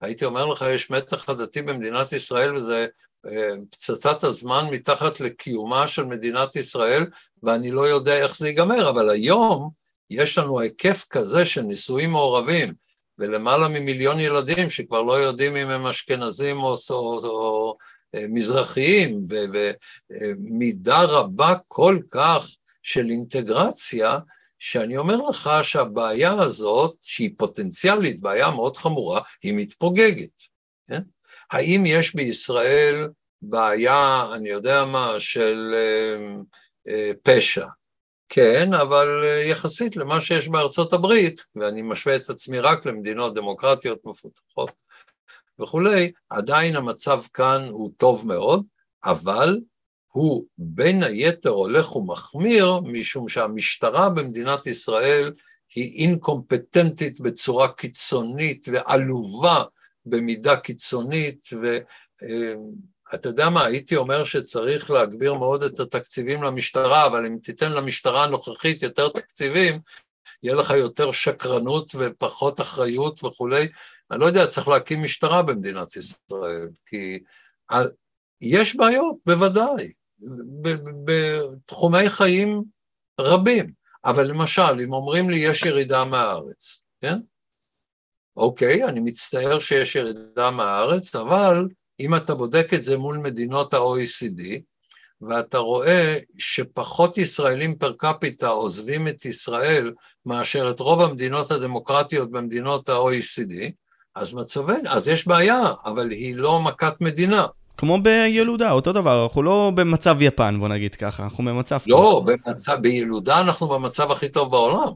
הייתי 0.00 0.24
אומר 0.24 0.46
לך, 0.46 0.64
יש 0.68 0.90
מתח 0.90 1.28
עדתי 1.28 1.62
במדינת 1.62 2.12
ישראל 2.12 2.54
וזה 2.54 2.86
אה, 3.26 3.50
פצצת 3.70 4.24
הזמן 4.24 4.64
מתחת 4.70 5.20
לקיומה 5.20 5.88
של 5.88 6.04
מדינת 6.04 6.56
ישראל, 6.56 7.06
ואני 7.42 7.70
לא 7.70 7.88
יודע 7.88 8.22
איך 8.22 8.36
זה 8.36 8.48
ייגמר, 8.48 8.90
אבל 8.90 9.10
היום 9.10 9.70
יש 10.10 10.38
לנו 10.38 10.60
היקף 10.60 11.04
כזה 11.10 11.44
של 11.44 11.62
נישואים 11.62 12.10
מעורבים, 12.10 12.74
ולמעלה 13.18 13.68
ממיליון 13.68 14.20
ילדים 14.20 14.70
שכבר 14.70 15.02
לא 15.02 15.12
יודעים 15.12 15.56
אם 15.56 15.68
הם 15.68 15.86
אשכנזים 15.86 16.56
או, 16.56 16.76
או, 16.90 16.96
או, 16.96 17.28
או 17.28 17.76
אה, 18.14 18.24
מזרחיים, 18.28 19.26
ומידה 20.10 21.02
רבה 21.02 21.54
כל 21.68 21.98
כך 22.10 22.46
של 22.82 23.10
אינטגרציה, 23.10 24.18
שאני 24.58 24.96
אומר 24.96 25.16
לך 25.16 25.50
שהבעיה 25.62 26.32
הזאת, 26.32 26.96
שהיא 27.02 27.30
פוטנציאלית, 27.38 28.20
בעיה 28.20 28.50
מאוד 28.50 28.76
חמורה, 28.76 29.20
היא 29.42 29.54
מתפוגגת. 29.56 30.30
כן? 30.88 31.02
האם 31.50 31.82
יש 31.86 32.14
בישראל 32.14 33.08
בעיה, 33.42 34.26
אני 34.34 34.48
יודע 34.48 34.84
מה, 34.84 35.14
של 35.18 35.74
אה, 35.74 36.36
אה, 36.88 37.10
פשע? 37.22 37.66
כן, 38.28 38.74
אבל 38.74 39.24
אה, 39.24 39.42
יחסית 39.50 39.96
למה 39.96 40.20
שיש 40.20 40.48
בארצות 40.48 40.92
הברית, 40.92 41.44
ואני 41.56 41.82
משווה 41.82 42.16
את 42.16 42.30
עצמי 42.30 42.58
רק 42.58 42.86
למדינות 42.86 43.34
דמוקרטיות 43.34 43.98
מפותחות 44.04 44.72
וכולי, 45.58 46.12
עדיין 46.30 46.76
המצב 46.76 47.22
כאן 47.34 47.68
הוא 47.70 47.90
טוב 47.96 48.26
מאוד, 48.26 48.66
אבל 49.04 49.60
הוא 50.12 50.44
בין 50.58 51.02
היתר 51.02 51.50
הולך 51.50 51.96
ומחמיר, 51.96 52.80
משום 52.80 53.28
שהמשטרה 53.28 54.10
במדינת 54.10 54.66
ישראל 54.66 55.32
היא 55.74 56.06
אינקומפטנטית 56.06 57.20
בצורה 57.20 57.68
קיצונית 57.68 58.66
ועלובה 58.72 59.62
במידה 60.06 60.56
קיצונית, 60.56 61.48
ואתה 63.12 63.28
יודע 63.28 63.48
מה, 63.50 63.64
הייתי 63.64 63.96
אומר 63.96 64.24
שצריך 64.24 64.90
להגביר 64.90 65.34
מאוד 65.34 65.62
את 65.62 65.80
התקציבים 65.80 66.42
למשטרה, 66.42 67.06
אבל 67.06 67.26
אם 67.26 67.38
תיתן 67.42 67.72
למשטרה 67.72 68.24
הנוכחית 68.24 68.82
יותר 68.82 69.08
תקציבים, 69.08 69.80
יהיה 70.42 70.54
לך 70.54 70.70
יותר 70.70 71.12
שקרנות 71.12 71.92
ופחות 71.98 72.60
אחריות 72.60 73.24
וכולי. 73.24 73.68
אני 74.10 74.20
לא 74.20 74.26
יודע, 74.26 74.46
צריך 74.46 74.68
להקים 74.68 75.02
משטרה 75.02 75.42
במדינת 75.42 75.96
ישראל, 75.96 76.68
כי 76.86 77.18
יש 78.40 78.76
בעיות, 78.76 79.16
בוודאי, 79.26 79.92
בתחומי 81.04 82.10
חיים 82.10 82.62
רבים. 83.20 83.72
אבל 84.04 84.26
למשל, 84.26 84.80
אם 84.84 84.92
אומרים 84.92 85.30
לי 85.30 85.36
יש 85.36 85.62
ירידה 85.62 86.04
מהארץ, 86.04 86.82
כן? 87.00 87.18
אוקיי, 88.36 88.84
אני 88.84 89.00
מצטער 89.00 89.58
שיש 89.58 89.96
ירידה 89.96 90.50
מהארץ, 90.50 91.16
אבל 91.16 91.68
אם 92.00 92.14
אתה 92.14 92.34
בודק 92.34 92.74
את 92.74 92.82
זה 92.84 92.98
מול 92.98 93.18
מדינות 93.18 93.74
ה-OECD, 93.74 94.42
ואתה 95.22 95.58
רואה 95.58 96.18
שפחות 96.38 97.18
ישראלים 97.18 97.74
פר 97.74 97.92
קפיטה 97.92 98.48
עוזבים 98.48 99.08
את 99.08 99.24
ישראל 99.24 99.92
מאשר 100.26 100.70
את 100.70 100.80
רוב 100.80 101.00
המדינות 101.02 101.50
הדמוקרטיות 101.50 102.30
במדינות 102.30 102.88
ה-OECD, 102.88 103.52
אז 104.14 104.34
מצבנו, 104.34 104.90
אז 104.90 105.08
יש 105.08 105.28
בעיה, 105.28 105.60
אבל 105.84 106.10
היא 106.10 106.36
לא 106.36 106.60
מכת 106.60 107.00
מדינה. 107.00 107.46
כמו 107.76 108.02
בילודה, 108.02 108.70
אותו 108.70 108.92
דבר, 108.92 109.24
אנחנו 109.24 109.42
לא 109.42 109.72
במצב 109.74 110.16
יפן, 110.20 110.56
בוא 110.60 110.68
נגיד 110.68 110.94
ככה, 110.94 111.22
אנחנו 111.22 111.44
במצב... 111.44 111.78
לא, 111.86 112.24
במצב, 112.26 112.78
בילודה 112.80 113.40
אנחנו 113.40 113.68
במצב 113.68 114.10
הכי 114.10 114.28
טוב 114.28 114.50
בעולם. 114.50 114.92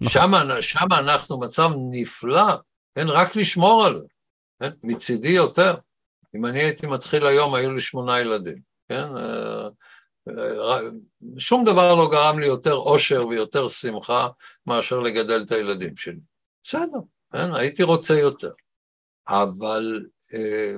נכון. 0.00 0.22
שם, 0.22 0.60
שם 0.60 0.86
אנחנו 0.92 1.38
במצב 1.38 1.70
נפלא, 1.90 2.54
כן, 2.94 3.08
רק 3.08 3.36
לשמור 3.36 3.84
עליו, 3.84 4.00
כן, 4.60 4.70
מצידי 4.82 5.32
יותר. 5.32 5.74
אם 6.36 6.46
אני 6.46 6.62
הייתי 6.62 6.86
מתחיל 6.86 7.26
היום, 7.26 7.54
היו 7.54 7.72
לי 7.72 7.80
שמונה 7.80 8.20
ילדים, 8.20 8.58
כן? 8.88 9.04
אה, 9.16 9.68
אה, 10.28 10.78
שום 11.38 11.64
דבר 11.64 11.94
לא 11.94 12.08
גרם 12.10 12.38
לי 12.38 12.46
יותר 12.46 12.74
אושר 12.74 13.26
ויותר 13.26 13.68
שמחה 13.68 14.28
מאשר 14.66 14.98
לגדל 14.98 15.42
את 15.46 15.52
הילדים 15.52 15.96
שלי. 15.96 16.20
בסדר, 16.62 16.98
כן, 17.32 17.54
הייתי 17.54 17.82
רוצה 17.82 18.14
יותר. 18.14 18.50
אבל 19.28 20.04
אה, 20.34 20.74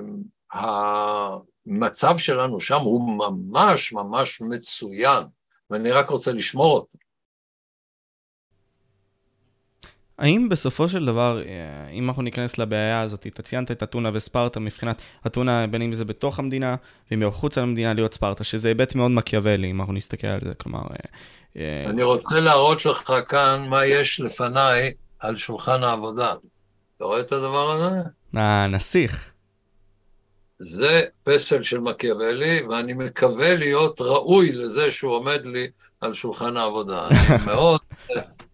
המצב 0.51 2.17
שלנו 2.17 2.59
שם 2.59 2.79
הוא 2.81 3.17
ממש 3.17 3.93
ממש 3.93 4.41
מצוין, 4.41 5.23
ואני 5.69 5.91
רק 5.91 6.09
רוצה 6.09 6.31
לשמור 6.31 6.75
אותו. 6.75 6.97
האם 10.19 10.49
בסופו 10.49 10.89
של 10.89 11.05
דבר, 11.05 11.41
אה, 11.45 11.89
אם 11.91 12.07
אנחנו 12.07 12.21
ניכנס 12.21 12.57
לבעיה 12.57 13.01
הזאת, 13.01 13.27
אתה 13.27 13.43
ציינת 13.43 13.71
את 13.71 13.83
אתונה 13.83 14.11
וספרטה 14.13 14.59
מבחינת 14.59 15.01
אתונה, 15.27 15.67
בין 15.67 15.81
אם 15.81 15.93
זה 15.93 16.05
בתוך 16.05 16.39
המדינה, 16.39 16.75
ואם 17.11 17.27
מחוץ 17.27 17.57
למדינה 17.57 17.93
להיות 17.93 18.13
ספרטה, 18.13 18.43
שזה 18.43 18.67
היבט 18.67 18.95
מאוד 18.95 19.11
מקיאוולי, 19.11 19.71
אם 19.71 19.79
אנחנו 19.79 19.93
נסתכל 19.93 20.27
על 20.27 20.39
זה, 20.43 20.53
כלומר... 20.53 20.79
אה, 20.79 20.95
אה, 21.57 21.89
אני 21.89 22.03
רוצה 22.03 22.39
להראות 22.39 22.85
לך 22.85 23.13
כאן 23.27 23.65
מה 23.69 23.85
יש 23.85 24.19
לפניי 24.19 24.93
על 25.19 25.35
שולחן 25.35 25.83
העבודה. 25.83 26.33
אתה 26.97 27.05
רואה 27.05 27.19
את 27.19 27.31
הדבר 27.31 27.71
הזה? 27.71 27.89
אה, 28.37 28.67
נסיך. 28.67 29.31
זה 30.59 31.03
פסל 31.23 31.63
של 31.63 31.79
מקיאוולי, 31.79 32.61
ואני 32.69 32.93
מקווה 32.93 33.55
להיות 33.55 34.01
ראוי 34.01 34.51
לזה 34.51 34.91
שהוא 34.91 35.15
עומד 35.15 35.45
לי 35.45 35.67
על 36.01 36.13
שולחן 36.13 36.57
העבודה. 36.57 37.07
אני 37.07 37.17
מאוד, 37.45 37.79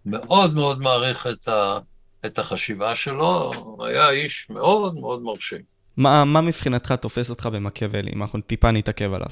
מאוד 0.05 0.53
מאוד 0.53 0.79
מעריך 0.79 1.27
את, 1.27 1.47
ה, 1.47 1.79
את 2.25 2.39
החשיבה 2.39 2.95
שלו, 2.95 3.51
היה 3.85 4.09
איש 4.09 4.47
מאוד 4.49 4.95
מאוד 4.95 5.21
מרשים. 5.21 5.61
מה, 5.97 6.25
מה 6.25 6.41
מבחינתך 6.41 6.91
תופס 6.91 7.29
אותך 7.29 7.45
במקיאוולי, 7.45 8.11
אם 8.15 8.21
אנחנו 8.21 8.41
טיפה 8.41 8.71
נתעכב 8.71 9.13
עליו? 9.13 9.29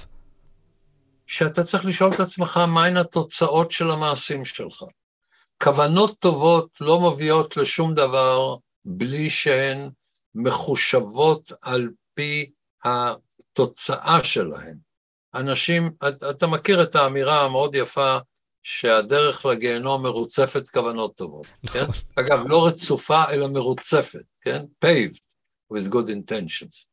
שאתה 1.27 1.63
צריך 1.63 1.85
לשאול 1.85 2.13
את 2.13 2.19
עצמך 2.19 2.57
מהן 2.57 2.97
התוצאות 2.97 3.71
של 3.71 3.89
המעשים 3.91 4.45
שלך. 4.45 4.83
כוונות 5.63 6.19
טובות 6.19 6.77
לא 6.81 7.11
מביאות 7.11 7.57
לשום 7.57 7.93
דבר 7.93 8.55
בלי 8.85 9.29
שהן 9.29 9.89
מחושבות 10.35 11.51
על 11.61 11.89
פי 12.13 12.51
התוצאה 12.83 14.23
שלהן. 14.23 14.77
אנשים, 15.35 15.91
אתה 16.29 16.47
מכיר 16.47 16.83
את 16.83 16.95
האמירה 16.95 17.45
המאוד 17.45 17.75
יפה 17.75 18.17
שהדרך 18.63 19.45
לגיהנום 19.45 20.03
מרוצפת 20.03 20.69
כוונות 20.69 21.15
טובות, 21.15 21.47
כן? 21.73 21.83
נכון. 21.83 21.95
אגב, 22.15 22.43
לא 22.47 22.67
רצופה, 22.67 23.23
אלא 23.29 23.47
מרוצפת, 23.47 24.23
כן? 24.41 24.63
paved 24.85 25.19
with 25.73 25.91
good 25.91 26.09
intentions. 26.09 26.85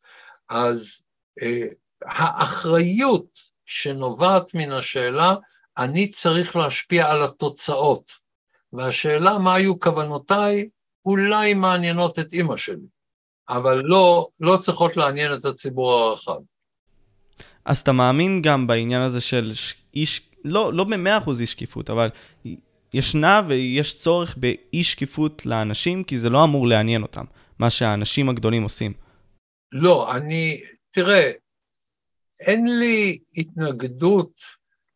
אז 0.49 1.03
אה, 1.43 1.67
האחריות 2.05 3.39
שנובעת 3.67 4.55
מן 4.55 4.73
השאלה, 4.73 5.35
אני 5.79 6.11
צריך 6.11 6.57
להשפיע 6.57 7.11
על 7.11 7.23
התוצאות. 7.23 8.29
והשאלה 8.73 9.39
מה 9.39 9.55
היו 9.55 9.81
כוונותיי, 9.81 10.69
אולי 11.07 11.55
מעניינות 11.55 12.19
את 12.19 12.33
אימא 12.33 12.57
שלי, 12.57 12.87
אבל 13.49 13.83
לא, 13.85 14.29
לא 14.41 14.57
צריכות 14.57 14.97
לעניין 14.97 15.33
את 15.33 15.45
הציבור 15.45 15.93
הרחב. 15.93 16.39
אז 17.65 17.79
אתה 17.79 17.93
מאמין 17.93 18.43
גם 18.43 18.67
בעניין 18.67 19.03
הזה 19.03 19.21
של 19.21 19.53
איש, 19.95 20.28
לא, 20.45 20.73
לא 20.73 20.85
במאה 20.85 21.19
אחוז 21.19 21.41
אי 21.41 21.47
שקיפות, 21.47 21.91
אבל 21.91 22.09
ישנה 22.95 23.43
ויש 23.49 23.97
צורך 23.97 24.37
באי 24.37 24.85
שקיפות 24.85 25.47
לאנשים, 25.47 26.05
כי 26.05 26.19
זה 26.19 26.31
לא 26.31 26.45
אמור 26.45 26.67
לעניין 26.67 27.03
אותם, 27.03 27.25
מה 27.59 27.71
שהאנשים 27.71 28.29
הגדולים 28.29 28.63
עושים. 28.63 28.93
לא, 29.73 30.17
אני, 30.17 30.61
תראה, 30.91 31.31
אין 32.41 32.79
לי 32.79 33.19
התנגדות 33.37 34.41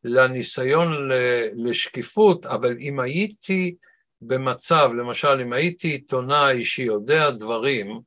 לניסיון 0.05 1.09
לשקיפות, 1.57 2.47
אבל 2.47 2.76
אם 2.80 3.01
הייתי 3.01 3.74
במצב, 4.22 4.90
למשל, 4.99 5.40
אם 5.40 5.53
הייתי 5.53 5.88
עיתונאי 5.88 6.64
שיודע 6.64 7.30
דברים, 7.30 8.01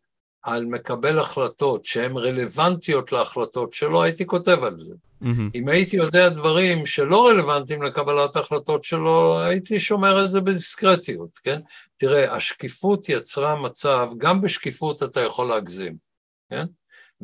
על 0.45 0.65
מקבל 0.65 1.19
החלטות 1.19 1.85
שהן 1.85 2.17
רלוונטיות 2.17 3.11
להחלטות 3.11 3.73
שלו, 3.73 4.03
הייתי 4.03 4.25
כותב 4.25 4.63
על 4.63 4.77
זה. 4.77 4.93
Mm-hmm. 4.93 5.51
אם 5.55 5.69
הייתי 5.69 5.95
יודע 5.95 6.29
דברים 6.29 6.85
שלא 6.85 7.27
רלוונטיים 7.27 7.81
לקבלת 7.81 8.35
ההחלטות 8.35 8.83
שלו, 8.83 9.39
הייתי 9.39 9.79
שומר 9.79 10.25
את 10.25 10.31
זה 10.31 10.41
בדיסקרטיות, 10.41 11.37
כן? 11.37 11.61
תראה, 11.97 12.35
השקיפות 12.35 13.09
יצרה 13.09 13.55
מצב, 13.55 14.09
גם 14.17 14.41
בשקיפות 14.41 15.03
אתה 15.03 15.21
יכול 15.21 15.47
להגזים, 15.47 15.97
כן? 16.49 16.65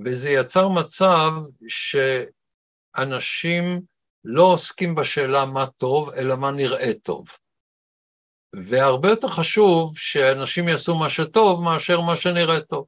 וזה 0.05 0.29
יצר 0.29 0.67
מצב 0.67 1.31
שאנשים 2.97 3.81
לא 4.25 4.43
עוסקים 4.43 4.95
בשאלה 4.95 5.45
מה 5.45 5.65
טוב, 5.77 6.09
אלא 6.09 6.35
מה 6.35 6.51
נראה 6.51 6.91
טוב. 7.03 7.25
והרבה 8.55 9.09
יותר 9.09 9.27
חשוב 9.27 9.97
שאנשים 9.97 10.67
יעשו 10.67 10.95
מה 10.95 11.09
שטוב 11.09 11.63
מאשר 11.63 12.01
מה 12.01 12.15
שנראה 12.15 12.59
טוב. 12.59 12.85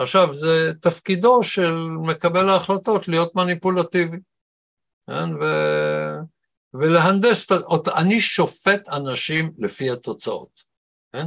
עכשיו, 0.00 0.34
זה 0.34 0.72
תפקידו 0.80 1.42
של 1.42 1.72
מקבל 1.90 2.48
ההחלטות 2.48 3.08
להיות 3.08 3.34
מניפולטיבי, 3.34 4.16
כן? 5.06 5.34
ו... 5.40 5.44
ולהנדס, 6.74 7.48
אני 7.96 8.20
שופט 8.20 8.88
אנשים 8.88 9.52
לפי 9.58 9.90
התוצאות, 9.90 10.62
כן? 11.12 11.26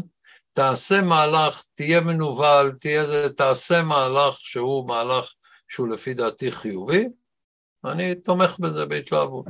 תעשה 0.53 1.01
מהלך, 1.01 1.63
תהיה 1.73 2.01
מנוול, 2.01 2.75
תהיה 2.79 3.05
זה, 3.05 3.33
תעשה 3.33 3.83
מהלך 3.83 4.35
שהוא 4.39 4.87
מהלך 4.87 5.33
שהוא 5.67 5.87
לפי 5.87 6.13
דעתי 6.13 6.51
חיובי, 6.51 7.05
אני 7.85 8.15
תומך 8.15 8.59
בזה 8.59 8.85
בהתלהבות. 8.85 9.45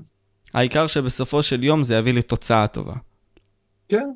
העיקר 0.54 0.88
שבסופו 0.88 1.44
של 1.44 1.64
יום 1.64 1.84
זה 1.84 1.96
יביא 1.96 2.14
לתוצאה 2.14 2.68
טובה. 2.68 2.96
כן, 3.90 4.10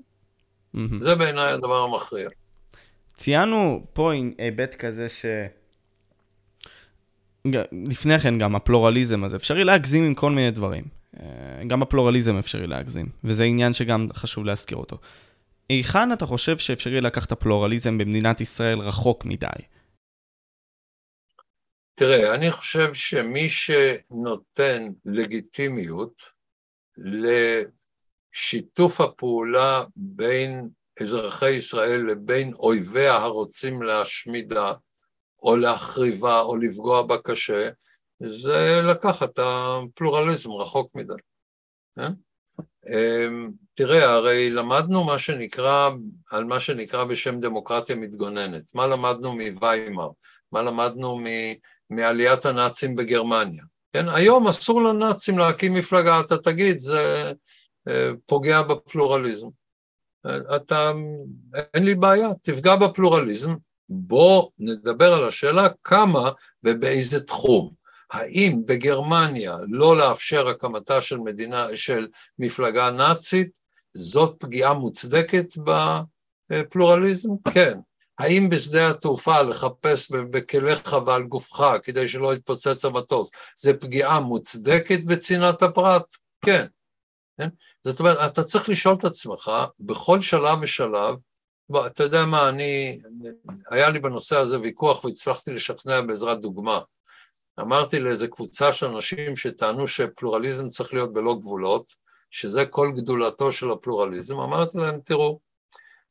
mm-hmm. 0.76 1.00
זה 1.00 1.16
בעיניי 1.16 1.52
הדבר 1.52 1.84
המכריע. 1.84 2.30
ציינו 3.18 3.86
פה 3.94 4.12
היבט 4.38 4.76
כזה 4.76 5.10
ש... 5.10 5.26
לפני 7.72 8.20
כן 8.20 8.40
גם 8.40 8.56
הפלורליזם 8.56 9.24
הזה, 9.24 9.36
אפשרי 9.36 9.64
להגזים 9.64 10.04
עם 10.04 10.16
כל 10.16 10.32
מיני 10.32 10.52
דברים. 10.52 10.84
אה, 11.20 11.64
גם 11.68 11.82
הפלורליזם 11.82 12.38
אפשרי 12.38 12.68
להגזים, 12.68 13.10
וזה 13.24 13.44
עניין 13.44 13.74
שגם 13.74 14.08
חשוב 14.14 14.46
להזכיר 14.46 14.78
אותו. 14.78 14.98
היכן 15.70 16.14
אתה 16.14 16.26
חושב 16.26 16.58
שאפשרי 16.58 17.02
לקחת 17.02 17.32
הפלורליזם 17.32 17.98
במדינת 17.98 18.42
ישראל 18.42 18.80
רחוק 18.80 19.26
מדי? 19.26 19.48
תראה, 21.96 22.36
אני 22.36 22.52
חושב 22.52 22.94
שמי 22.94 23.50
שנותן 23.50 24.88
לגיטימיות 25.06 26.22
לשיתוף 28.34 29.02
הפעולה 29.02 29.84
בין 29.96 30.70
אזרחי 31.02 31.50
ישראל 31.50 32.02
לבין 32.02 32.54
אויביה 32.54 33.16
הרוצים 33.16 33.82
להשמידה 33.82 34.74
או 35.44 35.58
להחריבה 35.58 36.42
או 36.42 36.58
לפגוע 36.58 37.02
בה 37.02 37.18
קשה, 37.18 37.70
זה 38.20 38.82
לקחת 38.84 39.30
את 39.30 39.40
הפלורליזם 39.40 40.52
רחוק 40.52 40.96
מדי. 40.96 41.14
כן? 41.96 42.12
תראה, 43.74 44.10
הרי 44.10 44.50
למדנו 44.50 45.04
מה 45.04 45.20
שנקרא, 45.20 45.90
על 46.32 46.44
מה 46.44 46.60
שנקרא 46.60 47.04
בשם 47.04 47.40
דמוקרטיה 47.40 47.96
מתגוננת. 47.96 48.76
מה 48.76 48.88
למדנו 48.88 49.34
מוויימר? 49.34 50.10
מה 50.52 50.62
למדנו 50.62 51.20
מעליית 51.90 52.46
הנאצים 52.46 52.96
בגרמניה? 52.96 53.64
כן, 53.94 54.10
היום 54.10 54.48
אסור 54.48 54.84
לנאצים 54.84 55.38
להקים 55.38 55.74
מפלגה, 55.74 56.20
אתה 56.20 56.38
תגיד, 56.38 56.80
זה 56.80 57.32
אה, 57.88 58.12
פוגע 58.26 58.62
בפלורליזם. 58.62 59.48
אתה, 60.56 60.92
אין 61.74 61.84
לי 61.86 61.96
בעיה, 61.96 62.30
תפגע 62.42 62.76
בפלורליזם, 62.76 63.56
בוא 63.90 64.50
נדבר 64.60 65.14
על 65.14 65.28
השאלה 65.28 65.68
כמה 65.84 66.32
ובאיזה 66.64 67.24
תחום. 67.24 67.72
האם 68.12 68.62
בגרמניה 68.66 69.58
לא 69.70 69.98
לאפשר 69.98 70.48
הקמתה 70.48 71.02
של 71.02 71.18
מדינה, 71.18 71.68
של 71.74 72.08
מפלגה 72.40 72.90
נאצית, 72.90 73.60
זאת 73.94 74.36
פגיעה 74.40 74.74
מוצדקת 74.74 75.54
בפלורליזם? 76.50 77.30
כן. 77.54 77.80
האם 78.20 78.50
בשדה 78.50 78.90
התעופה 78.90 79.42
לחפש 79.42 80.12
בכליך 80.12 80.96
ועל 81.06 81.24
גופך 81.24 81.64
כדי 81.84 82.08
שלא 82.08 82.34
יתפוצץ 82.34 82.86
המטוס, 82.86 83.32
זה 83.58 83.74
פגיעה 83.74 84.20
מוצדקת 84.20 85.04
בצנעת 85.04 85.64
הפרט? 85.64 86.16
כן. 86.46 86.66
כן? 87.38 87.50
זאת 87.84 88.00
אומרת, 88.00 88.32
אתה 88.32 88.44
צריך 88.44 88.70
לשאול 88.70 88.96
את 88.96 89.06
עצמך 89.06 89.52
בכל 89.80 90.22
שלב 90.22 90.58
ושלב, 90.62 91.16
אתה 91.86 92.04
יודע 92.04 92.26
מה, 92.26 92.50
אני, 92.50 93.02
היה 93.70 93.90
לי 93.90 94.00
בנושא 94.00 94.38
הזה 94.38 94.60
ויכוח 94.60 95.04
והצלחתי 95.04 95.52
לשכנע 95.52 96.02
בעזרת 96.02 96.42
דוגמה. 96.42 96.80
אמרתי 97.60 98.00
לאיזה 98.00 98.28
קבוצה 98.28 98.74
של 98.74 98.86
אנשים 98.86 99.36
שטענו 99.36 99.88
שפלורליזם 99.88 100.70
צריך 100.70 100.94
להיות 100.94 101.14
בלא 101.14 101.34
גבולות, 101.34 101.92
שזה 102.32 102.66
כל 102.66 102.92
גדולתו 102.96 103.52
של 103.52 103.72
הפלורליזם, 103.72 104.40
אמרתי 104.40 104.78
להם, 104.78 105.00
תראו, 105.00 105.40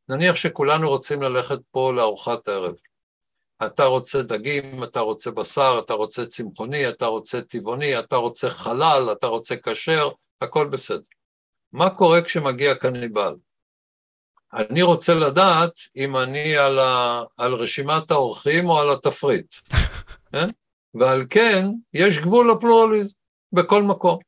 נניח 0.08 0.36
שכולנו 0.36 0.88
רוצים 0.88 1.22
ללכת 1.22 1.58
פה 1.70 1.92
לארוחת 1.92 2.48
ערב. 2.48 2.74
אתה 3.66 3.84
רוצה 3.84 4.22
דגים, 4.22 4.84
אתה 4.84 5.00
רוצה 5.00 5.30
בשר, 5.30 5.80
אתה 5.84 5.94
רוצה 5.94 6.26
צמחוני, 6.26 6.88
אתה 6.88 7.06
רוצה 7.06 7.42
טבעוני, 7.42 7.98
אתה 7.98 8.16
רוצה 8.16 8.50
חלל, 8.50 9.08
אתה 9.12 9.26
רוצה 9.26 9.54
כשר, 9.56 10.08
הכל 10.40 10.66
בסדר. 10.68 11.15
מה 11.76 11.90
קורה 11.90 12.22
כשמגיע 12.22 12.74
קניבל? 12.74 13.36
אני 14.52 14.82
רוצה 14.82 15.14
לדעת 15.14 15.72
אם 15.96 16.16
אני 16.16 16.56
על, 16.56 16.78
ה, 16.78 17.22
על 17.36 17.54
רשימת 17.54 18.10
האורחים 18.10 18.68
או 18.68 18.80
על 18.80 18.90
התפריט, 18.90 19.54
כן? 20.32 20.48
ועל 21.00 21.22
כן 21.30 21.66
יש 21.94 22.18
גבול 22.18 22.50
לפלורליזם 22.50 23.14
בכל 23.52 23.82
מקום. 23.82 24.18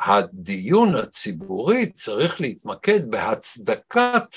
הדיון 0.00 0.94
הציבורי 0.94 1.92
צריך 1.92 2.40
להתמקד 2.40 3.10
בהצדקת 3.10 4.36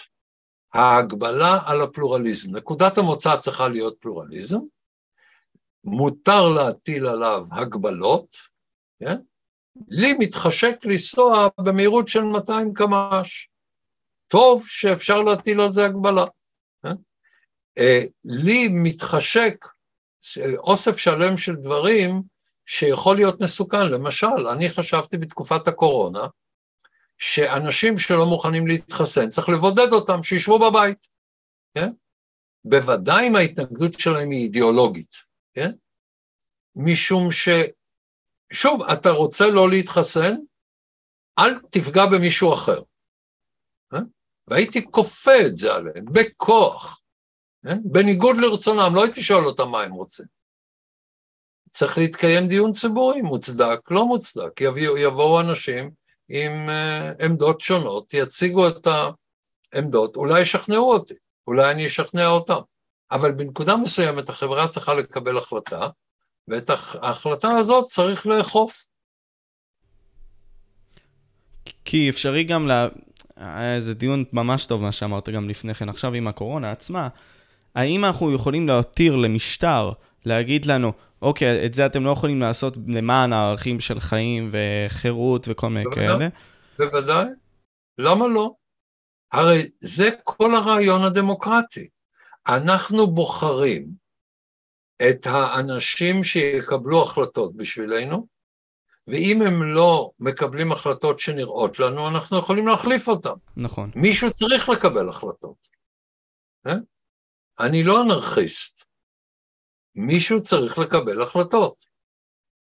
ההגבלה 0.74 1.60
על 1.66 1.82
הפלורליזם. 1.82 2.56
נקודת 2.56 2.98
המוצא 2.98 3.38
צריכה 3.38 3.68
להיות 3.68 3.96
פלורליזם, 4.00 4.60
מותר 5.84 6.50
להטיל 6.50 7.08
עליו 7.08 7.46
הגבלות, 7.52 8.36
כן? 9.00 9.18
לי 9.88 10.14
מתחשק 10.20 10.76
לנסוע 10.86 11.48
במהירות 11.58 12.08
של 12.08 12.22
200 12.22 12.74
קמ"ש. 12.74 13.50
טוב 14.28 14.64
שאפשר 14.68 15.22
להטיל 15.22 15.62
על 15.62 15.72
זה 15.72 15.86
הגבלה. 15.86 16.26
כן? 16.84 16.96
אה, 17.78 18.02
לי 18.24 18.68
מתחשק 18.68 19.66
אוסף 20.58 20.98
שלם 20.98 21.38
של 21.38 21.56
דברים 21.56 22.22
שיכול 22.66 23.16
להיות 23.16 23.42
מסוכן. 23.42 23.92
למשל, 23.92 24.48
אני 24.54 24.70
חשבתי 24.70 25.18
בתקופת 25.18 25.68
הקורונה, 25.68 26.28
שאנשים 27.18 27.98
שלא 27.98 28.26
מוכנים 28.26 28.68
להתחסן, 28.68 29.30
צריך 29.30 29.50
לבודד 29.50 29.92
אותם, 29.92 30.24
שישבו 30.24 30.60
בבית, 30.60 31.08
כן? 31.76 31.90
בוודאי 32.66 33.28
אם 33.28 33.36
ההתנגדות 33.36 34.00
שלהם 34.00 34.30
היא 34.30 34.44
אידיאולוגית, 34.44 35.16
כן? 35.54 35.72
משום 36.76 37.32
ש... 37.32 37.50
שוב, 38.54 38.82
אתה 38.84 39.10
רוצה 39.10 39.48
לא 39.48 39.70
להתחסן, 39.70 40.36
אל 41.40 41.60
תפגע 41.60 42.06
במישהו 42.06 42.54
אחר. 42.54 42.82
אה? 43.94 44.00
והייתי 44.48 44.92
כופה 44.92 45.32
את 45.48 45.58
זה 45.58 45.74
עליהם, 45.74 46.06
בכוח, 46.12 47.02
אה? 47.68 47.74
בניגוד 47.92 48.36
לרצונם, 48.38 48.92
לא 48.96 49.04
הייתי 49.04 49.22
שואל 49.22 49.46
אותם 49.46 49.70
מה 49.70 49.84
הם 49.84 49.92
רוצים. 49.92 50.26
צריך 51.72 51.98
להתקיים 51.98 52.48
דיון 52.48 52.74
ציבורי, 52.74 53.22
מוצדק, 53.22 53.92
לא 53.92 54.06
מוצדק. 54.06 54.62
יבוא, 54.62 54.98
יבואו 54.98 55.42
אנשים 55.42 55.92
עם 56.30 56.70
uh, 56.70 57.26
עמדות 57.26 57.62
שונות, 57.62 58.14
יציגו 58.14 58.68
את 58.68 58.88
העמדות, 59.74 60.16
אולי 60.16 60.42
ישכנעו 60.42 60.94
אותי, 60.94 61.14
אולי 61.48 61.72
אני 61.72 61.88
אשכנע 61.88 62.28
אותם. 62.28 62.60
אבל 63.12 63.32
בנקודה 63.32 63.78
מסוימת 63.78 64.30
החברה 64.30 64.68
צריכה 64.68 64.94
לקבל 64.94 65.38
החלטה, 65.38 65.88
ואת 66.48 66.70
ההחלטה 66.70 67.50
הזאת 67.50 67.86
צריך 67.86 68.28
לאכוף. 68.28 68.86
כי 71.86 72.10
אפשרי 72.10 72.44
גם, 72.44 72.68
לה... 72.68 72.88
היה 73.38 73.76
איזה 73.76 73.94
דיון 73.94 74.24
ממש 74.34 74.66
טוב 74.66 74.82
מה 74.82 74.92
שאמרת 74.92 75.30
גם 75.30 75.50
לפני 75.50 75.74
כן, 75.74 75.90
עכשיו 75.90 76.14
עם 76.14 76.28
הקורונה 76.28 76.72
עצמה, 76.72 77.08
האם 77.76 78.06
אנחנו 78.06 78.34
יכולים 78.34 78.68
להתיר 78.68 79.16
למשטר 79.16 79.92
להגיד 80.26 80.66
לנו, 80.66 80.94
אוקיי, 81.22 81.66
את 81.66 81.74
זה 81.74 81.86
אתם 81.86 82.06
לא 82.06 82.10
יכולים 82.10 82.42
לעשות 82.42 82.78
למען 82.88 83.34
הערכים 83.34 83.80
של 83.80 84.00
חיים 84.00 84.52
וחירות 84.52 85.48
וכל 85.50 85.70
מיני 85.70 85.86
בוודאי, 85.86 86.08
כאלה? 86.08 86.28
בוודאי. 86.80 87.26
למה 87.98 88.28
לא? 88.28 88.54
הרי 89.32 89.62
זה 89.80 90.10
כל 90.24 90.56
הרעיון 90.56 91.04
הדמוקרטי. 91.04 91.88
אנחנו 92.48 93.08
בוחרים 93.08 94.05
את 95.02 95.26
האנשים 95.26 96.24
שיקבלו 96.24 97.04
החלטות 97.04 97.56
בשבילנו, 97.56 98.28
ואם 99.08 99.42
הם 99.48 99.64
לא 99.64 100.12
מקבלים 100.20 100.72
החלטות 100.72 101.20
שנראות 101.20 101.80
לנו, 101.80 102.08
אנחנו 102.08 102.38
יכולים 102.38 102.68
להחליף 102.68 103.08
אותם. 103.08 103.36
נכון. 103.58 103.92
מישהו 103.96 104.32
צריך 104.32 104.70
לקבל 104.70 105.10
החלטות. 105.10 105.68
כן? 106.64 106.80
אני 107.60 107.84
לא 107.84 108.02
אנרכיסט. 108.02 108.86
מישהו 109.96 110.42
צריך 110.42 110.78
לקבל 110.78 111.22
החלטות. 111.22 111.86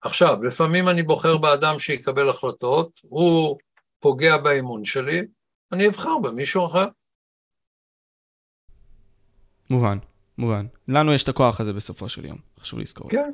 עכשיו, 0.00 0.42
לפעמים 0.42 0.88
אני 0.88 1.02
בוחר 1.02 1.38
באדם 1.38 1.78
שיקבל 1.78 2.28
החלטות, 2.28 3.00
הוא 3.02 3.58
פוגע 4.00 4.36
באמון 4.36 4.84
שלי, 4.84 5.20
אני 5.72 5.88
אבחר 5.88 6.18
במישהו 6.22 6.66
אחר. 6.66 6.86
מובן. 9.70 9.98
מובן. 10.40 10.66
לנו 10.88 11.14
יש 11.14 11.22
את 11.22 11.28
הכוח 11.28 11.60
הזה 11.60 11.72
בסופו 11.72 12.08
של 12.08 12.24
יום, 12.24 12.38
חשוב 12.60 12.78
לזכור. 12.78 13.10
כן. 13.10 13.32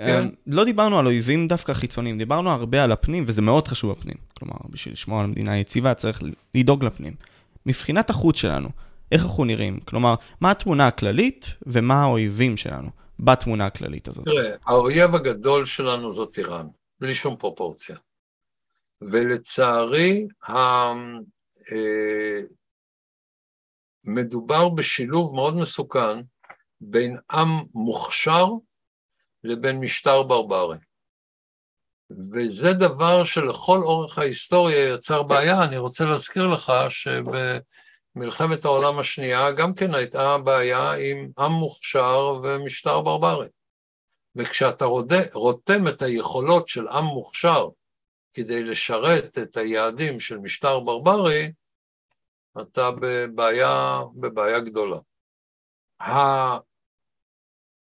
אמ, 0.00 0.06
כן. 0.06 0.28
לא 0.46 0.64
דיברנו 0.64 0.98
על 0.98 1.06
אויבים 1.06 1.48
דווקא 1.48 1.72
חיצוניים, 1.72 2.18
דיברנו 2.18 2.50
הרבה 2.50 2.84
על 2.84 2.92
הפנים, 2.92 3.24
וזה 3.26 3.42
מאוד 3.42 3.68
חשוב 3.68 3.90
הפנים. 3.90 4.16
כלומר, 4.38 4.56
בשביל 4.70 4.94
לשמור 4.94 5.20
על 5.20 5.26
מדינה 5.26 5.58
יציבה 5.58 5.94
צריך 5.94 6.22
לדאוג 6.54 6.84
לפנים. 6.84 7.14
מבחינת 7.66 8.10
החוץ 8.10 8.36
שלנו, 8.36 8.68
איך 9.12 9.24
אנחנו 9.24 9.44
נראים? 9.44 9.80
כלומר, 9.80 10.14
מה 10.40 10.50
התמונה 10.50 10.86
הכללית 10.86 11.54
ומה 11.66 12.02
האויבים 12.02 12.56
שלנו 12.56 12.90
בתמונה 13.18 13.66
הכללית 13.66 14.08
הזאת? 14.08 14.24
תראה, 14.24 14.50
האויב 14.66 15.14
הגדול 15.14 15.64
שלנו 15.64 16.10
זאת 16.12 16.38
איראן, 16.38 16.66
בלי 17.00 17.14
שום 17.14 17.36
פרופורציה. 17.36 17.96
ולצערי, 19.02 20.26
אה, 21.72 22.40
מדובר 24.06 24.68
בשילוב 24.68 25.34
מאוד 25.34 25.56
מסוכן 25.56 26.18
בין 26.80 27.18
עם 27.32 27.48
מוכשר 27.74 28.46
לבין 29.44 29.80
משטר 29.80 30.22
ברברי. 30.22 30.78
וזה 32.32 32.72
דבר 32.72 33.24
שלכל 33.24 33.78
אורך 33.82 34.18
ההיסטוריה 34.18 34.94
יצר 34.94 35.22
בעיה. 35.22 35.64
אני 35.64 35.78
רוצה 35.78 36.04
להזכיר 36.04 36.46
לך 36.46 36.72
שבמלחמת 36.88 38.64
העולם 38.64 38.98
השנייה 38.98 39.50
גם 39.50 39.74
כן 39.74 39.94
הייתה 39.94 40.38
בעיה 40.38 40.92
עם 40.92 41.30
עם 41.38 41.52
מוכשר 41.52 42.40
ומשטר 42.42 43.00
ברברי. 43.00 43.48
וכשאתה 44.36 44.84
רותם 45.32 45.88
את 45.88 46.02
היכולות 46.02 46.68
של 46.68 46.88
עם 46.88 47.04
מוכשר 47.04 47.68
כדי 48.34 48.64
לשרת 48.64 49.38
את 49.38 49.56
היעדים 49.56 50.20
של 50.20 50.38
משטר 50.38 50.80
ברברי, 50.80 51.52
אתה 52.60 52.90
בבעיה, 53.00 54.00
בבעיה 54.14 54.60
גדולה. 54.60 54.98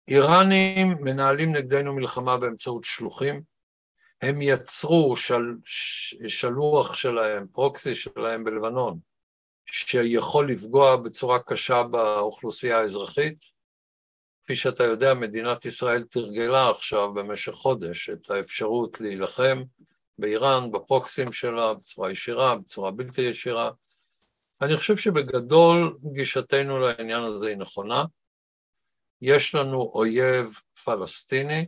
האיראנים 0.07 0.97
מנהלים 0.99 1.51
נגדנו 1.51 1.95
מלחמה 1.95 2.38
באמצעות 2.38 2.84
שלוחים, 2.84 3.41
הם 4.22 4.41
יצרו 4.41 5.16
של, 5.16 5.41
שלוח 6.28 6.95
שלהם, 6.95 7.47
פרוקסי 7.47 7.95
שלהם 7.95 8.43
בלבנון, 8.43 8.99
שיכול 9.66 10.51
לפגוע 10.51 10.95
בצורה 10.95 11.39
קשה 11.39 11.84
באוכלוסייה 11.84 12.80
האזרחית. 12.80 13.38
כפי 14.43 14.55
שאתה 14.55 14.84
יודע, 14.84 15.14
מדינת 15.14 15.66
ישראל 15.66 16.03
תרגלה 16.03 16.70
עכשיו 16.70 17.14
במשך 17.14 17.51
חודש 17.51 18.09
את 18.09 18.32
האפשרות 18.32 19.01
להילחם 19.01 19.64
באיראן, 20.18 20.72
בפרוקסים 20.72 21.32
שלה, 21.32 21.74
בצורה 21.74 22.11
ישירה, 22.11 22.55
בצורה 22.55 22.91
בלתי 22.91 23.22
ישירה. 23.22 23.72
אני 24.64 24.78
חושב 24.78 24.97
שבגדול 24.97 25.97
גישתנו 26.14 26.80
לעניין 26.80 27.24
הזה 27.24 27.47
היא 27.47 27.57
נכונה. 27.57 28.03
יש 29.22 29.55
לנו 29.55 29.91
אויב 29.95 30.45
פלסטיני 30.84 31.66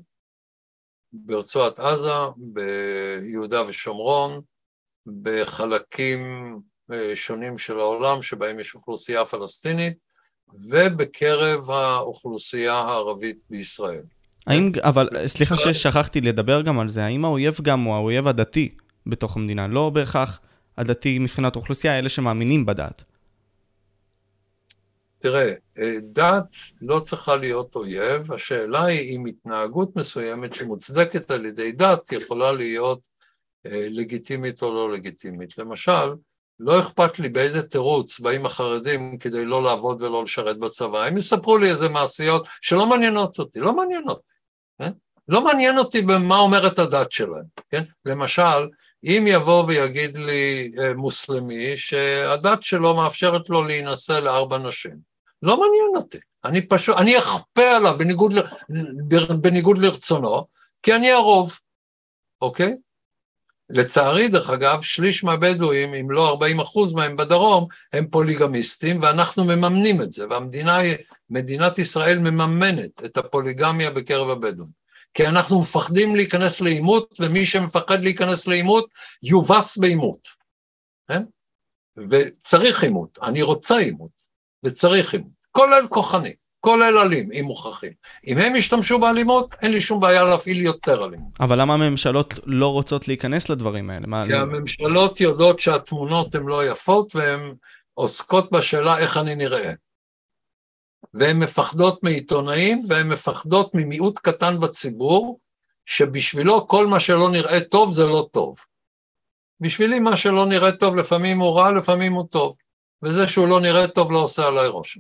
ברצועת 1.14 1.80
עזה, 1.80 2.10
ביהודה 2.38 3.68
ושומרון, 3.68 4.41
בחלקים 5.22 6.20
אה, 6.93 7.16
שונים 7.16 7.58
של 7.58 7.80
העולם 7.80 8.22
שבהם 8.22 8.60
יש 8.60 8.76
אוכלוסייה 8.76 9.26
פלסטינית, 9.26 9.98
ובקרב 10.70 11.70
האוכלוסייה 11.70 12.74
הערבית 12.74 13.38
בישראל. 13.50 14.04
האם, 14.48 14.72
אבל 14.82 15.10
סליחה 15.28 15.58
ששכחתי 15.58 16.22
לדבר 16.22 16.62
גם 16.62 16.80
על 16.80 16.89
זה, 16.89 17.06
האם 17.06 17.26
האויב 17.26 17.58
גם 17.62 17.84
הוא 17.84 17.96
האויב 17.96 18.28
הדתי 18.28 18.76
בתוך 19.06 19.36
המדינה? 19.36 19.68
לא 19.68 19.89
בהכרח 19.89 20.39
הדתי 20.78 21.20
מבחינת 21.20 21.56
אוכלוסייה, 21.56 22.00
אלה 22.00 22.10
שמאמינים 22.10 22.66
בדת. 22.66 23.04
תראה, 25.20 25.54
אה, 25.78 25.98
דת 26.12 26.56
לא 26.82 27.00
צריכה 27.00 27.36
להיות 27.36 27.76
אויב, 27.76 28.34
השאלה 28.34 28.84
היא 28.84 29.16
אם 29.16 29.26
התנהגות 29.26 29.96
מסוימת 29.96 30.54
שמוצדקת 30.54 31.32
על 31.32 31.46
ידי 31.46 31.72
דת 31.72 32.12
יכולה 32.12 32.52
להיות 32.52 33.08
אה, 33.66 33.88
לגיטימית 33.90 34.62
או 34.62 34.74
לא 34.74 34.94
לגיטימית. 34.94 35.58
למשל, 35.58 36.14
לא 36.60 36.80
אכפת 36.80 37.20
לי 37.20 37.30
באיזה 37.30 37.68
תירוץ 37.68 38.20
באים 38.20 38.46
החרדים 38.46 39.18
כדי 39.18 39.46
לא 39.46 39.64
לעבוד 39.64 40.02
ולא 40.02 40.24
לשרת 40.24 40.60
בצבא. 40.60 41.04
הם 41.04 41.18
יספרו 41.18 41.58
לי 41.58 41.70
איזה 41.70 41.90
מעשיות 41.90 42.48
שלא 42.62 42.90
מעניינות 42.90 43.40
אותי, 43.40 43.60
לא 43.60 43.76
מעניינות, 43.76 44.22
כן? 44.80 44.92
לא 45.28 45.44
מעניין 45.44 45.78
אותי 45.78 46.02
במה 46.02 46.40
אומרת 46.40 46.80
הדת 46.80 47.12
שלהם, 47.12 47.46
כן? 47.72 47.84
למשל, 48.06 48.68
אם 49.06 49.26
יבוא 49.28 49.64
ויגיד 49.68 50.18
לי 50.18 50.72
אה, 50.80 50.93
מוסלמי 50.93 51.78
שהדת 51.78 52.64
שלו 52.64 52.95
מאפשרת 52.95 53.49
לו 53.49 53.64
להינשא 53.64 54.12
לארבע 54.12 54.58
נשים, 54.58 54.97
לא 55.41 55.60
מעניין 55.60 55.91
אותי. 55.95 56.18
אני 56.45 56.68
פשוט, 56.68 56.97
אני 56.97 57.18
אכפה 57.18 57.76
עליו 57.78 57.95
בניגוד, 57.97 58.34
בניגוד 59.41 59.78
לרצונו, 59.78 60.45
כי 60.84 60.95
אני 60.95 61.12
הרוב, 61.12 61.60
אוקיי? 62.41 62.76
לצערי, 63.70 64.28
דרך 64.28 64.49
אגב, 64.49 64.82
שליש 64.82 65.24
מהבדואים, 65.24 65.93
אם 65.93 66.12
לא 66.12 66.30
40 66.30 66.60
אחוז 66.60 66.93
מהם 66.93 67.18
בדרום, 67.18 67.68
הם 67.93 68.08
פוליגמיסטים, 68.08 69.01
ואנחנו 69.01 69.43
מממנים 69.43 70.01
את 70.01 70.12
זה, 70.12 70.28
והמדינה, 70.30 70.78
מדינת 71.30 71.80
ישראל 71.80 72.20
מממנת 72.20 73.06
את 73.06 73.18
הפוליגמיה 73.18 73.91
בקרב 73.91 74.30
הבדואים. 74.30 74.85
כי 75.16 75.28
אנחנו 75.28 75.59
מפחדים 75.59 76.16
להיכנס 76.16 76.61
לעימות, 76.61 77.20
ומי 77.20 77.45
שמפחד 77.45 78.01
להיכנס 78.01 78.47
לעימות, 78.47 78.86
יובס 79.24 79.78
בעימות, 79.78 80.28
כן? 81.07 81.24
וצריך 82.09 82.84
עימות, 82.84 83.20
אני 83.22 83.41
רוצה 83.41 83.78
עימות, 83.78 84.11
וצריך 84.66 85.13
עימות, 85.13 85.32
כולל 85.51 85.88
כוחני, 85.89 86.34
כולל 86.59 86.97
אלים, 86.97 87.30
אם 87.32 87.45
מוכרחים. 87.45 87.91
אם 88.28 88.38
הם 88.38 88.55
ישתמשו 88.55 88.99
באלימות, 88.99 89.55
אין 89.61 89.72
לי 89.72 89.82
שום 89.82 89.99
בעיה 89.99 90.24
להפעיל 90.24 90.61
יותר 90.61 91.05
אלימות. 91.05 91.32
אבל 91.39 91.61
למה 91.61 91.74
הממשלות 91.74 92.34
לא 92.45 92.68
רוצות 92.68 93.07
להיכנס 93.07 93.49
לדברים 93.49 93.89
האלה? 93.89 94.05
כי 94.28 94.34
אני... 94.34 94.41
הממשלות 94.41 95.22
יודעות 95.22 95.59
שהתמונות 95.59 96.36
הן 96.36 96.43
לא 96.45 96.66
יפות, 96.66 97.16
והן 97.16 97.53
עוסקות 97.93 98.51
בשאלה 98.51 98.97
איך 98.97 99.18
אני 99.18 99.36
נראה. 99.36 99.74
והן 101.14 101.39
מפחדות 101.39 102.03
מעיתונאים, 102.03 102.86
והן 102.89 103.08
מפחדות 103.08 103.72
ממיעוט 103.74 104.20
קטן 104.20 104.60
בציבור, 104.60 105.39
שבשבילו 105.86 106.68
כל 106.68 106.88
מה 106.88 106.99
שלא 106.99 107.30
נראה 107.32 107.60
טוב 107.60 107.93
זה 107.93 108.03
לא 108.03 108.28
טוב. 108.32 108.58
בשבילי 109.60 109.99
מה 109.99 110.18
שלא 110.18 110.45
נראה 110.45 110.72
טוב 110.72 110.95
לפעמים 110.95 111.39
הוא 111.39 111.60
רע, 111.60 111.72
לפעמים 111.72 112.14
הוא 112.14 112.28
טוב. 112.30 112.58
וזה 113.03 113.28
שהוא 113.28 113.47
לא 113.47 113.62
נראה 113.62 113.88
טוב 113.88 114.12
לא 114.12 114.18
עושה 114.18 114.47
עליי 114.47 114.68
רושם. 114.68 114.99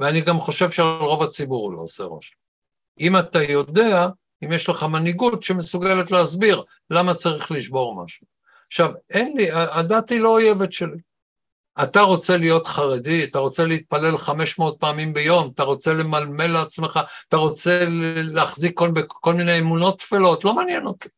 ואני 0.00 0.20
גם 0.20 0.40
חושב 0.40 0.70
שעל 0.70 0.86
רוב 1.00 1.22
הציבור 1.22 1.62
הוא 1.62 1.72
לא 1.72 1.80
עושה 1.80 2.04
רושם. 2.04 2.34
אם 3.00 3.16
אתה 3.16 3.42
יודע, 3.42 4.08
אם 4.44 4.52
יש 4.52 4.68
לך 4.68 4.82
מנהיגות 4.82 5.42
שמסוגלת 5.42 6.10
להסביר 6.10 6.62
למה 6.90 7.14
צריך 7.14 7.52
לשבור 7.52 8.04
משהו. 8.04 8.26
עכשיו, 8.66 8.92
אין 9.10 9.36
לי, 9.36 9.50
הדת 9.52 10.10
היא 10.10 10.20
לא 10.20 10.28
אויבת 10.28 10.72
שלי. 10.72 10.98
אתה 11.82 12.00
רוצה 12.00 12.36
להיות 12.36 12.66
חרדי, 12.66 13.24
אתה 13.24 13.38
רוצה 13.38 13.66
להתפלל 13.66 14.16
500 14.16 14.76
פעמים 14.80 15.14
ביום, 15.14 15.50
אתה 15.54 15.62
רוצה 15.62 15.92
למלמל 15.92 16.46
לעצמך, 16.46 17.00
אתה 17.28 17.36
רוצה 17.36 17.84
להחזיק 18.24 18.78
כל, 18.78 18.90
כל 19.08 19.34
מיני 19.34 19.58
אמונות 19.58 19.98
טפלות, 19.98 20.44
לא 20.44 20.54
מעניין 20.54 20.86
אותי. 20.86 21.08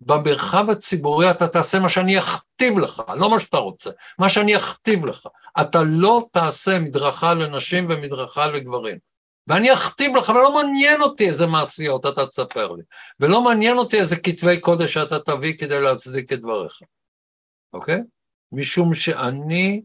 במרחב 0.00 0.70
הציבורי 0.70 1.30
אתה 1.30 1.48
תעשה 1.48 1.80
מה 1.80 1.88
שאני 1.88 2.18
אכתיב 2.18 2.78
לך, 2.78 3.02
לא 3.16 3.30
מה 3.30 3.40
שאתה 3.40 3.56
רוצה, 3.56 3.90
מה 4.18 4.28
שאני 4.28 4.56
אכתיב 4.56 5.06
לך. 5.06 5.26
אתה 5.60 5.82
לא 5.86 6.26
תעשה 6.32 6.78
מדרכה 6.78 7.34
לנשים 7.34 7.86
ומדרכה 7.90 8.46
לגברים. 8.46 8.98
ואני 9.46 9.72
אכתיב 9.72 10.16
לך, 10.16 10.28
ולא 10.28 10.54
מעניין 10.54 11.02
אותי 11.02 11.28
איזה 11.28 11.46
מעשיות 11.46 12.06
אתה 12.06 12.26
תספר 12.26 12.72
לי, 12.72 12.82
ולא 13.20 13.44
מעניין 13.44 13.78
אותי 13.78 14.00
איזה 14.00 14.16
כתבי 14.16 14.60
קודש 14.60 14.96
אתה 14.96 15.18
תביא 15.18 15.58
כדי 15.58 15.80
להצדיק 15.80 16.32
את 16.32 16.40
דבריך, 16.40 16.78
אוקיי? 17.72 18.00
משום 18.52 18.94
שאני 18.94 19.82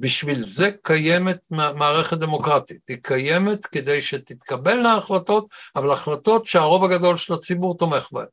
בשביל 0.00 0.42
זה 0.42 0.70
קיימת 0.82 1.40
מערכת 1.50 2.18
דמוקרטית. 2.18 2.80
היא 2.88 2.98
קיימת 3.02 3.66
כדי 3.66 4.02
שתתקבלנה 4.02 4.94
החלטות, 4.94 5.48
אבל 5.76 5.90
החלטות 5.90 6.46
שהרוב 6.46 6.84
הגדול 6.84 7.16
של 7.16 7.34
הציבור 7.34 7.76
תומך 7.78 8.08
בהן. 8.12 8.26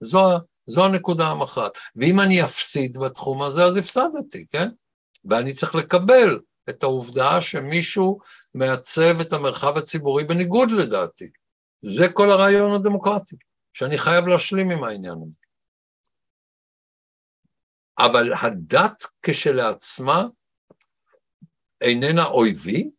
זו, 0.00 0.20
זו 0.66 0.84
הנקודה 0.84 1.28
המכרעת. 1.28 1.72
ואם 1.96 2.20
אני 2.20 2.44
אפסיד 2.44 2.96
בתחום 2.98 3.42
הזה, 3.42 3.64
אז 3.64 3.76
הפסדתי, 3.76 4.46
כן? 4.48 4.68
ואני 5.24 5.52
צריך 5.52 5.74
לקבל 5.74 6.40
את 6.70 6.82
העובדה 6.82 7.40
שמישהו 7.40 8.18
מעצב 8.54 9.20
את 9.20 9.32
המרחב 9.32 9.76
הציבורי 9.76 10.24
בניגוד 10.24 10.70
לדעתי. 10.70 11.30
זה 11.82 12.08
כל 12.12 12.30
הרעיון 12.30 12.74
הדמוקרטי, 12.74 13.36
שאני 13.72 13.98
חייב 13.98 14.26
להשלים 14.26 14.70
עם 14.70 14.84
העניין 14.84 15.14
הזה. 15.26 15.38
אבל 17.98 18.32
הדת 18.32 19.02
כשלעצמה 19.22 20.26
איננה 21.84 22.24
אויבי, 22.26 22.90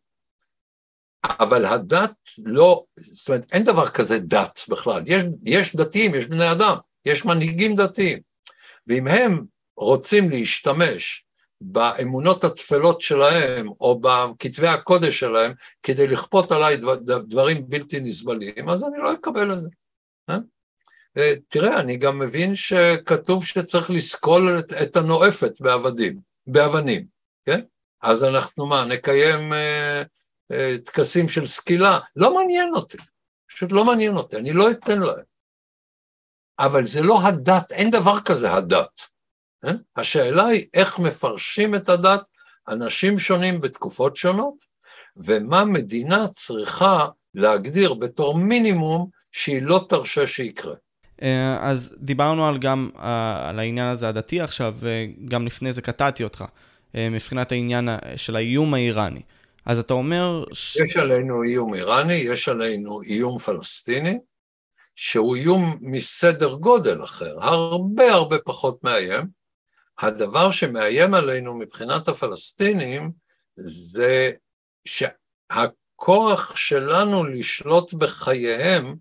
אבל 1.24 1.64
הדת 1.64 2.12
לא, 2.44 2.84
זאת 2.96 3.28
אומרת, 3.28 3.44
אין 3.52 3.64
דבר 3.64 3.88
כזה 3.88 4.18
דת 4.18 4.60
בכלל. 4.68 5.02
יש, 5.06 5.24
יש 5.44 5.76
דתיים, 5.76 6.14
יש 6.14 6.26
בני 6.26 6.52
אדם, 6.52 6.76
יש 7.04 7.24
מנהיגים 7.24 7.76
דתיים. 7.76 8.18
ואם 8.86 9.06
הם 9.06 9.44
רוצים 9.76 10.30
להשתמש 10.30 11.24
באמונות 11.60 12.44
התפלות 12.44 13.00
שלהם, 13.00 13.68
או 13.80 14.00
בכתבי 14.00 14.66
הקודש 14.66 15.18
שלהם, 15.18 15.52
כדי 15.82 16.06
לכפות 16.06 16.52
עליי 16.52 16.76
דבר, 16.76 16.94
דברים 17.20 17.68
בלתי 17.68 18.00
נסבלים, 18.00 18.68
אז 18.68 18.84
אני 18.84 18.98
לא 18.98 19.12
אקבל 19.12 19.52
את 19.52 19.62
זה. 19.62 19.68
אה? 20.30 20.38
תראה, 21.48 21.80
אני 21.80 21.96
גם 21.96 22.18
מבין 22.18 22.54
שכתוב 22.54 23.44
שצריך 23.46 23.90
לסקול 23.90 24.58
את, 24.58 24.72
את 24.72 24.96
הנואפת 24.96 25.60
בעבדים, 25.60 26.20
באבנים, 26.46 27.06
כן? 27.46 27.60
אז 28.06 28.24
אנחנו 28.24 28.66
מה, 28.66 28.84
נקיים 28.84 29.52
אה, 29.52 30.02
אה, 30.52 30.76
טקסים 30.84 31.28
של 31.28 31.46
סקילה? 31.46 31.98
לא 32.16 32.34
מעניין 32.34 32.74
אותי, 32.74 32.96
פשוט 33.48 33.72
לא 33.72 33.84
מעניין 33.84 34.16
אותי, 34.16 34.36
אני 34.36 34.52
לא 34.52 34.70
אתן 34.70 34.98
להם. 34.98 35.24
אבל 36.58 36.84
זה 36.84 37.02
לא 37.02 37.20
הדת, 37.22 37.72
אין 37.72 37.90
דבר 37.90 38.20
כזה 38.20 38.52
הדת. 38.52 39.00
אה? 39.64 39.72
השאלה 39.96 40.46
היא 40.46 40.66
איך 40.74 40.98
מפרשים 40.98 41.74
את 41.74 41.88
הדת 41.88 42.22
אנשים 42.68 43.18
שונים 43.18 43.60
בתקופות 43.60 44.16
שונות, 44.16 44.54
ומה 45.16 45.64
מדינה 45.64 46.28
צריכה 46.28 47.08
להגדיר 47.34 47.94
בתור 47.94 48.38
מינימום 48.38 49.10
שהיא 49.32 49.62
לא 49.62 49.86
תרשה 49.88 50.26
שיקרה. 50.26 50.74
אה, 51.22 51.70
אז 51.70 51.96
דיברנו 51.98 52.48
על 52.48 52.58
גם 52.58 52.90
אה, 52.98 53.48
על 53.48 53.58
העניין 53.58 53.86
הזה 53.88 54.08
הדתי 54.08 54.40
עכשיו, 54.40 54.74
וגם 54.78 55.46
לפני 55.46 55.72
זה 55.72 55.82
קטעתי 55.82 56.24
אותך, 56.24 56.40
אה, 56.40 56.46
מבחינת 56.94 57.52
העניין 57.52 57.88
של 58.16 58.36
האיום 58.36 58.74
האיראני. 58.74 59.22
אז 59.66 59.78
אתה 59.78 59.94
אומר... 59.94 60.44
ש... 60.52 60.76
יש 60.76 60.96
עלינו 60.96 61.42
איום 61.42 61.74
איראני, 61.74 62.14
יש 62.14 62.48
עלינו 62.48 63.02
איום 63.02 63.38
פלסטיני, 63.38 64.18
שהוא 64.94 65.36
איום 65.36 65.78
מסדר 65.80 66.52
גודל 66.54 67.04
אחר, 67.04 67.36
הרבה 67.40 68.12
הרבה 68.12 68.38
פחות 68.38 68.84
מאיים. 68.84 69.26
הדבר 69.98 70.50
שמאיים 70.50 71.14
עלינו 71.14 71.58
מבחינת 71.58 72.08
הפלסטינים 72.08 73.12
זה 73.56 74.30
שהכוח 74.84 76.56
שלנו 76.56 77.24
לשלוט 77.24 77.94
בחייהם 77.94 78.94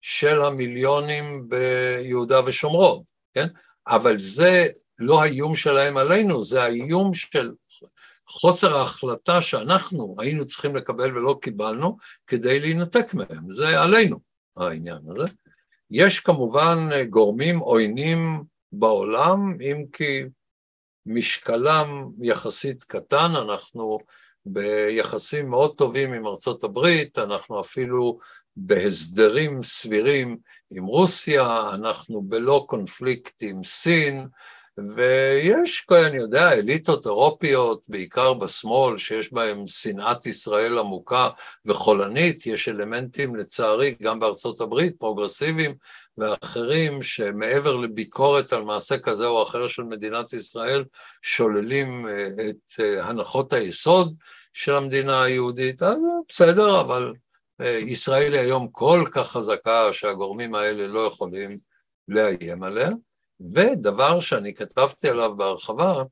של 0.00 0.42
המיליונים 0.42 1.48
ביהודה 1.48 2.40
ושומרון, 2.44 3.02
כן? 3.34 3.46
אבל 3.86 4.18
זה 4.18 4.66
לא 5.02 5.22
האיום 5.22 5.56
שלהם 5.56 5.96
עלינו, 5.96 6.44
זה 6.44 6.62
האיום 6.62 7.14
של 7.14 7.52
חוסר 8.28 8.76
ההחלטה 8.76 9.42
שאנחנו 9.42 10.16
היינו 10.18 10.46
צריכים 10.46 10.76
לקבל 10.76 11.16
ולא 11.16 11.38
קיבלנו 11.42 11.96
כדי 12.26 12.60
להינתק 12.60 13.14
מהם, 13.14 13.50
זה 13.50 13.80
עלינו 13.80 14.18
העניין 14.56 15.00
הזה. 15.08 15.26
יש 15.90 16.20
כמובן 16.20 16.88
גורמים 17.10 17.58
עוינים 17.58 18.42
בעולם, 18.72 19.56
אם 19.60 19.84
כי 19.92 20.22
משקלם 21.06 22.10
יחסית 22.20 22.84
קטן, 22.84 23.30
אנחנו 23.36 23.98
ביחסים 24.46 25.48
מאוד 25.48 25.76
טובים 25.76 26.12
עם 26.12 26.26
ארצות 26.26 26.64
הברית, 26.64 27.18
אנחנו 27.18 27.60
אפילו 27.60 28.18
בהסדרים 28.56 29.62
סבירים 29.62 30.38
עם 30.70 30.84
רוסיה, 30.84 31.70
אנחנו 31.74 32.22
בלא 32.22 32.64
קונפליקט 32.68 33.42
עם 33.42 33.64
סין, 33.64 34.26
ויש, 34.78 35.86
אני 36.06 36.16
יודע, 36.16 36.52
אליטות 36.52 37.06
אירופיות, 37.06 37.84
בעיקר 37.88 38.34
בשמאל, 38.34 38.98
שיש 38.98 39.32
בהן 39.32 39.66
שנאת 39.66 40.26
ישראל 40.26 40.78
עמוקה 40.78 41.28
וחולנית, 41.66 42.46
יש 42.46 42.68
אלמנטים, 42.68 43.36
לצערי, 43.36 43.94
גם 44.02 44.20
בארצות 44.20 44.60
הברית, 44.60 44.96
פרוגרסיביים 44.98 45.74
ואחרים, 46.18 47.02
שמעבר 47.02 47.76
לביקורת 47.76 48.52
על 48.52 48.62
מעשה 48.62 48.98
כזה 48.98 49.26
או 49.26 49.42
אחר 49.42 49.66
של 49.66 49.82
מדינת 49.82 50.32
ישראל, 50.32 50.84
שוללים 51.22 52.08
אה, 52.08 52.28
את 52.48 52.80
אה, 52.80 53.04
הנחות 53.04 53.52
היסוד 53.52 54.14
של 54.52 54.74
המדינה 54.74 55.22
היהודית. 55.22 55.82
אז 55.82 55.98
בסדר, 56.28 56.80
אבל 56.80 57.12
אה, 57.60 57.78
ישראל 57.86 58.32
היא 58.32 58.40
היום 58.40 58.68
כל 58.72 59.04
כך 59.12 59.26
חזקה 59.30 59.92
שהגורמים 59.92 60.54
האלה 60.54 60.86
לא 60.86 61.00
יכולים 61.00 61.58
לאיים 62.08 62.62
עליה. 62.62 62.88
ודבר 63.54 64.20
שאני 64.20 64.54
כתבתי 64.54 65.08
עליו 65.08 65.36
בהרחבה, 65.36 66.02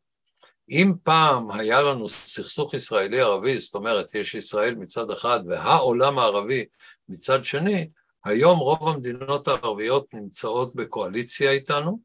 אם 0.71 0.93
פעם 1.03 1.51
היה 1.51 1.83
לנו 1.83 2.09
סכסוך 2.09 2.75
ישראלי-ערבי, 2.75 3.59
זאת 3.59 3.75
אומרת, 3.75 4.15
יש 4.15 4.35
ישראל 4.35 4.75
מצד 4.75 5.11
אחד 5.11 5.41
והעולם 5.47 6.19
הערבי 6.19 6.65
מצד 7.09 7.45
שני, 7.45 7.89
היום 8.25 8.59
רוב 8.59 8.89
המדינות 8.89 9.49
הערביות 9.49 10.15
נמצאות 10.15 10.75
בקואליציה 10.75 11.51
איתנו, 11.51 12.01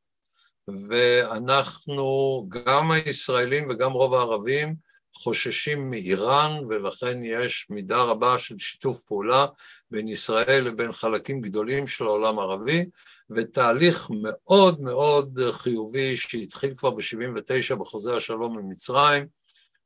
ואנחנו, 0.90 2.46
גם 2.50 2.92
הישראלים 2.92 3.70
וגם 3.70 3.92
רוב 3.92 4.14
הערבים, 4.14 4.76
חוששים 5.16 5.90
מאיראן, 5.90 6.60
ולכן 6.70 7.24
יש 7.24 7.68
מידה 7.70 8.02
רבה 8.02 8.38
של 8.38 8.56
שיתוף 8.60 9.04
פעולה 9.04 9.46
בין 9.92 10.08
ישראל 10.08 10.64
לבין 10.64 10.92
חלקים 10.92 11.42
גדולים 11.42 11.88
של 11.88 12.06
העולם 12.06 12.40
הערבי, 12.40 12.86
ותהליך 13.30 14.12
מאוד 14.22 14.82
מאוד 14.82 15.40
חיובי 15.52 16.18
שהתחיל 16.18 16.76
כבר 16.76 16.90
ב-79' 16.92 17.76
בחוזה 17.76 18.16
השלום 18.16 18.60
עם 18.60 18.70
מצרים, 18.70 19.28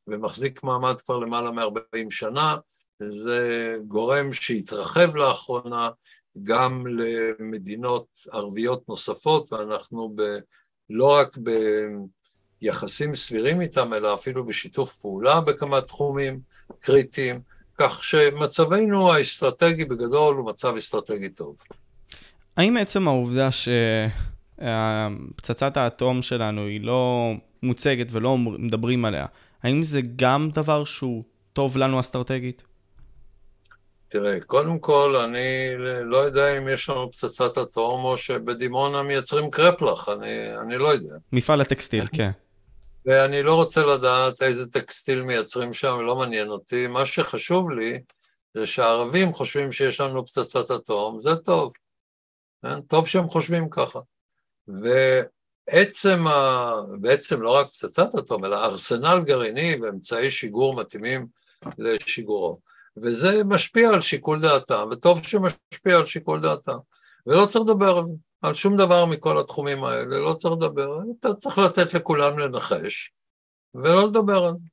ומחזיק 0.08 0.64
מעמד 0.64 1.02
כבר 1.02 1.18
למעלה 1.18 1.52
מ-40 1.52 2.10
שנה, 2.10 2.58
זה 3.10 3.76
גורם 3.88 4.34
שהתרחב 4.34 5.16
לאחרונה 5.16 5.90
גם 6.44 6.84
למדינות 6.88 8.08
ערביות 8.32 8.90
נוספות, 8.90 9.54
ואנחנו 9.54 10.14
ב, 10.16 10.22
לא 10.90 11.16
רק 11.16 11.38
ביחסים 12.62 13.16
סבירים 13.16 13.62
איתם, 13.62 13.94
אלא 13.94 14.14
אפילו 14.14 14.46
בשיתוף 14.46 14.96
פעולה 14.96 15.42
בכמה 15.42 15.82
תחומים 15.82 16.40
קריטיים, 16.80 17.42
כך 17.78 18.04
שמצבנו 18.04 19.14
האסטרטגי 19.14 19.86
בגדול 19.86 20.36
הוא 20.36 20.50
מצב 20.50 20.76
אסטרטגי 20.78 21.30
טוב. 21.30 21.56
האם 22.60 22.78
עצם 22.78 23.08
העובדה 23.08 23.50
שפצצת 24.58 25.78
האטום 25.78 26.22
שלנו 26.22 26.66
היא 26.66 26.82
לא 26.82 27.32
מוצגת 27.64 28.08
ולא 28.12 28.38
מדברים 28.38 29.06
עליה, 29.06 29.26
האם 29.64 29.84
זה 29.84 30.02
גם 30.16 30.50
דבר 30.54 30.84
שהוא 30.84 31.24
טוב 31.54 31.78
לנו 31.78 32.00
אסטרטגית? 32.00 32.64
תראה, 34.08 34.42
קודם 34.42 34.80
כל, 34.80 35.16
אני 35.24 35.68
לא 36.04 36.18
יודע 36.18 36.58
אם 36.58 36.68
יש 36.68 36.90
לנו 36.90 37.12
פצצת 37.12 37.58
אטום 37.58 38.06
או 38.06 38.18
שבדימונה 38.18 39.04
מייצרים 39.04 39.52
קרפלח, 39.52 40.10
אני, 40.10 40.58
אני 40.62 40.78
לא 40.78 40.88
יודע. 40.88 41.16
מפעל 41.32 41.62
הטקסטיל, 41.62 42.08
כן. 42.18 42.32
ואני 43.06 43.44
לא 43.44 43.56
רוצה 43.56 43.86
לדעת 43.86 44.42
איזה 44.42 44.68
טקסטיל 44.68 45.24
מייצרים 45.24 45.74
שם, 45.74 46.00
לא 46.00 46.16
מעניין 46.16 46.48
אותי. 46.48 46.88
מה 46.88 47.06
שחשוב 47.06 47.72
לי 47.72 48.00
זה 48.54 48.66
שהערבים 48.68 49.34
חושבים 49.34 49.72
שיש 49.72 50.02
לנו 50.02 50.26
פצצת 50.26 50.72
אטום, 50.72 51.20
זה 51.20 51.36
טוב. 51.36 51.72
כן? 52.62 52.82
טוב 52.82 53.08
שהם 53.08 53.30
חושבים 53.30 53.70
ככה. 53.70 54.00
ועצם, 54.68 56.28
ה... 56.28 56.72
בעצם 57.02 57.42
לא 57.42 57.56
רק 57.56 57.68
פצצת 57.68 58.10
אטום, 58.20 58.46
אלא 58.46 58.66
ארסנל 58.66 59.22
גרעיני 59.26 59.76
ואמצעי 59.82 60.32
שיגור 60.32 60.76
מתאימים 60.76 61.28
לשיגורו. 61.78 62.60
וזה 62.98 63.44
משפיע 63.44 63.90
על 63.90 64.02
שיקול 64.02 64.42
דעתם, 64.42 64.88
וטוב 64.92 65.24
שמשפיע 65.24 65.98
על 65.98 66.06
שיקול 66.06 66.42
דעתם. 66.42 66.78
ולא 67.28 67.46
צריך 67.46 67.66
לדבר 67.66 68.02
על 68.42 68.54
שום 68.54 68.78
דבר 68.78 69.06
מכל 69.06 69.40
התחומים 69.40 69.84
האלה, 69.84 70.20
לא 70.20 70.34
צריך 70.34 70.54
לדבר, 70.54 71.00
אתה 71.20 71.34
צריך 71.34 71.58
לתת 71.58 71.94
לכולם 71.94 72.40
לנחש, 72.40 73.12
ולא 73.76 74.08
לדבר 74.08 74.44
על 74.44 74.54
זה. 74.54 74.70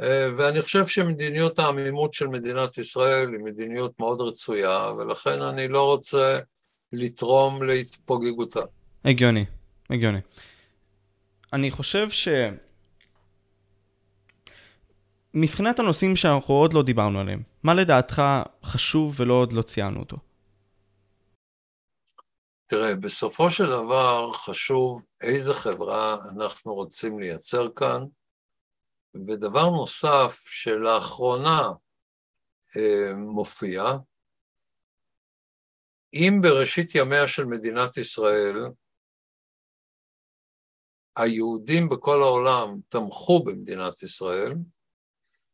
אה, 0.00 0.28
ואני 0.36 0.62
חושב 0.62 0.86
שמדיניות 0.86 1.58
העמימות 1.58 2.14
של 2.14 2.26
מדינת 2.26 2.78
ישראל 2.78 3.32
היא 3.32 3.40
מדיניות 3.40 3.92
מאוד 3.98 4.20
רצויה, 4.20 4.92
ולכן 4.98 5.42
אני 5.42 5.68
לא 5.68 5.84
רוצה 5.84 6.38
לתרום 6.92 7.62
להתפוגגותה. 7.62 8.60
הגיוני, 9.04 9.44
הגיוני. 9.90 10.20
אני 11.52 11.70
חושב 11.70 12.10
ש... 12.10 12.28
מבחינת 15.34 15.78
הנושאים 15.78 16.16
שאנחנו 16.16 16.54
עוד 16.54 16.74
לא 16.74 16.82
דיברנו 16.82 17.20
עליהם, 17.20 17.42
מה 17.62 17.74
לדעתך 17.74 18.22
חשוב 18.64 19.20
ולא 19.20 19.34
עוד 19.34 19.52
לא 19.52 19.62
ציינו 19.62 20.00
אותו? 20.00 20.16
תראה, 22.66 22.94
בסופו 22.94 23.50
של 23.50 23.66
דבר 23.66 24.32
חשוב 24.32 25.04
איזה 25.20 25.54
חברה 25.54 26.16
אנחנו 26.36 26.74
רוצים 26.74 27.18
לייצר 27.18 27.68
כאן, 27.76 28.04
ודבר 29.26 29.70
נוסף 29.70 30.40
שלאחרונה 30.50 31.70
אה, 32.76 33.16
מופיע, 33.16 33.82
אם 36.14 36.38
בראשית 36.42 36.94
ימיה 36.94 37.28
של 37.28 37.44
מדינת 37.44 37.96
ישראל 37.96 38.56
היהודים 41.16 41.88
בכל 41.88 42.22
העולם 42.22 42.80
תמכו 42.88 43.44
במדינת 43.44 44.02
ישראל, 44.02 44.54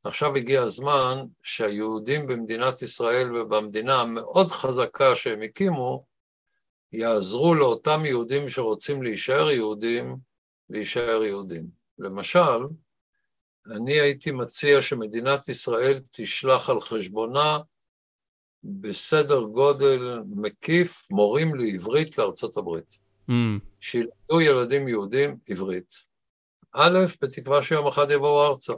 עכשיו 0.05 0.37
הגיע 0.37 0.63
הזמן 0.63 1.17
שהיהודים 1.43 2.27
במדינת 2.27 2.83
ישראל 2.83 3.37
ובמדינה 3.37 4.01
המאוד 4.01 4.47
חזקה 4.47 5.17
שהם 5.17 5.43
הקימו, 5.43 6.05
יעזרו 6.93 7.55
לאותם 7.55 8.05
יהודים 8.05 8.49
שרוצים 8.49 9.03
להישאר 9.03 9.51
יהודים, 9.51 10.17
להישאר 10.71 11.25
יהודים. 11.25 11.67
למשל, 11.99 12.59
אני 13.67 14.01
הייתי 14.01 14.33
מציע 14.33 14.83
שמדינת 14.83 15.49
ישראל 15.49 16.01
תשלח 16.11 16.71
על 16.71 16.81
חשבונה 16.81 17.59
בסדר 18.65 19.41
גודל 19.41 20.19
מקיף 20.37 21.11
מורים 21.11 21.55
לעברית 21.55 22.19
לארצות 22.19 22.57
הברית. 22.57 22.99
Mm. 23.31 23.33
שילמדו 23.81 24.41
ילדים 24.41 24.89
יהודים 24.89 25.37
עברית. 25.49 25.93
א', 26.73 26.99
בתקווה 27.23 27.63
שיום 27.63 27.87
אחד 27.87 28.11
יבואו 28.11 28.47
ארצה. 28.47 28.73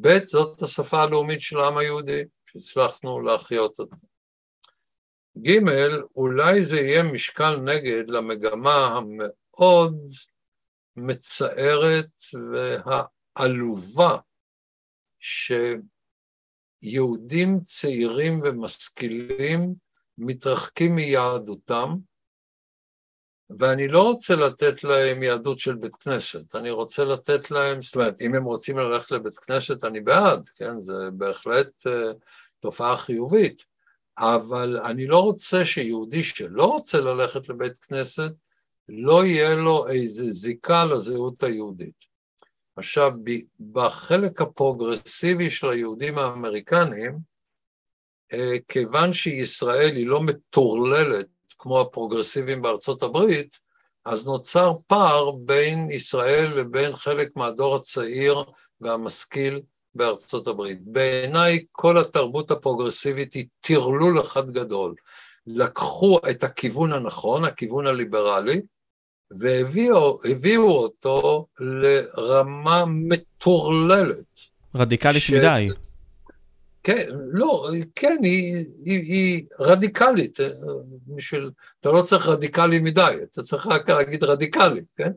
ב', 0.00 0.26
זאת 0.26 0.62
השפה 0.62 1.02
הלאומית 1.02 1.40
של 1.40 1.58
העם 1.58 1.76
היהודי, 1.76 2.22
שהצלחנו 2.46 3.20
להחיות 3.20 3.78
אותה. 3.78 3.96
ג', 5.38 5.58
אולי 6.16 6.64
זה 6.64 6.80
יהיה 6.80 7.02
משקל 7.02 7.56
נגד 7.56 8.04
למגמה 8.08 8.86
המאוד 8.86 9.96
מצערת 10.96 12.10
והעלובה 12.52 14.16
שיהודים 16.84 17.60
צעירים 17.60 18.40
ומשכילים 18.44 19.74
מתרחקים 20.18 20.94
מיהדותם, 20.94 21.96
ואני 23.58 23.88
לא 23.88 24.02
רוצה 24.02 24.36
לתת 24.36 24.84
להם 24.84 25.22
יהדות 25.22 25.58
של 25.58 25.74
בית 25.74 25.94
כנסת, 25.94 26.54
אני 26.54 26.70
רוצה 26.70 27.04
לתת 27.04 27.50
להם, 27.50 27.82
זאת 27.82 27.94
אומרת, 27.94 28.20
אם 28.20 28.34
הם 28.34 28.44
רוצים 28.44 28.78
ללכת 28.78 29.10
לבית 29.10 29.38
כנסת, 29.38 29.84
אני 29.84 30.00
בעד, 30.00 30.48
כן? 30.48 30.80
זה 30.80 30.92
בהחלט 31.12 31.86
uh, 31.86 31.90
תופעה 32.60 32.96
חיובית, 32.96 33.64
אבל 34.18 34.80
אני 34.80 35.06
לא 35.06 35.18
רוצה 35.18 35.64
שיהודי 35.64 36.24
שלא 36.24 36.64
רוצה 36.64 37.00
ללכת 37.00 37.48
לבית 37.48 37.76
כנסת, 37.76 38.32
לא 38.88 39.24
יהיה 39.24 39.54
לו 39.54 39.88
איזה 39.88 40.30
זיקה 40.30 40.84
לזהות 40.84 41.42
היהודית. 41.42 42.13
עכשיו, 42.76 43.12
בחלק 43.72 44.40
הפרוגרסיבי 44.40 45.50
של 45.50 45.68
היהודים 45.68 46.18
האמריקנים, 46.18 47.18
אה, 48.32 48.56
כיוון 48.68 49.12
שישראל 49.12 49.96
היא 49.96 50.06
לא 50.06 50.20
מטורללת 50.20 51.26
כמו 51.58 51.80
הפרוגרסיבים 51.80 52.62
בארצות 52.62 53.02
הברית, 53.02 53.58
אז 54.04 54.26
נוצר 54.26 54.72
פער 54.86 55.30
בין 55.30 55.90
ישראל 55.90 56.58
לבין 56.58 56.96
חלק 56.96 57.36
מהדור 57.36 57.76
הצעיר 57.76 58.44
והמשכיל 58.80 59.60
בארצות 59.94 60.46
הברית. 60.46 60.78
בעיניי 60.82 61.64
כל 61.72 61.98
התרבות 61.98 62.50
הפרוגרסיבית 62.50 63.34
היא 63.34 63.46
טרלול 63.60 64.20
אחד 64.20 64.50
גדול. 64.50 64.94
לקחו 65.46 66.18
את 66.30 66.44
הכיוון 66.44 66.92
הנכון, 66.92 67.44
הכיוון 67.44 67.86
הליברלי, 67.86 68.60
והביאו 69.30 70.70
אותו 70.70 71.46
לרמה 71.60 72.84
מטורללת. 72.86 74.40
רדיקלית 74.74 75.22
ש... 75.22 75.30
מדי. 75.30 75.68
כן, 76.82 77.08
לא, 77.32 77.68
כן, 77.94 78.16
היא, 78.22 78.64
היא, 78.84 78.98
היא 79.02 79.44
רדיקלית, 79.60 80.38
בשביל, 81.06 81.50
אתה 81.80 81.90
לא 81.90 82.02
צריך 82.02 82.28
רדיקלי 82.28 82.78
מדי, 82.78 83.16
אתה 83.22 83.42
צריך 83.42 83.66
רק 83.66 83.90
להגיד 83.90 84.24
רדיקלי, 84.24 84.80
כן? 84.96 85.10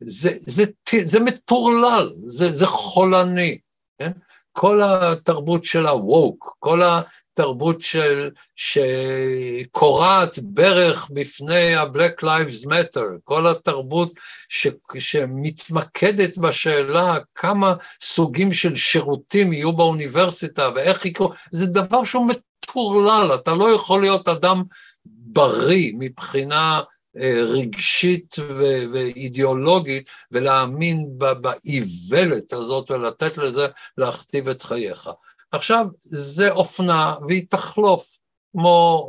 זה, 0.00 0.30
זה, 0.36 0.64
זה 1.04 1.20
מטורלל, 1.20 2.12
זה, 2.26 2.52
זה 2.52 2.66
חולני, 2.66 3.58
כן? 3.98 4.12
כל 4.52 4.80
התרבות 4.84 5.64
של 5.64 5.86
הווק, 5.86 6.56
כל 6.58 6.80
תרבות 7.36 7.80
של, 7.80 8.30
שקורעת 8.56 10.38
ברך 10.38 11.10
בפני 11.14 11.74
ה-Black 11.74 12.22
Lives 12.22 12.66
Matter, 12.66 13.20
כל 13.24 13.46
התרבות 13.46 14.12
ש, 14.48 14.66
שמתמקדת 14.98 16.38
בשאלה 16.38 17.16
כמה 17.34 17.74
סוגים 18.02 18.52
של 18.52 18.76
שירותים 18.76 19.52
יהיו 19.52 19.72
באוניברסיטה 19.72 20.70
ואיך 20.74 21.06
יקרו, 21.06 21.30
זה 21.50 21.66
דבר 21.66 22.04
שהוא 22.04 22.28
מטורלל, 22.28 23.34
אתה 23.34 23.54
לא 23.54 23.74
יכול 23.74 24.00
להיות 24.00 24.28
אדם 24.28 24.62
בריא 25.06 25.92
מבחינה 25.98 26.80
אה, 27.18 27.42
רגשית 27.44 28.36
ואידיאולוגית 28.92 30.10
ולהאמין 30.32 31.08
באיוולת 31.18 32.52
הזאת 32.52 32.90
ולתת 32.90 33.36
לזה 33.36 33.66
להכתיב 33.98 34.48
את 34.48 34.62
חייך. 34.62 35.10
עכשיו, 35.56 35.86
זה 35.98 36.50
אופנה 36.50 37.14
והיא 37.28 37.46
תחלוף, 37.50 38.18
כמו 38.52 39.08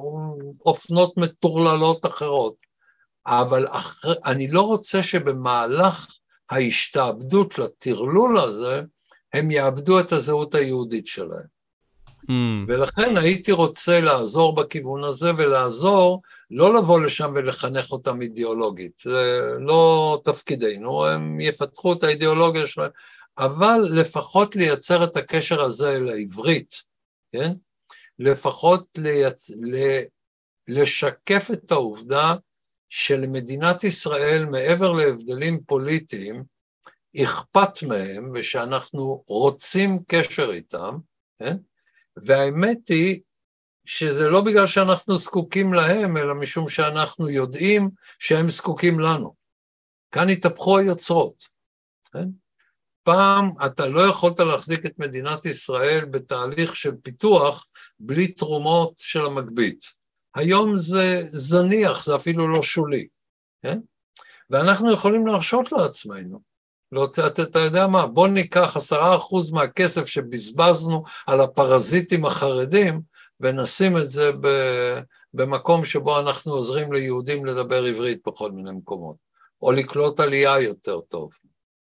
אופנות 0.66 1.18
מטורללות 1.18 2.06
אחרות, 2.06 2.56
אבל 3.28 3.68
אחר, 3.68 4.14
אני 4.26 4.48
לא 4.48 4.62
רוצה 4.62 5.04
שבמהלך 5.04 6.08
ההשתעבדות 6.50 7.60
לטרלול 7.60 8.38
הזה, 8.38 8.82
הם 9.34 9.52
יאבדו 9.52 10.00
את 10.00 10.12
הזהות 10.12 10.56
היהודית 10.56 11.08
שלהם. 11.08 11.58
Mm. 12.24 12.32
ולכן 12.68 13.18
הייתי 13.18 13.52
רוצה 13.52 14.02
לעזור 14.02 14.56
בכיוון 14.56 15.04
הזה 15.04 15.32
ולעזור 15.38 16.22
לא 16.52 16.74
לבוא 16.74 17.02
לשם 17.02 17.32
ולחנך 17.36 17.92
אותם 17.92 18.22
אידיאולוגית, 18.22 18.92
זה 19.04 19.42
לא 19.60 20.22
תפקידנו, 20.24 21.06
הם 21.06 21.42
יפתחו 21.42 21.94
את 21.94 22.04
האידיאולוגיה 22.04 22.68
שלהם, 22.68 22.90
אבל 23.38 23.80
לפחות 23.92 24.56
לייצר 24.56 25.04
את 25.04 25.16
הקשר 25.16 25.62
הזה 25.62 26.00
לעברית, 26.00 26.76
כן? 27.32 27.52
לפחות 28.20 28.88
לייצ... 28.98 29.52
לשקף 30.68 31.48
את 31.54 31.72
העובדה 31.72 32.36
שלמדינת 32.90 33.84
ישראל, 33.84 34.46
מעבר 34.46 34.92
להבדלים 34.92 35.64
פוליטיים, 35.64 36.44
אכפת 37.24 37.84
מהם 37.84 38.32
ושאנחנו 38.34 39.24
רוצים 39.28 40.00
קשר 40.08 40.52
איתם, 40.52 40.98
כן? 41.40 41.58
והאמת 42.18 42.88
היא 42.88 43.22
שזה 43.86 44.30
לא 44.30 44.42
בגלל 44.42 44.68
שאנחנו 44.68 45.18
זקוקים 45.18 45.74
להם, 45.74 46.18
אלא 46.18 46.36
משום 46.36 46.70
שאנחנו 46.70 47.30
יודעים 47.30 47.90
שהם 48.20 48.48
זקוקים 48.48 49.00
לנו. 49.00 49.36
כאן 50.12 50.30
התהפכו 50.30 50.80
היוצרות, 50.80 51.44
כן? 52.14 52.28
פעם 53.08 53.52
אתה 53.66 53.88
לא 53.88 54.02
יכולת 54.02 54.40
להחזיק 54.40 54.86
את 54.86 55.00
מדינת 55.00 55.46
ישראל 55.46 56.06
בתהליך 56.12 56.76
של 56.76 56.92
פיתוח 57.04 57.68
בלי 58.00 58.28
תרומות 58.28 58.94
של 58.98 59.26
המגבית. 59.26 59.86
היום 60.36 60.78
זה 60.78 61.28
זניח, 61.32 62.06
זה 62.06 62.16
אפילו 62.16 62.48
לא 62.48 62.64
שולי, 62.64 63.08
כן? 63.64 63.80
ואנחנו 64.50 64.92
יכולים 64.92 65.28
להרשות 65.28 65.72
לעצמנו. 65.72 66.40
להוציא, 66.92 67.26
אתה, 67.26 67.42
אתה 67.42 67.60
יודע 67.60 67.88
מה, 67.88 68.08
בוא 68.08 68.28
ניקח 68.28 68.78
עשרה 68.78 69.16
אחוז 69.16 69.52
מהכסף 69.52 70.06
שבזבזנו 70.06 71.04
על 71.28 71.42
הפרזיטים 71.42 72.26
החרדים 72.26 73.02
ונשים 73.40 73.98
את 73.98 74.10
זה 74.10 74.32
ב, 74.42 74.48
במקום 75.34 75.86
שבו 75.86 76.20
אנחנו 76.20 76.52
עוזרים 76.52 76.94
ליהודים 76.94 77.46
לדבר 77.46 77.84
עברית 77.84 78.28
בכל 78.28 78.52
מיני 78.52 78.72
מקומות, 78.72 79.18
או 79.62 79.72
לקלוט 79.72 80.20
עלייה 80.20 80.60
יותר 80.60 81.02
טוב 81.02 81.32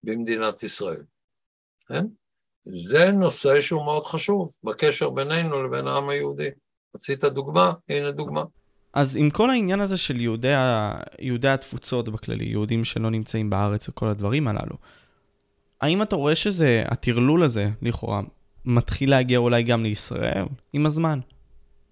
במדינת 0.03 0.63
ישראל. 0.63 1.03
כן? 1.89 2.05
זה 2.63 3.11
נושא 3.11 3.61
שהוא 3.61 3.85
מאוד 3.85 4.03
חשוב 4.03 4.51
בקשר 4.63 5.09
בינינו 5.09 5.63
לבין 5.63 5.87
העם 5.87 6.09
היהודי. 6.09 6.49
רצית 6.95 7.23
דוגמה? 7.23 7.73
הנה 7.89 8.11
דוגמה. 8.11 8.43
אז 8.93 9.15
עם 9.15 9.29
כל 9.29 9.49
העניין 9.49 9.81
הזה 9.81 9.97
של 9.97 10.21
יהודי, 10.21 10.53
יהודי 11.19 11.47
התפוצות 11.47 12.09
בכללי, 12.09 12.45
יהודים 12.45 12.85
שלא 12.85 13.09
נמצאים 13.09 13.49
בארץ 13.49 13.89
וכל 13.89 14.07
הדברים 14.07 14.47
הללו, 14.47 14.75
האם 15.81 16.01
אתה 16.01 16.15
רואה 16.15 16.35
שזה, 16.35 16.83
הטרלול 16.87 17.43
הזה, 17.43 17.69
לכאורה, 17.81 18.21
מתחיל 18.65 19.09
להגיע 19.09 19.37
אולי 19.37 19.63
גם 19.63 19.83
לישראל 19.83 20.45
עם 20.73 20.85
הזמן? 20.85 21.19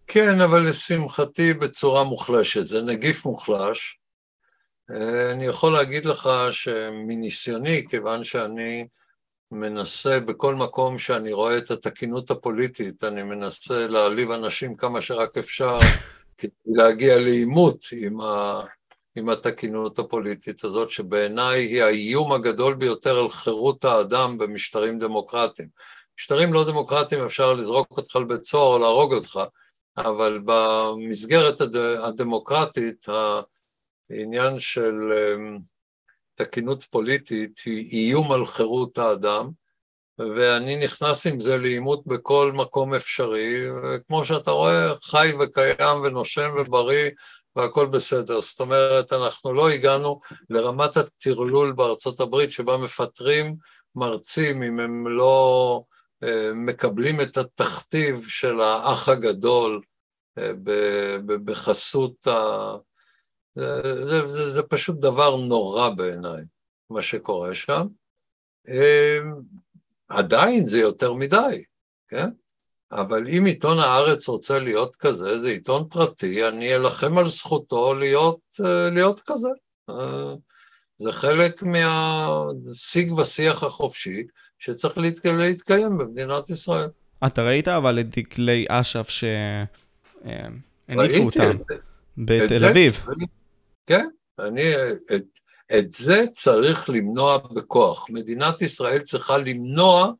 כן, 0.08 0.42
אבל 0.42 0.70
לשמחתי 0.70 1.54
בצורה 1.54 2.04
מוחלשת. 2.04 2.68
זה 2.68 2.82
נגיף 2.82 3.26
מוחלש. 3.26 4.00
אה, 4.92 5.32
אני 5.32 5.46
יכול 5.46 5.74
להגיד 5.74 6.06
לך 6.06 6.30
שמניסיוני, 6.52 7.86
כיוון 7.90 8.24
שאני 8.24 8.88
מנסה 9.60 10.19
בכל 10.19 10.56
מקום 10.56 10.98
שאני 10.98 11.34
רואה 11.34 11.57
את 11.57 11.72
התקינות 11.72 12.32
הפוליטית, 12.32 13.03
אני 13.03 13.23
מנסה 13.23 13.88
להעליב 13.88 14.32
אנשים 14.32 14.76
כמה 14.76 15.02
שרק 15.02 15.38
אפשר 15.38 15.77
כדי 16.38 16.52
להגיע 16.65 17.19
לעימות 17.19 17.86
עם, 17.91 18.22
ה, 18.22 18.61
עם 19.15 19.30
התקינות 19.30 19.99
הפוליטית 19.99 20.64
הזאת, 20.64 20.90
שבעיניי 20.90 21.60
היא 21.61 21.84
האיום 21.84 22.32
הגדול 22.32 22.73
ביותר 22.73 23.19
על 23.19 23.30
חירות 23.30 23.86
האדם 23.86 24.38
במשטרים 24.38 24.99
דמוקרטיים. 24.99 25.68
משטרים 26.19 26.53
לא 26.53 26.65
דמוקרטיים 26.68 27.26
אפשר 27.26 27.53
לזרוק 27.53 27.98
אותך 27.98 28.15
לבית 28.15 28.45
סוהר 28.45 28.73
או 28.73 28.80
להרוג 28.80 29.14
אותך, 29.14 29.40
אבל 29.98 30.41
במסגרת 30.45 31.61
הד, 31.61 31.76
הדמוקרטית, 31.77 33.06
העניין 34.10 34.60
של 34.60 34.95
אמ, 35.14 35.75
תקינות 36.36 36.84
פוליטית 36.84 37.60
היא 37.66 38.07
איום 38.07 38.32
על 38.32 38.45
חירות 38.45 38.98
האדם, 38.98 39.49
ואני 40.20 40.84
נכנס 40.84 41.28
עם 41.28 41.40
זה 41.40 41.57
לעימות 41.57 42.07
בכל 42.07 42.52
מקום 42.56 42.94
אפשרי, 42.94 43.70
וכמו 43.72 44.26
שאתה 44.26 44.52
רואה, 44.52 44.94
חי 45.03 45.32
וקיים 45.40 46.02
ונושם 46.03 46.52
ובריא, 46.57 47.10
והכל 47.56 47.86
בסדר. 47.86 48.41
זאת 48.41 48.60
אומרת, 48.60 49.14
אנחנו 49.14 49.53
לא 49.53 49.70
הגענו 49.70 50.20
לרמת 50.49 50.98
הטרלול 50.98 51.72
בארצות 51.72 52.20
הברית, 52.20 52.52
שבה 52.52 52.78
מפטרים 52.78 53.56
מרצים 53.95 54.64
אם 54.64 54.80
הם 54.80 55.07
לא 55.07 55.82
אה, 56.24 56.52
מקבלים 56.53 57.22
את 57.22 57.38
התכתיב 57.38 58.26
של 58.28 58.62
האח 58.62 59.10
הגדול 59.10 59.82
אה, 60.38 60.52
בחסות 61.45 62.28
ה... 62.28 62.76
זה, 63.56 64.06
זה, 64.06 64.27
זה, 64.27 64.52
זה 64.52 64.61
פשוט 64.64 64.99
דבר 64.99 65.38
נורא 65.38 65.90
בעיניי, 65.90 66.44
מה 66.90 67.02
שקורה 67.02 67.56
שם. 67.56 67.88
אמ, 68.68 69.34
עדיין 70.10 70.68
זה 70.68 70.80
יותר 70.80 71.14
מדי, 71.14 71.64
כן? 72.07 72.30
אבל 72.91 73.27
אם 73.27 73.45
עיתון 73.45 73.80
הארץ 73.80 74.27
רוצה 74.27 74.60
להיות 74.60 74.95
כזה, 74.95 75.40
זה 75.40 75.49
עיתון 75.49 75.88
פרטי, 75.90 76.48
אני 76.48 76.76
אלחם 76.76 77.18
על 77.18 77.26
זכותו 77.26 77.94
להיות, 77.94 78.40
אה, 78.65 78.90
להיות 78.90 79.22
כזה. 79.26 79.49
אה, 79.90 80.34
זה 80.99 81.11
חלק 81.11 81.64
מהשיג 81.64 83.11
ושיח 83.11 83.64
החופשי 83.64 84.23
שצריך 84.60 84.98
להתקיים 85.26 85.98
במדינת 85.98 86.49
ישראל. 86.49 86.90
אתה 87.27 87.44
ראית 87.44 87.68
אבל 87.68 87.99
את 87.99 88.10
דקלי 88.10 88.65
אש"ף 88.69 89.10
שהניפו 89.10 90.26
אותם 91.26 91.56
בתל 92.18 92.65
אביב. 92.65 92.99
כן, 93.86 94.07
אני, 94.40 94.74
את, 95.16 95.24
את 95.78 95.91
זה 95.91 96.26
צריך 96.34 96.90
למנוע 96.90 97.38
בכוח. 97.38 98.10
מדינת 98.10 98.62
ישראל 98.62 98.99
צריכה 98.99 99.38
למנוע 99.38 100.12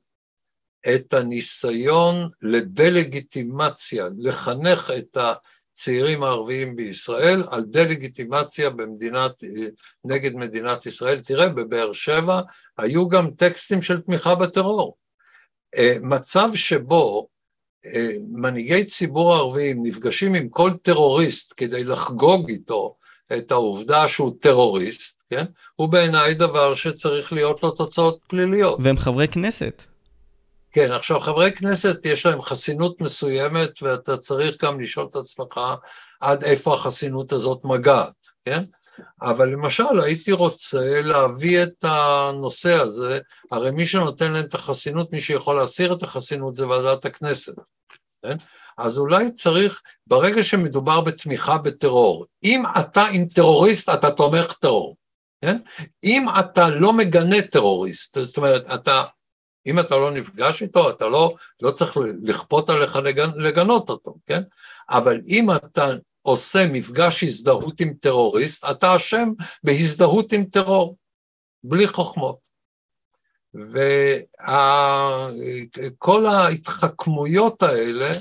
את 0.94 1.14
הניסיון 1.14 2.30
לדה-לגיטימציה, 2.42 4.08
לחנך 4.18 4.92
את 4.98 5.18
הצעירים 5.18 6.24
הערביים 6.24 6.76
בישראל 6.76 7.44
על 7.50 7.64
דה-לגיטימציה 7.64 8.70
במדינת, 8.70 9.32
נגד 10.06 10.36
מדינת 10.36 10.86
ישראל. 10.86 11.20
תראה, 11.20 11.50
בבאר 11.50 11.94
שבע 11.94 12.42
היו 12.78 13.08
גם 13.10 13.32
טקסטים 13.32 13.82
של 13.82 14.02
תמיכה 14.02 14.36
בטרור. 14.36 14.98
אה, 15.76 15.98
מצב 16.02 16.50
שבו 16.56 17.28
אה, 17.86 18.12
מנהיגי 18.32 18.86
ציבור 18.86 19.34
ערביים 19.34 19.80
נפגשים 19.84 20.34
עם 20.34 20.50
כל 20.50 20.72
טרוריסט 20.82 21.54
כדי 21.58 21.84
לחגוג 21.84 22.50
איתו 22.50 22.98
את 23.38 23.52
העובדה 23.52 24.08
שהוא 24.08 24.32
טרוריסט, 24.40 25.24
כן? 25.30 25.46
הוא 25.76 25.90
בעיניי 25.90 26.34
דבר 26.34 26.76
שצריך 26.76 27.34
להיות 27.34 27.64
לו 27.64 27.72
תוצאות 27.72 28.20
פליליות. 28.28 28.80
והם 28.84 28.98
חברי 28.98 29.28
כנסת. 29.28 29.84
כן, 30.72 30.92
עכשיו 30.92 31.20
חברי 31.20 31.52
כנסת 31.52 32.06
יש 32.06 32.26
להם 32.26 32.42
חסינות 32.42 33.02
מסוימת 33.02 33.72
ואתה 33.82 34.18
צריך 34.18 34.64
גם 34.64 34.80
לשאול 34.80 35.08
את 35.10 35.16
עצמך 35.16 35.60
עד 36.22 36.44
איפה 36.44 36.74
החסינות 36.74 37.32
הזאת 37.32 37.66
מגעת, 37.66 38.14
כן? 38.46 38.64
אבל 39.22 39.50
למשל 39.50 40.00
הייתי 40.04 40.32
רוצה 40.32 41.02
להביא 41.02 41.64
את 41.64 41.84
הנושא 41.84 42.74
הזה, 42.74 43.20
הרי 43.52 43.72
מי 43.72 43.86
שנותן 43.86 44.32
להם 44.32 44.46
את 44.46 44.54
החסינות, 44.54 45.12
מי 45.12 45.22
שיכול 45.22 45.56
להסיר 45.56 45.94
את 45.94 46.04
החסינות 46.04 46.56
זה 46.56 46.68
ועדת 46.68 47.06
הכנסת, 47.06 47.56
כן? 48.24 48.38
אז 48.78 48.98
אולי 48.98 49.32
צריך, 49.32 49.82
ברגע 50.08 50.44
שמדובר 50.44 51.02
בתמיכה 51.02 51.58
בטרור, 51.58 52.26
אם 52.44 52.64
אתה 52.80 53.06
עם 53.06 53.26
טרוריסט, 53.26 53.90
אתה 53.90 54.12
תומך 54.12 54.54
טרור, 54.54 54.96
כן? 55.42 55.58
אם 56.04 56.26
אתה 56.40 56.70
לא 56.70 56.94
מגנה 56.94 57.42
טרוריסט, 57.42 58.20
זאת 58.20 58.38
אומרת, 58.38 58.66
אתה, 58.74 59.04
אם 59.66 59.80
אתה 59.80 59.98
לא 59.98 60.12
נפגש 60.12 60.62
איתו, 60.62 60.90
אתה 60.90 61.08
לא, 61.08 61.36
לא 61.62 61.72
צריך 61.72 61.98
לכפות 62.24 62.70
עליך 62.70 62.96
לגנ, 62.96 63.30
לגנות 63.36 63.90
אותו, 63.90 64.16
כן? 64.26 64.42
אבל 64.90 65.22
אם 65.28 65.52
אתה 65.52 65.92
עושה 66.22 66.68
מפגש 66.72 67.24
הזדהות 67.24 67.80
עם 67.80 67.94
טרוריסט, 67.94 68.66
אתה 68.72 68.96
אשם 68.96 69.30
בהזדהות 69.64 70.32
עם 70.32 70.46
טרור, 70.46 70.98
בלי 71.64 71.88
חוכמות. 71.88 72.46
וכל 75.86 76.26
ההתחכמויות 76.26 77.64
האלה, 77.64 78.12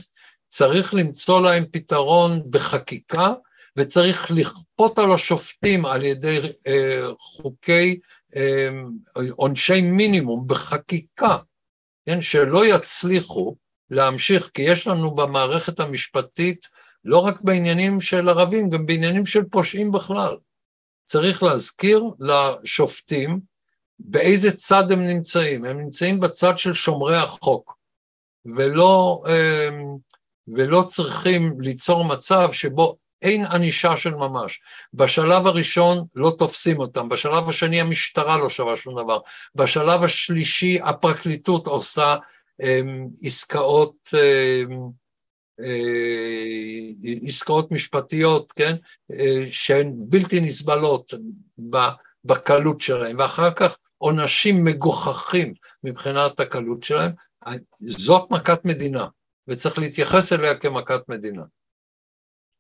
צריך 0.57 0.95
למצוא 0.95 1.41
להם 1.41 1.65
פתרון 1.71 2.43
בחקיקה, 2.51 3.33
וצריך 3.77 4.31
לכפות 4.31 4.99
על 4.99 5.13
השופטים 5.13 5.87
על 5.87 6.05
ידי 6.05 6.39
אה, 6.67 7.07
חוקי 7.19 8.01
אה, 8.37 8.69
עונשי 9.31 9.81
מינימום 9.81 10.47
בחקיקה, 10.47 11.39
כן, 12.07 12.23
שלא 12.23 12.67
יצליחו 12.67 13.57
להמשיך, 13.91 14.51
כי 14.55 14.63
יש 14.63 14.87
לנו 14.87 15.15
במערכת 15.15 15.81
המשפטית 15.81 16.67
לא 17.05 17.19
רק 17.19 17.41
בעניינים 17.41 18.01
של 18.01 18.29
ערבים, 18.29 18.71
גם 18.71 18.87
בעניינים 18.87 19.27
של 19.27 19.45
פושעים 19.45 19.93
בכלל. 19.93 20.37
צריך 21.05 21.43
להזכיר 21.43 22.05
לשופטים 22.21 23.41
באיזה 23.99 24.57
צד 24.57 24.93
הם 24.93 25.07
נמצאים. 25.07 25.65
הם 25.65 25.81
נמצאים 25.81 26.21
בצד 26.21 26.59
של 26.59 26.75
שומרי 26.75 27.17
החוק, 27.17 27.77
ולא, 28.57 29.23
אמ, 29.29 30.14
ולא 30.49 30.85
צריכים 30.89 31.61
ליצור 31.61 32.05
מצב 32.05 32.53
שבו 32.53 32.97
אין 33.23 33.47
ענישה 33.47 33.97
של 33.97 34.15
ממש. 34.15 34.61
בשלב 34.95 35.47
הראשון 35.47 36.05
לא 36.15 36.33
תופסים 36.39 36.79
אותם, 36.79 37.09
בשלב 37.09 37.49
השני 37.49 37.81
המשטרה 37.81 38.37
לא 38.37 38.51
שווה 38.51 38.77
שום 38.77 39.03
דבר, 39.03 39.19
בשלב 39.55 40.03
השלישי 40.03 40.79
הפרקליטות 40.83 41.67
עושה 41.67 42.17
אמ, 42.63 43.09
עסקאות 43.23 44.09
אמ, 44.15 44.79
אה, 45.61 47.27
עסקאות 47.27 47.71
משפטיות, 47.71 48.53
כן, 48.53 48.77
אה, 49.13 49.47
שהן 49.51 49.93
בלתי 49.97 50.41
נסבלות 50.41 51.15
בקלות 52.25 52.81
שלהן, 52.81 53.21
ואחר 53.21 53.51
כך 53.51 53.79
עונשים 53.99 54.65
מגוחכים 54.65 55.55
מבחינת 55.85 56.41
הקלות 56.41 56.83
שלהם, 56.83 57.11
זאת 57.79 58.31
מכת 58.31 58.65
מדינה, 58.65 59.07
וצריך 59.49 59.79
להתייחס 59.79 60.33
אליה 60.33 60.59
כמכת 60.59 61.09
מדינה, 61.09 61.45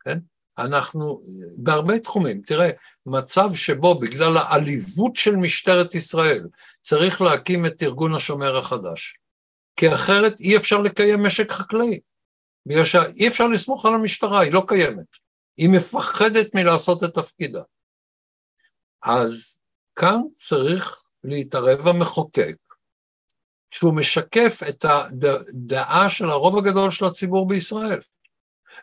כן? 0.04 0.18
אנחנו, 0.58 1.20
בהרבה 1.58 1.98
תחומים, 1.98 2.42
תראה, 2.42 2.70
מצב 3.06 3.54
שבו 3.54 4.00
בגלל 4.00 4.36
העליבות 4.36 5.16
של 5.16 5.36
משטרת 5.36 5.94
ישראל 5.94 6.48
צריך 6.80 7.22
להקים 7.22 7.66
את 7.66 7.82
ארגון 7.82 8.14
השומר 8.14 8.56
החדש, 8.56 9.18
כי 9.76 9.94
אחרת 9.94 10.40
אי 10.40 10.56
אפשר 10.56 10.78
לקיים 10.78 11.26
משק 11.26 11.50
חקלאי. 11.50 12.00
בגלל 12.66 12.84
שאי 12.84 13.28
אפשר 13.28 13.48
לסמוך 13.48 13.86
על 13.86 13.94
המשטרה, 13.94 14.40
היא 14.40 14.52
לא 14.52 14.62
קיימת. 14.68 15.06
היא 15.56 15.68
מפחדת 15.76 16.54
מלעשות 16.54 17.04
את 17.04 17.14
תפקידה. 17.14 17.62
אז 19.02 19.60
כאן 19.96 20.20
צריך 20.34 21.04
להתערב 21.24 21.88
המחוקק, 21.88 22.56
שהוא 23.74 23.94
משקף 23.94 24.60
את 24.68 24.84
הדעה 24.84 26.10
של 26.10 26.30
הרוב 26.30 26.58
הגדול 26.58 26.90
של 26.90 27.04
הציבור 27.04 27.48
בישראל. 27.48 27.98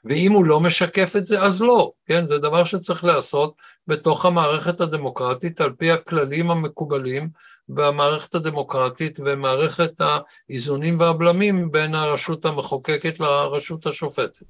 ואם 0.06 0.32
הוא 0.32 0.46
לא 0.46 0.60
משקף 0.60 1.16
את 1.16 1.26
זה, 1.26 1.42
אז 1.42 1.62
לא, 1.62 1.92
כן? 2.06 2.26
זה 2.26 2.38
דבר 2.38 2.64
שצריך 2.64 3.04
להיעשות 3.04 3.56
בתוך 3.88 4.26
המערכת 4.26 4.82
הדמוקרטית 4.82 5.62
על 5.62 5.72
פי 5.72 5.92
הכללים 5.92 6.52
המקובלים 6.52 7.30
במערכת 7.70 8.36
הדמוקרטית 8.36 9.20
ומערכת 9.20 10.02
האיזונים 10.02 11.00
והבלמים 11.00 11.72
בין 11.72 11.96
הרשות 11.96 12.46
המחוקקת 12.46 13.20
לרשות 13.20 13.86
השופטת. 13.86 14.46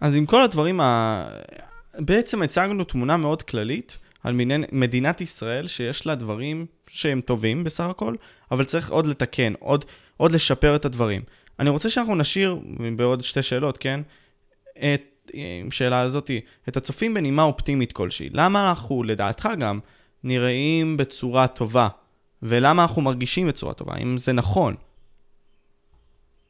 אז 0.00 0.16
עם 0.16 0.26
כל 0.26 0.42
הדברים, 0.42 0.80
ה... 0.80 1.26
בעצם 1.98 2.42
הצגנו 2.42 2.84
תמונה 2.84 3.16
מאוד 3.16 3.42
כללית 3.42 3.98
על 4.26 4.34
מדינת 4.72 5.20
ישראל 5.20 5.66
שיש 5.66 6.06
לה 6.06 6.14
דברים 6.14 6.66
שהם 6.88 7.20
טובים 7.20 7.64
בסך 7.64 7.84
הכל, 7.84 8.14
אבל 8.50 8.64
צריך 8.64 8.90
עוד 8.90 9.06
לתקן, 9.06 9.52
עוד, 9.58 9.84
עוד 10.16 10.32
לשפר 10.32 10.76
את 10.76 10.84
הדברים. 10.84 11.22
אני 11.58 11.70
רוצה 11.70 11.90
שאנחנו 11.90 12.14
נשאיר, 12.14 12.58
בעוד 12.96 13.22
שתי 13.22 13.42
שאלות, 13.42 13.78
כן? 13.78 14.00
את, 14.78 15.30
שאלה 15.70 16.00
הזאתי, 16.00 16.40
את 16.68 16.76
הצופים 16.76 17.14
בנימה 17.14 17.42
אופטימית 17.42 17.92
כלשהי. 17.92 18.28
למה 18.32 18.68
אנחנו, 18.68 19.02
לדעתך 19.02 19.48
גם, 19.58 19.80
נראים 20.24 20.96
בצורה 20.96 21.46
טובה? 21.46 21.88
ולמה 22.42 22.82
אנחנו 22.82 23.02
מרגישים 23.02 23.48
בצורה 23.48 23.74
טובה? 23.74 23.96
אם 23.96 24.18
זה 24.18 24.32
נכון. 24.32 24.74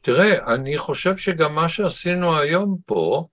תראה, 0.01 0.53
אני 0.53 0.77
חושב 0.77 1.17
שגם 1.17 1.55
מה 1.55 1.69
שעשינו 1.69 2.37
היום 2.37 2.77
פה, 2.85 3.25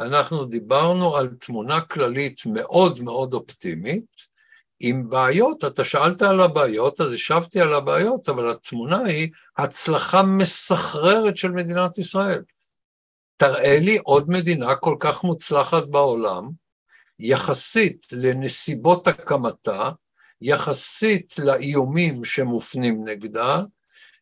אנחנו 0.00 0.44
דיברנו 0.44 1.16
על 1.16 1.28
תמונה 1.40 1.80
כללית 1.80 2.40
מאוד 2.46 3.00
מאוד 3.00 3.34
אופטימית, 3.34 4.28
עם 4.80 5.08
בעיות, 5.08 5.64
אתה 5.64 5.84
שאלת 5.84 6.22
על 6.22 6.40
הבעיות, 6.40 7.00
אז 7.00 7.12
השבתי 7.12 7.60
על 7.60 7.72
הבעיות, 7.72 8.28
אבל 8.28 8.50
התמונה 8.50 9.04
היא 9.04 9.30
הצלחה 9.56 10.22
מסחררת 10.22 11.36
של 11.36 11.50
מדינת 11.50 11.98
ישראל. 11.98 12.42
תראה 13.36 13.78
לי 13.80 13.98
עוד 14.04 14.30
מדינה 14.30 14.76
כל 14.76 14.96
כך 15.00 15.24
מוצלחת 15.24 15.86
בעולם, 15.86 16.50
יחסית 17.18 18.06
לנסיבות 18.12 19.08
הקמתה, 19.08 19.90
יחסית 20.42 21.34
לאיומים 21.38 22.24
שמופנים 22.24 23.04
נגדה, 23.04 23.62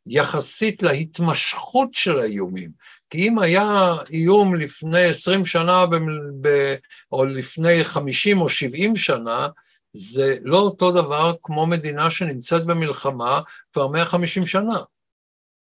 יחסית 0.06 0.82
להתמשכות 0.82 1.94
של 1.94 2.18
האיומים. 2.18 2.70
כי 3.10 3.28
אם 3.28 3.38
היה 3.38 3.94
איום 4.10 4.54
לפני 4.54 5.04
20 5.04 5.44
שנה 5.44 5.86
ב, 5.86 5.96
ב, 6.40 6.74
או 7.12 7.24
לפני 7.24 7.84
50 7.84 8.40
או 8.40 8.48
70 8.48 8.96
שנה, 8.96 9.48
זה 9.92 10.36
לא 10.42 10.58
אותו 10.58 10.92
דבר 10.92 11.34
כמו 11.42 11.66
מדינה 11.66 12.10
שנמצאת 12.10 12.66
במלחמה 12.66 13.40
כבר 13.72 13.88
150 13.88 14.46
שנה. 14.46 14.78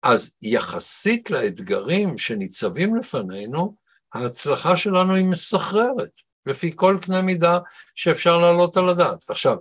אז 0.03 0.33
יחסית 0.43 1.31
לאתגרים 1.31 2.19
שניצבים 2.19 2.97
לפנינו, 2.97 3.75
ההצלחה 4.15 4.77
שלנו 4.77 5.15
היא 5.15 5.25
מסחררת, 5.25 6.21
לפי 6.47 6.73
כל 6.77 6.97
קנה 7.03 7.23
מידה 7.23 7.59
שאפשר 7.95 8.39
להעלות 8.39 8.77
על 8.77 8.89
הדעת. 8.89 9.31
עכשיו, 9.31 9.57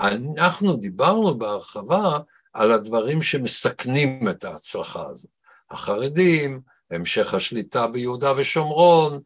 אנחנו 0.00 0.76
דיברנו 0.76 1.38
בהרחבה 1.38 2.18
על 2.52 2.72
הדברים 2.72 3.22
שמסכנים 3.22 4.28
את 4.28 4.44
ההצלחה 4.44 5.06
הזאת. 5.10 5.30
החרדים, 5.70 6.60
המשך 6.90 7.34
השליטה 7.34 7.86
ביהודה 7.86 8.32
ושומרון, 8.36 9.20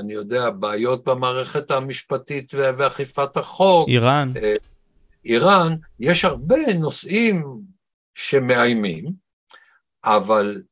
אני 0.00 0.12
יודע, 0.12 0.50
בעיות 0.50 1.04
במערכת 1.04 1.70
המשפטית 1.70 2.54
ואכיפת 2.54 3.36
החוק. 3.36 3.88
איראן. 3.88 4.32
אה, 4.36 4.54
איראן, 5.24 5.74
יש 6.00 6.24
הרבה 6.24 6.56
נושאים 6.80 7.60
שמאיימים, 8.14 9.12
אבל 10.04 10.62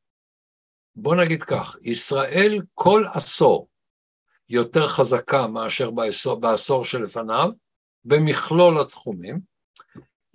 בוא 0.95 1.15
נגיד 1.15 1.43
כך, 1.43 1.75
ישראל 1.81 2.61
כל 2.73 3.03
עשור 3.13 3.67
יותר 4.49 4.87
חזקה 4.87 5.47
מאשר 5.47 5.91
בעשור, 5.91 6.39
בעשור 6.39 6.85
שלפניו, 6.85 7.49
במכלול 8.05 8.79
התחומים. 8.79 9.39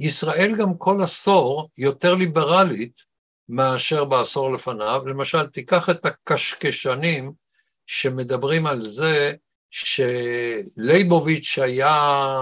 ישראל 0.02 0.54
גם 0.58 0.76
כל 0.78 1.02
עשור 1.02 1.68
יותר 1.78 2.14
ליברלית 2.14 3.04
מאשר 3.48 4.04
בעשור 4.04 4.52
לפניו. 4.52 5.02
למשל, 5.06 5.46
תיקח 5.46 5.90
את 5.90 6.06
הקשקשנים 6.06 7.32
שמדברים 7.86 8.66
על 8.66 8.82
זה 8.82 9.32
שלייבוביץ' 9.70 11.58
היה 11.62 12.32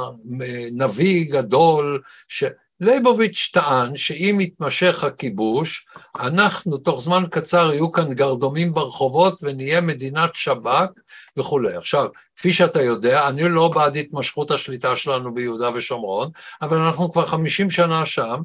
נביא 0.73 1.33
גדול, 1.33 2.03
ש... 2.29 2.45
ליבוביץ' 2.81 3.51
טען 3.53 3.97
שאם 3.97 4.39
יתמשך 4.41 5.05
הכיבוש, 5.05 5.87
אנחנו 6.21 6.79
תוך 6.79 7.01
זמן 7.01 7.25
קצר 7.31 7.71
יהיו 7.73 7.93
כאן 7.93 8.15
גרדומים 8.15 8.75
ברחובות 8.75 9.39
ונהיה 9.43 9.81
מדינת 9.81 10.31
שב"כ 10.35 10.89
וכולי. 11.37 11.77
עכשיו, 11.77 12.07
כפי 12.37 12.53
שאתה 12.53 12.83
יודע, 12.83 13.29
אני 13.29 13.49
לא 13.49 13.69
בעד 13.69 13.97
התמשכות 13.97 14.51
השליטה 14.51 14.97
שלנו 14.97 15.35
ביהודה 15.35 15.71
ושומרון, 15.75 16.31
אבל 16.63 16.77
אנחנו 16.77 17.13
כבר 17.13 17.27
50 17.27 17.71
שנה 17.71 18.07
שם, 18.07 18.37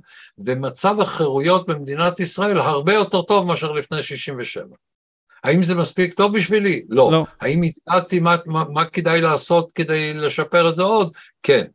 ומצב 0.45 1.01
החירויות 1.01 1.69
במדינת 1.69 2.19
ישראל 2.19 2.57
הרבה 2.57 2.93
יותר 2.93 3.21
טוב 3.21 3.47
מאשר 3.47 3.71
לפני 3.71 4.03
67. 4.03 4.65
האם 5.43 5.63
זה 5.63 5.75
מספיק 5.75 6.13
טוב 6.13 6.37
בשבילי? 6.37 6.85
לא. 6.89 7.11
לא. 7.11 7.25
האם 7.41 7.61
ידעתי 7.63 8.19
מה, 8.19 8.35
מה, 8.45 8.63
מה 8.69 8.85
כדאי 8.85 9.21
לעשות 9.21 9.71
כדי 9.71 10.13
לשפר 10.13 10.69
את 10.69 10.75
זה 10.75 10.83
עוד? 10.83 11.13
כן. 11.43 11.65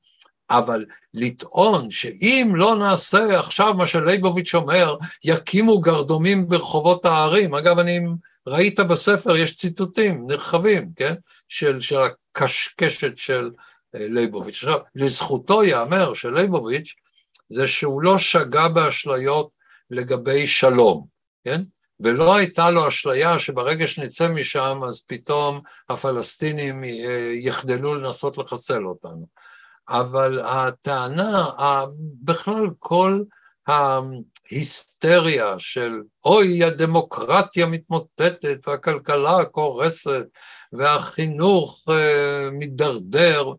אבל 0.50 0.84
לטעון 1.14 1.90
שאם 1.90 2.52
לא 2.54 2.76
נעשה 2.76 3.38
עכשיו 3.38 3.74
מה 3.74 3.86
שלייבוביץ' 3.86 4.54
אומר, 4.54 4.96
יקימו 5.24 5.80
גרדומים 5.80 6.48
ברחובות 6.48 7.04
הערים, 7.04 7.54
אגב, 7.54 7.78
אני, 7.78 8.00
ראית 8.46 8.80
בספר, 8.80 9.36
יש 9.36 9.56
ציטוטים 9.56 10.24
נרחבים, 10.26 10.90
כן, 10.96 11.14
של, 11.48 11.80
של 11.80 11.96
הקשקשת 12.00 13.18
של 13.18 13.50
אה, 13.94 14.06
לייבוביץ'. 14.08 14.54
עכשיו, 14.54 14.78
לזכותו 14.94 15.64
ייאמר 15.64 16.14
של 16.14 16.34
לייבוביץ', 16.34 16.94
זה 17.48 17.68
שהוא 17.68 18.02
לא 18.02 18.18
שגה 18.18 18.68
באשליות 18.68 19.50
לגבי 19.90 20.46
שלום, 20.46 21.06
כן? 21.44 21.62
ולא 22.00 22.36
הייתה 22.36 22.70
לו 22.70 22.88
אשליה 22.88 23.38
שברגע 23.38 23.86
שנצא 23.86 24.28
משם 24.28 24.80
אז 24.88 25.04
פתאום 25.06 25.60
הפלסטינים 25.88 26.84
אה, 26.84 27.32
יחדלו 27.34 27.94
לנסות 27.94 28.38
לחסל 28.38 28.84
אותנו. 28.84 29.26
אבל 29.90 30.40
הטענה, 30.40 31.44
בכלל 32.22 32.66
כל 32.78 33.22
ההיסטריה 33.66 35.58
של 35.58 35.92
אוי 36.24 36.64
הדמוקרטיה 36.64 37.66
מתמוטטת 37.66 38.68
והכלכלה 38.68 39.44
קורסת 39.44 40.26
והחינוך 40.72 41.88
אה, 41.90 42.50
מידרדר, 42.52 43.52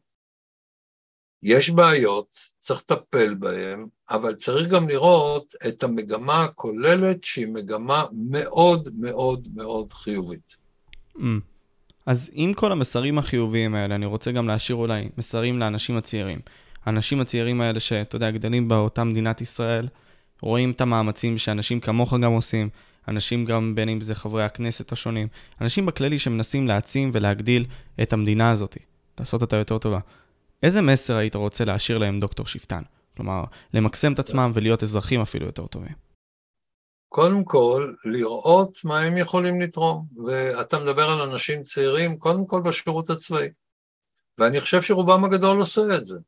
יש 1.44 1.70
בעיות, 1.70 2.36
צריך 2.60 2.80
לטפל 2.82 3.36
בהן, 3.36 3.88
אבל 4.10 4.36
צריך 4.36 4.68
גם 4.68 4.88
לראות 4.90 5.54
את 5.68 5.84
המגמה 5.84 6.44
הכוללת 6.44 7.24
שהיא 7.24 7.48
מגמה 7.48 8.06
מאוד 8.12 8.90
מאוד 8.98 9.48
מאוד 9.56 9.94
חיובית. 9.94 10.56
Mm. 11.16 11.51
אז 12.06 12.32
עם 12.34 12.54
כל 12.54 12.72
המסרים 12.72 13.18
החיוביים 13.18 13.76
האלה, 13.76 13.96
אני 13.96 14.06
רוצה 14.06 14.32
גם 14.32 14.48
להשאיר 14.48 14.76
אולי 14.76 15.10
מסרים 15.18 15.60
לאנשים 15.60 15.98
הצעירים. 15.98 16.40
האנשים 16.86 17.22
הצעירים 17.22 17.62
האלה 17.62 17.80
שאתה 17.80 18.16
יודע, 18.16 18.32
גדלים 18.32 18.68
באותה 18.68 19.04
מדינת 19.04 19.42
ישראל, 19.42 19.88
רואים 20.42 20.72
את 20.72 20.82
המאמצים 20.82 21.38
שאנשים 21.38 21.80
כמוך 21.80 22.14
גם 22.14 22.32
עושים, 22.32 22.70
אנשים 23.08 23.46
גם 23.46 23.76
בין 23.76 23.90
אם 23.90 24.02
זה 24.02 24.16
חברי 24.16 24.44
הכנסת 24.44 24.92
השונים, 24.92 25.28
אנשים 25.62 25.86
בכללי 25.86 26.20
שמנסים 26.20 26.68
להעצים 26.68 27.12
ולהגדיל 27.14 27.66
את 28.02 28.14
המדינה 28.14 28.52
הזאת, 28.52 28.78
לעשות 29.20 29.42
אותה 29.42 29.56
יותר 29.56 29.78
טובה. 29.78 30.00
איזה 30.64 30.82
מסר 30.82 31.16
היית 31.16 31.36
רוצה 31.36 31.66
להשאיר 31.66 31.98
להם, 31.98 32.20
דוקטור 32.20 32.48
שפטן? 32.48 32.82
כלומר, 33.18 33.44
למקסם 33.74 34.14
את 34.14 34.20
עצמם 34.20 34.52
ולהיות 34.54 34.84
אזרחים 34.84 35.22
אפילו 35.22 35.46
יותר 35.46 35.68
טובים. 35.68 36.11
קודם 37.14 37.44
כל, 37.44 37.94
לראות 38.06 38.78
מה 38.84 39.00
הם 39.00 39.18
יכולים 39.18 39.62
לתרום. 39.62 40.06
ואתה 40.26 40.80
מדבר 40.80 41.10
על 41.10 41.22
אנשים 41.22 41.64
צעירים, 41.64 42.18
קודם 42.18 42.46
כל 42.46 42.62
בשירות 42.62 43.10
הצבאי. 43.10 43.48
ואני 44.38 44.62
חושב 44.62 44.82
שרובם 44.82 45.24
הגדול 45.24 45.60
עושה 45.60 45.82
את 45.96 46.06
זה. 46.06 46.20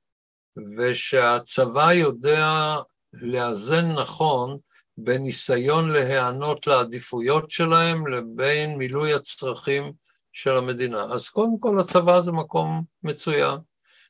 ושהצבא 0.78 1.94
יודע 1.94 2.76
לאזן 3.14 3.92
נכון 3.92 4.58
בין 4.98 5.22
ניסיון 5.22 5.90
להיענות 5.90 6.68
לעדיפויות 6.68 7.52
שלהם 7.52 8.08
לבין 8.08 8.78
מילוי 8.78 9.14
הצרכים 9.14 9.94
של 10.34 10.58
המדינה. 10.58 11.04
אז 11.04 11.30
קודם 11.30 11.60
כל 11.60 11.80
הצבא 11.80 12.20
זה 12.20 12.32
מקום 12.32 12.84
מצוין. 13.04 13.58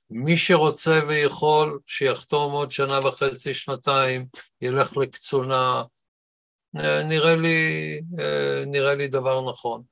מי 0.10 0.38
שרוצה 0.38 1.00
ויכול, 1.08 1.80
שיחתום 1.88 2.54
עוד 2.54 2.72
שנה 2.72 3.00
וחצי, 3.00 3.54
שנתיים, 3.54 4.26
ילך 4.62 4.98
לקצונה, 4.98 5.84
נראה 7.06 7.36
לי, 7.36 8.02
נראה 8.68 8.96
לי 8.96 9.08
דבר 9.08 9.52
נכון. 9.52 9.84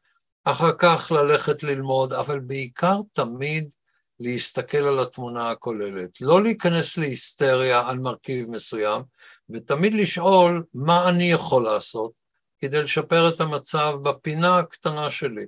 אחר 0.43 0.71
כך 0.77 1.11
ללכת 1.11 1.63
ללמוד, 1.63 2.13
אבל 2.13 2.39
בעיקר 2.39 2.99
תמיד 3.13 3.73
להסתכל 4.19 4.77
על 4.77 4.99
התמונה 4.99 5.51
הכוללת. 5.51 6.21
לא 6.21 6.43
להיכנס 6.43 6.97
להיסטריה 6.97 7.89
על 7.89 7.99
מרכיב 7.99 8.49
מסוים, 8.49 9.03
ותמיד 9.49 9.93
לשאול 9.93 10.63
מה 10.73 11.09
אני 11.09 11.31
יכול 11.31 11.63
לעשות 11.63 12.11
כדי 12.59 12.83
לשפר 12.83 13.29
את 13.29 13.41
המצב 13.41 13.91
בפינה 14.03 14.57
הקטנה 14.57 15.11
שלי. 15.11 15.45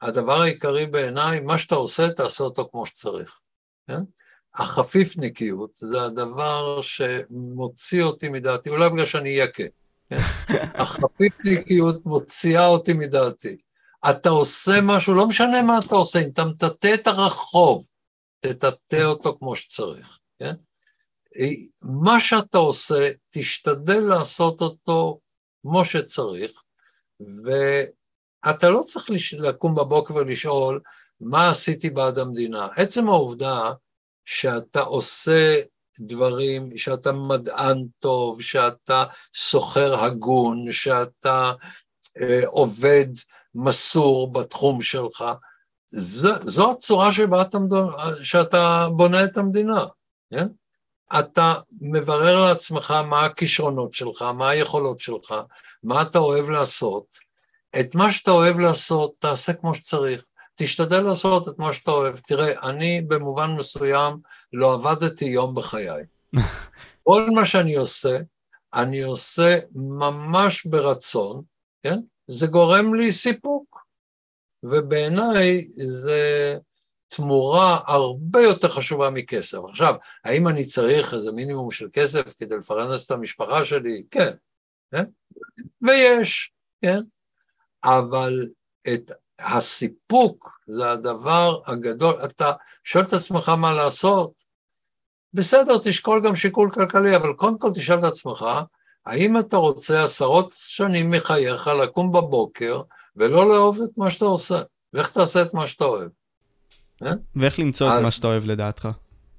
הדבר 0.00 0.40
העיקרי 0.40 0.86
בעיניי, 0.86 1.40
מה 1.40 1.58
שאתה 1.58 1.74
עושה, 1.74 2.10
תעשה 2.10 2.44
אותו 2.44 2.68
כמו 2.70 2.86
שצריך. 2.86 3.38
כן? 3.86 4.00
החפיפניקיות 4.54 5.70
זה 5.74 6.02
הדבר 6.02 6.80
שמוציא 6.80 8.02
אותי 8.02 8.28
מדעתי, 8.28 8.70
אולי 8.70 8.90
בגלל 8.90 9.06
שאני 9.06 9.30
יקה. 9.30 9.64
כן? 10.10 10.16
החפיפניקיות 10.74 12.06
מוציאה 12.06 12.66
אותי 12.66 12.92
מדעתי. 12.92 13.56
אתה 14.10 14.28
עושה 14.28 14.72
משהו, 14.82 15.14
לא 15.14 15.28
משנה 15.28 15.62
מה 15.62 15.78
אתה 15.78 15.94
עושה, 15.94 16.18
אם 16.18 16.30
אתה 16.32 16.44
מטאטא 16.44 16.94
את 16.94 17.06
הרחוב, 17.06 17.88
תטאטא 18.40 19.04
אותו 19.04 19.36
כמו 19.38 19.56
שצריך, 19.56 20.18
כן? 20.38 20.54
מה 21.82 22.20
שאתה 22.20 22.58
עושה, 22.58 23.10
תשתדל 23.30 24.00
לעשות 24.00 24.60
אותו 24.60 25.20
כמו 25.62 25.84
שצריך, 25.84 26.62
ואתה 27.44 28.70
לא 28.70 28.80
צריך 28.80 29.06
לקום 29.32 29.74
בבוקר 29.74 30.14
ולשאול, 30.14 30.80
מה 31.20 31.50
עשיתי 31.50 31.90
בעד 31.90 32.18
המדינה? 32.18 32.68
עצם 32.76 33.08
העובדה 33.08 33.72
שאתה 34.24 34.80
עושה 34.80 35.60
דברים, 36.00 36.76
שאתה 36.76 37.12
מדען 37.12 37.86
טוב, 37.98 38.42
שאתה 38.42 39.04
סוחר 39.36 40.04
הגון, 40.04 40.72
שאתה 40.72 41.52
אה, 42.20 42.46
עובד 42.46 43.06
מסור 43.54 44.32
בתחום 44.32 44.82
שלך, 44.82 45.24
זו, 45.86 46.32
זו 46.42 46.70
הצורה 46.70 47.12
שבה 47.12 47.42
אתה, 47.42 47.58
שאתה 48.22 48.88
בונה 48.96 49.24
את 49.24 49.36
המדינה, 49.36 49.84
כן? 50.30 50.46
אתה 51.18 51.54
מברר 51.80 52.40
לעצמך 52.40 52.90
מה 52.90 53.24
הכישרונות 53.24 53.94
שלך, 53.94 54.22
מה 54.22 54.50
היכולות 54.50 55.00
שלך, 55.00 55.34
מה 55.82 56.02
אתה 56.02 56.18
אוהב 56.18 56.50
לעשות. 56.50 57.04
את 57.80 57.94
מה 57.94 58.12
שאתה 58.12 58.30
אוהב 58.30 58.58
לעשות, 58.58 59.12
תעשה 59.18 59.52
כמו 59.52 59.74
שצריך. 59.74 60.24
תשתדל 60.54 61.00
לעשות 61.00 61.48
את 61.48 61.58
מה 61.58 61.72
שאתה 61.72 61.90
אוהב. 61.90 62.16
תראה, 62.16 62.68
אני 62.68 63.02
במובן 63.02 63.50
מסוים 63.50 64.16
לא 64.52 64.74
עבדתי 64.74 65.24
יום 65.24 65.54
בחיי. 65.54 66.04
כל 67.02 67.26
מה 67.34 67.46
שאני 67.46 67.74
עושה, 67.74 68.18
אני 68.74 69.02
עושה 69.02 69.58
ממש 69.74 70.66
ברצון, 70.66 71.42
כן? 71.82 71.98
זה 72.26 72.46
גורם 72.46 72.94
לי 72.94 73.12
סיפוק. 73.12 73.84
ובעיניי 74.62 75.68
זה 75.86 76.56
תמורה 77.08 77.80
הרבה 77.86 78.40
יותר 78.42 78.68
חשובה 78.68 79.10
מכסף. 79.10 79.58
עכשיו, 79.68 79.94
האם 80.24 80.48
אני 80.48 80.64
צריך 80.64 81.14
איזה 81.14 81.32
מינימום 81.32 81.70
של 81.70 81.88
כסף 81.92 82.34
כדי 82.38 82.56
לפרנס 82.56 83.06
את 83.06 83.10
המשפחה 83.10 83.64
שלי? 83.64 84.04
כן, 84.10 84.32
כן? 84.92 85.04
ויש, 85.82 86.52
כן? 86.82 87.00
אבל 87.84 88.48
את 88.94 89.10
הסיפוק 89.38 90.58
זה 90.66 90.90
הדבר 90.90 91.58
הגדול. 91.66 92.14
אתה 92.24 92.52
שואל 92.84 93.04
את 93.04 93.12
עצמך 93.12 93.48
מה 93.48 93.72
לעשות, 93.72 94.32
בסדר, 95.34 95.78
תשקול 95.82 96.20
גם 96.24 96.36
שיקול 96.36 96.70
כלכלי, 96.70 97.16
אבל 97.16 97.32
קודם 97.32 97.58
כל 97.58 97.70
תשאל 97.74 97.98
את 97.98 98.04
עצמך, 98.04 98.46
האם 99.06 99.38
אתה 99.38 99.56
רוצה 99.56 100.04
עשרות 100.04 100.52
שנים 100.56 101.10
מחייך 101.10 101.66
לקום 101.66 102.12
בבוקר 102.12 102.82
ולא 103.16 103.48
לאהוב 103.48 103.80
את 103.82 103.90
מה 103.96 104.10
שאתה 104.10 104.24
עושה? 104.24 104.62
לך 104.92 105.10
תעשה 105.10 105.42
את 105.42 105.54
מה 105.54 105.66
שאתה 105.66 105.84
אוהב. 105.84 106.10
אה? 107.02 107.12
ואיך 107.36 107.58
למצוא 107.58 107.90
אז, 107.90 107.98
את 107.98 108.02
מה 108.04 108.10
שאתה 108.10 108.26
אוהב 108.26 108.46
לדעתך? 108.46 108.88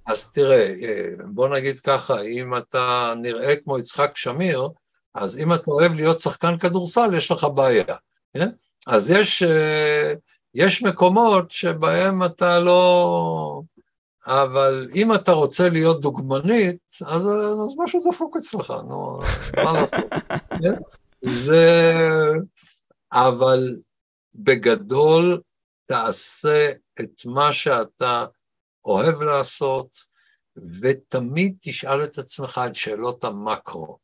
אז 0.08 0.32
תראה, 0.32 0.74
אה, 0.84 1.10
בוא 1.26 1.48
נגיד 1.48 1.80
ככה, 1.80 2.22
אם 2.22 2.58
אתה 2.58 3.14
נראה 3.22 3.56
כמו 3.56 3.80
יצחק 3.80 4.18
שמיר, 4.18 4.68
אז 5.14 5.38
אם 5.38 5.54
אתה 5.54 5.72
אוהב 5.72 5.94
להיות 5.94 6.20
שחקן 6.20 6.58
כדורסל, 6.58 7.14
יש 7.14 7.32
לך 7.32 7.48
בעיה. 7.56 7.96
כן? 8.34 8.50
אז 8.86 9.10
יש, 9.10 9.44
אה, 9.44 10.14
יש 10.54 10.84
מקומות 10.84 11.52
שבהם 11.52 12.24
אתה 12.24 12.60
לא... 12.60 13.62
אבל 14.28 14.90
אם 14.96 15.14
אתה 15.14 15.32
רוצה 15.32 15.70
להיות 15.70 16.02
דוגמנית, 16.02 16.78
אז, 17.06 17.28
אז 17.28 17.76
משהו 17.78 18.02
דפוק 18.10 18.38
אצלך, 18.38 18.74
נו, 18.88 19.20
מה 19.58 19.74
לעשות? 19.74 20.00
כן? 20.62 20.74
זה... 21.22 21.94
אבל 23.12 23.76
בגדול, 24.36 25.42
תעשה 25.86 26.72
את 27.00 27.26
מה 27.26 27.54
שאתה 27.54 28.26
אוהב 28.86 29.22
לעשות, 29.22 29.96
ותמיד 30.82 31.56
תשאל 31.62 32.04
את 32.04 32.18
עצמך 32.18 32.62
את 32.68 32.76
שאלות 32.76 33.24
המקרו. 33.24 33.98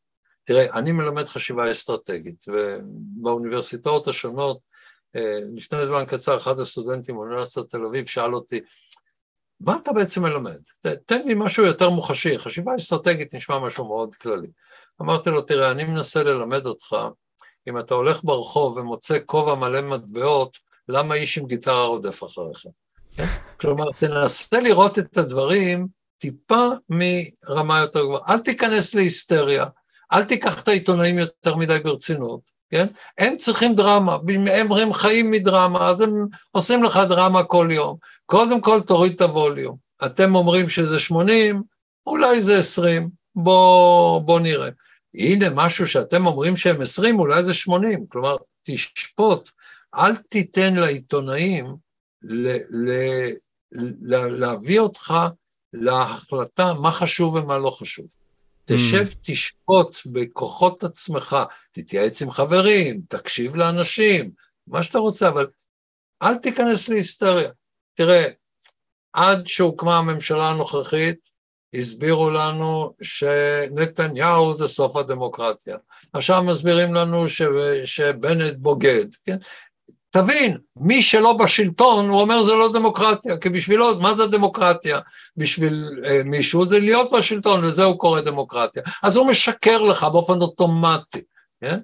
תראה, 0.44 0.78
אני 0.78 0.92
מלמד 0.92 1.24
חשיבה 1.24 1.70
אסטרטגית, 1.70 2.44
ובאוניברסיטאות 2.48 4.08
השונות, 4.08 4.58
לפני 5.56 5.86
זמן 5.86 6.04
קצר, 6.04 6.36
אחד 6.36 6.60
הסטודנטים 6.60 7.14
באוניברסיטת 7.14 7.70
תל 7.70 7.84
אביב 7.84 8.06
שאל 8.06 8.34
אותי, 8.34 8.60
מה 9.60 9.76
אתה 9.82 9.92
בעצם 9.92 10.22
מלמד? 10.22 10.58
תן 11.06 11.26
לי 11.26 11.34
משהו 11.36 11.64
יותר 11.64 11.90
מוחשי, 11.90 12.38
חשיבה 12.38 12.72
אסטרטגית 12.76 13.34
נשמע 13.34 13.58
משהו 13.58 13.88
מאוד 13.88 14.14
כללי. 14.14 14.48
אמרתי 15.02 15.30
לו, 15.30 15.40
תראה, 15.40 15.70
אני 15.70 15.84
מנסה 15.84 16.22
ללמד 16.22 16.66
אותך, 16.66 16.96
אם 17.68 17.78
אתה 17.78 17.94
הולך 17.94 18.24
ברחוב 18.24 18.76
ומוצא 18.76 19.18
כובע 19.26 19.54
מלא 19.54 19.80
מטבעות, 19.80 20.56
למה 20.88 21.14
איש 21.14 21.38
עם 21.38 21.46
גיטרה 21.46 21.84
רודף 21.84 22.24
אחריך? 22.24 22.64
כן? 23.16 23.26
כלומר, 23.60 23.84
תנסה 23.98 24.60
לראות 24.60 24.98
את 24.98 25.16
הדברים 25.16 25.86
טיפה 26.18 26.68
מרמה 26.88 27.80
יותר 27.80 28.02
גבוהה. 28.02 28.34
אל 28.34 28.38
תיכנס 28.38 28.94
להיסטריה, 28.94 29.66
אל 30.12 30.24
תיקח 30.24 30.62
את 30.62 30.68
העיתונאים 30.68 31.18
יותר 31.18 31.56
מדי 31.56 31.78
ברצינות, 31.84 32.40
כן? 32.72 32.86
הם 33.18 33.36
צריכים 33.36 33.74
דרמה, 33.74 34.16
הם, 34.52 34.72
הם 34.72 34.92
חיים 34.92 35.30
מדרמה, 35.30 35.88
אז 35.88 36.00
הם 36.00 36.26
עושים 36.50 36.84
לך 36.84 36.96
דרמה 36.96 37.44
כל 37.44 37.68
יום. 37.70 37.96
קודם 38.26 38.60
כל 38.60 38.80
תוריד 38.80 39.12
את 39.12 39.20
הווליום. 39.20 39.76
אתם 40.04 40.34
אומרים 40.34 40.68
שזה 40.68 40.98
80, 40.98 41.62
אולי 42.06 42.40
זה 42.42 42.58
20, 42.58 43.08
בוא, 43.34 44.20
בוא 44.20 44.40
נראה. 44.40 44.68
הנה 45.14 45.46
משהו 45.54 45.86
שאתם 45.86 46.26
אומרים 46.26 46.56
שהם 46.56 46.80
20, 46.80 47.18
אולי 47.18 47.44
זה 47.44 47.54
80, 47.54 48.06
כלומר, 48.08 48.36
תשפוט, 48.62 49.50
אל 49.94 50.16
תיתן 50.16 50.74
לעיתונאים 50.74 51.76
ל, 52.22 52.48
ל, 52.70 52.92
ל, 54.02 54.16
להביא 54.16 54.80
אותך 54.80 55.14
להחלטה 55.72 56.74
מה 56.74 56.90
חשוב 56.90 57.34
ומה 57.34 57.58
לא 57.58 57.70
חשוב. 57.70 58.06
תשב, 58.64 59.04
mm. 59.04 59.16
תשפוט 59.22 59.96
בכוחות 60.06 60.84
עצמך, 60.84 61.36
תתייעץ 61.72 62.22
עם 62.22 62.30
חברים, 62.30 63.00
תקשיב 63.08 63.56
לאנשים, 63.56 64.30
מה 64.66 64.82
שאתה 64.82 64.98
רוצה, 64.98 65.28
אבל 65.28 65.46
אל 66.22 66.34
תיכנס 66.38 66.88
להיסטריה. 66.88 67.50
תראה, 67.94 68.28
עד 69.12 69.46
שהוקמה 69.46 69.98
הממשלה 69.98 70.50
הנוכחית, 70.50 71.32
הסבירו 71.74 72.30
לנו 72.30 72.94
שנתניהו 73.02 74.54
זה 74.54 74.68
סוף 74.68 74.96
הדמוקרטיה. 74.96 75.76
עכשיו 76.12 76.42
מסבירים 76.42 76.94
לנו 76.94 77.28
ש... 77.28 77.42
שבנט 77.84 78.56
בוגד, 78.56 79.06
כן? 79.24 79.36
תבין, 80.12 80.56
מי 80.76 81.02
שלא 81.02 81.32
בשלטון, 81.32 82.08
הוא 82.08 82.20
אומר 82.20 82.42
זה 82.42 82.54
לא 82.54 82.72
דמוקרטיה, 82.72 83.36
כי 83.36 83.48
בשבילו, 83.48 84.00
מה 84.00 84.14
זה 84.14 84.26
דמוקרטיה? 84.26 84.98
בשביל 85.36 86.00
אה, 86.06 86.20
מישהו 86.24 86.64
זה 86.64 86.80
להיות 86.80 87.10
בשלטון, 87.12 87.64
לזה 87.64 87.84
הוא 87.84 87.98
קורא 87.98 88.20
דמוקרטיה. 88.20 88.82
אז 89.02 89.16
הוא 89.16 89.26
משקר 89.26 89.82
לך 89.82 90.04
באופן 90.04 90.40
אוטומטי, 90.40 91.20
כן? 91.60 91.78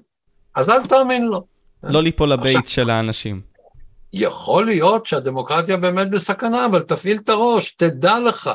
אז 0.55 0.71
אל 0.71 0.87
תאמין 0.87 1.27
לו. 1.27 1.45
לא 1.83 2.03
ליפול 2.03 2.33
לבייט 2.33 2.67
של 2.67 2.91
האנשים. 2.91 3.41
יכול 4.13 4.67
להיות 4.67 5.07
שהדמוקרטיה 5.07 5.77
באמת 5.77 6.11
בסכנה, 6.11 6.67
אבל 6.67 6.83
תפעיל 6.83 7.19
את 7.25 7.29
הראש, 7.29 7.71
תדע 7.71 8.19
לך 8.19 8.51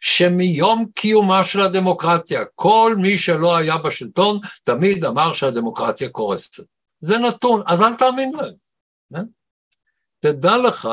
שמיום 0.00 0.86
קיומה 0.94 1.44
של 1.44 1.60
הדמוקרטיה, 1.60 2.44
כל 2.54 2.94
מי 2.98 3.18
שלא 3.18 3.56
היה 3.56 3.76
בשלטון 3.76 4.38
תמיד 4.64 5.04
אמר 5.04 5.32
שהדמוקרטיה 5.32 6.08
קורסת. 6.08 6.64
זה 7.00 7.18
נתון, 7.18 7.62
אז 7.66 7.82
אל 7.82 7.94
תאמין 7.94 8.32
להם. 8.34 8.65
כן? 9.14 9.24
תדע 10.20 10.56
לך 10.56 10.88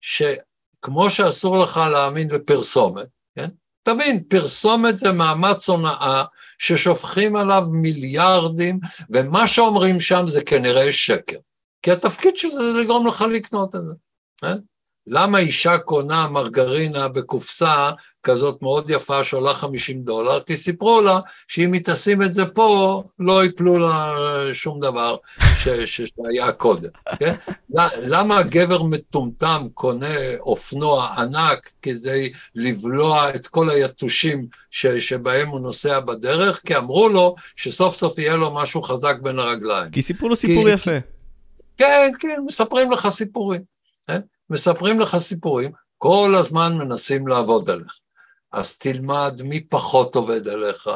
שכמו 0.00 1.10
שאסור 1.10 1.58
לך 1.58 1.80
להאמין 1.92 2.30
לפרסומת, 2.30 3.06
כן? 3.36 3.48
תבין, 3.82 4.24
פרסומת 4.28 4.96
זה 4.96 5.12
מאמץ 5.12 5.68
הונאה 5.68 6.24
ששופכים 6.58 7.36
עליו 7.36 7.62
מיליארדים, 7.72 8.80
ומה 9.10 9.46
שאומרים 9.46 10.00
שם 10.00 10.22
זה 10.26 10.44
כנראה 10.44 10.92
שקר. 10.92 11.38
כי 11.82 11.90
התפקיד 11.90 12.36
של 12.36 12.48
זה 12.48 12.72
זה 12.72 12.78
לגרום 12.78 13.06
לך 13.06 13.20
לקנות 13.20 13.74
את 13.74 13.80
זה. 13.84 13.94
כן? 14.40 14.58
למה 15.06 15.38
אישה 15.38 15.78
קונה 15.78 16.28
מרגרינה 16.28 17.08
בקופסה 17.08 17.90
כזאת 18.22 18.62
מאוד 18.62 18.90
יפה 18.90 19.24
שעולה 19.24 19.54
50 19.54 20.02
דולר? 20.02 20.40
כי 20.40 20.56
סיפרו 20.56 21.00
לה 21.00 21.20
שאם 21.48 21.72
היא 21.72 21.80
תשים 21.84 22.22
את 22.22 22.34
זה 22.34 22.46
פה, 22.46 23.02
לא 23.18 23.44
יפלו 23.44 23.78
לה 23.78 24.14
שום 24.52 24.80
דבר 24.80 25.16
ש, 25.56 25.68
ש, 25.68 26.00
שהיה 26.00 26.52
קודם, 26.52 26.88
כן? 27.18 27.34
למה 27.96 28.42
גבר 28.42 28.82
מטומטם 28.82 29.66
קונה 29.74 30.36
אופנוע 30.40 31.14
ענק 31.18 31.70
כדי 31.82 32.32
לבלוע 32.54 33.30
את 33.34 33.46
כל 33.46 33.70
היתושים 33.70 34.46
ש, 34.70 34.86
שבהם 34.86 35.48
הוא 35.48 35.60
נוסע 35.60 36.00
בדרך? 36.00 36.60
כי 36.66 36.76
אמרו 36.76 37.08
לו 37.08 37.34
שסוף 37.56 37.96
סוף 37.96 38.18
יהיה 38.18 38.36
לו 38.36 38.54
משהו 38.54 38.82
חזק 38.82 39.16
בין 39.22 39.38
הרגליים. 39.38 39.90
כי 39.90 40.02
סיפרו 40.02 40.28
לו 40.28 40.36
סיפור 40.36 40.64
כי, 40.64 40.70
יפה. 40.70 40.98
כן, 41.78 42.10
כן, 42.20 42.40
מספרים 42.46 42.92
לך 42.92 43.08
סיפורים. 43.08 43.73
מספרים 44.50 45.00
לך 45.00 45.16
סיפורים, 45.16 45.70
כל 45.98 46.34
הזמן 46.38 46.76
מנסים 46.78 47.28
לעבוד 47.28 47.70
עליך. 47.70 47.98
אז 48.52 48.78
תלמד 48.78 49.40
מי 49.44 49.60
פחות 49.60 50.14
עובד 50.14 50.48
עליך, 50.48 50.90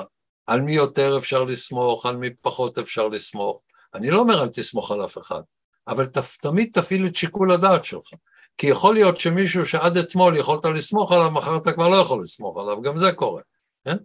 על 0.46 0.60
מי 0.60 0.72
יותר 0.72 1.18
אפשר 1.18 1.44
לסמוך, 1.44 2.06
על 2.06 2.16
מי 2.16 2.34
פחות 2.34 2.78
אפשר 2.78 3.08
לסמוך. 3.08 3.60
אני 3.94 4.10
לא 4.10 4.18
אומר 4.18 4.42
אל 4.42 4.48
תסמוך 4.48 4.90
על 4.90 5.04
אף 5.04 5.18
אחד, 5.18 5.40
אבל 5.88 6.06
ת, 6.06 6.18
תמיד 6.40 6.70
תפעיל 6.72 7.06
את 7.06 7.16
שיקול 7.16 7.52
הדעת 7.52 7.84
שלך. 7.84 8.10
כי 8.58 8.66
יכול 8.66 8.94
להיות 8.94 9.20
שמישהו 9.20 9.66
שעד 9.66 9.96
אתמול 9.96 10.36
יכולת 10.36 10.64
לסמוך 10.64 11.12
עליו, 11.12 11.30
מחר 11.30 11.56
אתה 11.56 11.72
כבר 11.72 11.88
לא 11.88 11.96
יכול 11.96 12.22
לסמוך 12.22 12.58
עליו, 12.58 12.82
גם 12.82 12.96
זה 12.96 13.12
קורה. 13.12 13.42
כן? 13.84 13.96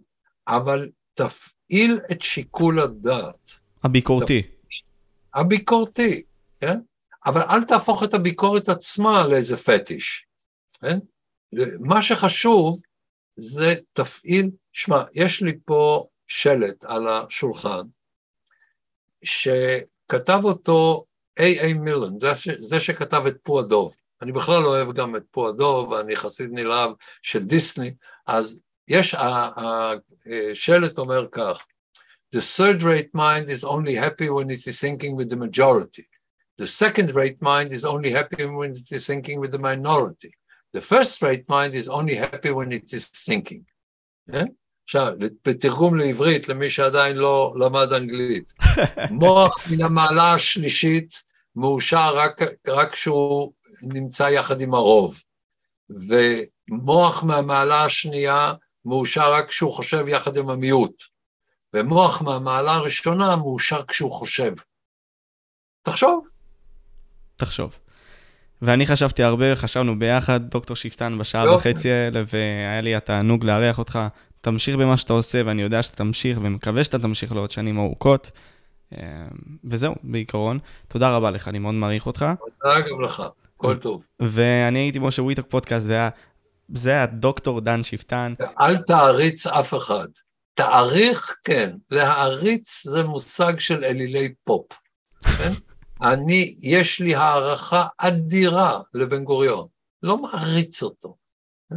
אבל 0.48 0.90
תפעיל 1.14 2.00
את 2.12 2.22
שיקול 2.22 2.78
הדעת. 2.78 3.50
הביקורתי. 3.84 4.42
תפ... 4.42 4.48
הביקורתי, 5.34 6.22
כן? 6.60 6.80
אבל 7.26 7.42
אל 7.42 7.64
תהפוך 7.64 8.02
את 8.02 8.14
הביקורת 8.14 8.68
עצמה 8.68 9.28
לאיזה 9.28 9.56
פטיש, 9.56 10.26
כן? 10.80 10.98
מה 11.80 12.02
שחשוב 12.02 12.82
זה 13.36 13.74
תפעיל, 13.92 14.50
שמע, 14.72 15.02
יש 15.14 15.42
לי 15.42 15.58
פה 15.64 16.06
שלט 16.26 16.84
על 16.84 17.08
השולחן, 17.08 17.82
שכתב 19.24 20.40
אותו 20.44 21.04
איי-איי 21.38 21.72
מילן, 21.72 22.20
זה, 22.20 22.32
זה 22.60 22.80
שכתב 22.80 23.22
את 23.28 23.36
פו 23.42 23.60
הדוב. 23.60 23.94
אני 24.22 24.32
בכלל 24.32 24.62
לא 24.62 24.68
אוהב 24.68 24.92
גם 24.92 25.16
את 25.16 25.22
פו 25.30 25.48
הדוב, 25.48 25.92
אני 25.92 26.16
חסיד 26.16 26.50
נלהב 26.52 26.90
של 27.22 27.44
דיסני, 27.44 27.94
אז 28.26 28.60
יש, 28.88 29.14
השלט 29.14 30.98
אומר 30.98 31.26
כך, 31.32 31.64
The 32.34 32.40
third 32.40 32.82
rate 32.82 33.14
mind 33.14 33.48
is 33.48 33.62
only 33.62 33.94
happy 33.94 34.28
when 34.28 34.50
it 34.50 34.66
is 34.66 34.80
thinking 34.80 35.14
with 35.14 35.30
the 35.30 35.36
majority. 35.36 36.08
The 36.58 36.66
second-rate 36.66 37.42
mind 37.42 37.72
is 37.72 37.84
only 37.84 38.10
happy 38.10 38.44
when 38.46 38.72
it 38.72 38.90
is 38.90 39.06
thinking 39.06 39.40
with 39.40 39.52
the 39.52 39.58
minority. 39.58 40.32
The 40.72 40.80
first-rate 40.80 41.48
mind 41.48 41.74
is 41.74 41.88
only 41.88 42.14
happy 42.14 42.50
when 42.50 42.70
it 42.72 42.92
is 42.92 43.06
thinking. 43.08 43.64
כן? 44.32 44.46
עכשיו, 44.84 45.12
בתרגום 45.46 45.96
לעברית, 45.96 46.48
למי 46.48 46.70
שעדיין 46.70 47.16
לא 47.16 47.54
למד 47.56 47.92
אנגלית, 47.92 48.52
מוח 49.20 49.58
מן 49.70 49.82
המעלה 49.82 50.34
השלישית 50.34 51.22
מאושר 51.56 52.16
רק, 52.16 52.40
רק 52.68 52.92
כשהוא 52.92 53.52
נמצא 53.82 54.22
יחד 54.22 54.60
עם 54.60 54.74
הרוב, 54.74 55.22
ומוח 55.90 57.24
מהמעלה 57.24 57.84
השנייה 57.84 58.52
מאושר 58.84 59.32
רק 59.32 59.48
כשהוא 59.48 59.72
חושב 59.72 60.04
יחד 60.08 60.36
עם 60.36 60.50
המיעוט, 60.50 61.02
ומוח 61.74 62.22
מהמעלה 62.22 62.74
הראשונה 62.74 63.36
מאושר 63.36 63.84
כשהוא 63.86 64.12
חושב. 64.12 64.52
תחשוב. 65.82 66.33
תחשוב. 67.44 67.78
ואני 68.62 68.86
חשבתי 68.86 69.22
הרבה, 69.22 69.56
חשבנו 69.56 69.98
ביחד, 69.98 70.40
דוקטור 70.50 70.76
שפטן, 70.76 71.18
בשעה 71.18 71.54
וחצי 71.54 71.90
האלה, 71.90 72.22
והיה 72.32 72.80
לי 72.80 72.94
התענוג 72.94 73.44
לארח 73.44 73.78
אותך. 73.78 73.98
תמשיך 74.40 74.76
במה 74.76 74.96
שאתה 74.96 75.12
עושה, 75.12 75.42
ואני 75.46 75.62
יודע 75.62 75.82
שאתה 75.82 75.96
תמשיך, 75.96 76.38
ומקווה 76.42 76.84
שאתה 76.84 76.98
תמשיך 76.98 77.32
לעוד 77.32 77.50
שנים 77.50 77.78
ארוכות. 77.78 78.30
אה, 78.92 78.98
וזהו, 79.64 79.94
בעיקרון. 80.02 80.58
תודה 80.88 81.16
רבה 81.16 81.30
לך, 81.30 81.48
אני 81.48 81.58
מאוד 81.58 81.74
מעריך 81.74 82.06
אותך. 82.06 82.26
תודה 82.62 82.80
גם 82.80 83.02
לך, 83.04 83.22
כל 83.56 83.76
טוב. 83.76 84.06
ואני 84.20 84.78
הייתי 84.78 84.98
משה 84.98 85.22
וויטוק 85.22 85.46
פודקאסט, 85.48 85.86
וזה 86.70 86.90
היה 86.90 87.06
דוקטור 87.06 87.60
דן 87.60 87.82
שפטן. 87.82 88.34
אל 88.60 88.76
תעריץ 88.76 89.46
אף 89.46 89.74
אחד. 89.74 90.06
תעריך, 90.54 91.36
כן. 91.44 91.70
להעריץ 91.90 92.86
זה 92.86 93.04
מושג 93.04 93.58
של 93.58 93.84
אלילי 93.84 94.32
פופ. 94.44 94.66
כן? 95.38 95.52
אני, 96.04 96.54
יש 96.62 97.00
לי 97.00 97.14
הערכה 97.14 97.86
אדירה 97.98 98.80
לבן 98.94 99.24
גוריון. 99.24 99.66
לא 100.02 100.18
מעריץ 100.18 100.82
אותו. 100.82 101.16
כן? 101.70 101.76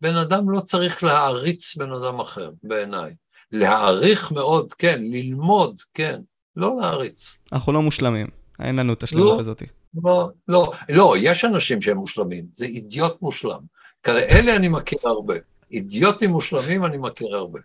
בן 0.00 0.16
אדם 0.16 0.50
לא 0.50 0.60
צריך 0.60 1.04
להעריץ 1.04 1.76
בן 1.76 1.92
אדם 1.92 2.20
אחר, 2.20 2.50
בעיניי. 2.62 3.14
להעריך 3.52 4.32
מאוד, 4.32 4.72
כן, 4.72 5.02
ללמוד, 5.02 5.80
כן, 5.94 6.20
לא 6.56 6.76
להעריץ. 6.80 7.38
אנחנו 7.52 7.72
לא 7.72 7.82
מושלמים, 7.82 8.26
אין 8.60 8.76
לנו 8.76 8.92
את 8.92 9.02
השלמות 9.02 9.26
לא, 9.26 9.40
הזאת. 9.40 9.62
לא, 10.04 10.30
לא, 10.48 10.72
לא, 10.88 11.14
יש 11.18 11.44
אנשים 11.44 11.82
שהם 11.82 11.96
מושלמים, 11.96 12.44
זה 12.52 12.64
אידיוט 12.64 13.22
מושלם. 13.22 13.60
כאלה 14.02 14.56
אני 14.56 14.68
מכיר 14.68 14.98
הרבה. 15.04 15.34
אידיוטים 15.72 16.30
מושלמים 16.30 16.84
אני 16.84 16.98
מכיר 16.98 17.36
הרבה. 17.36 17.60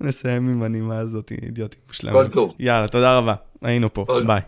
נסיים 0.00 0.48
עם 0.48 0.62
הנימה 0.62 0.98
הזאת, 0.98 1.32
אידיוטים 1.32 1.80
מושלמים. 1.86 2.16
כל 2.16 2.28
טוב. 2.28 2.56
יאללה, 2.58 2.88
תודה 2.88 3.18
רבה, 3.18 3.34
היינו 3.62 3.94
פה, 3.94 4.06
ביי. 4.26 4.40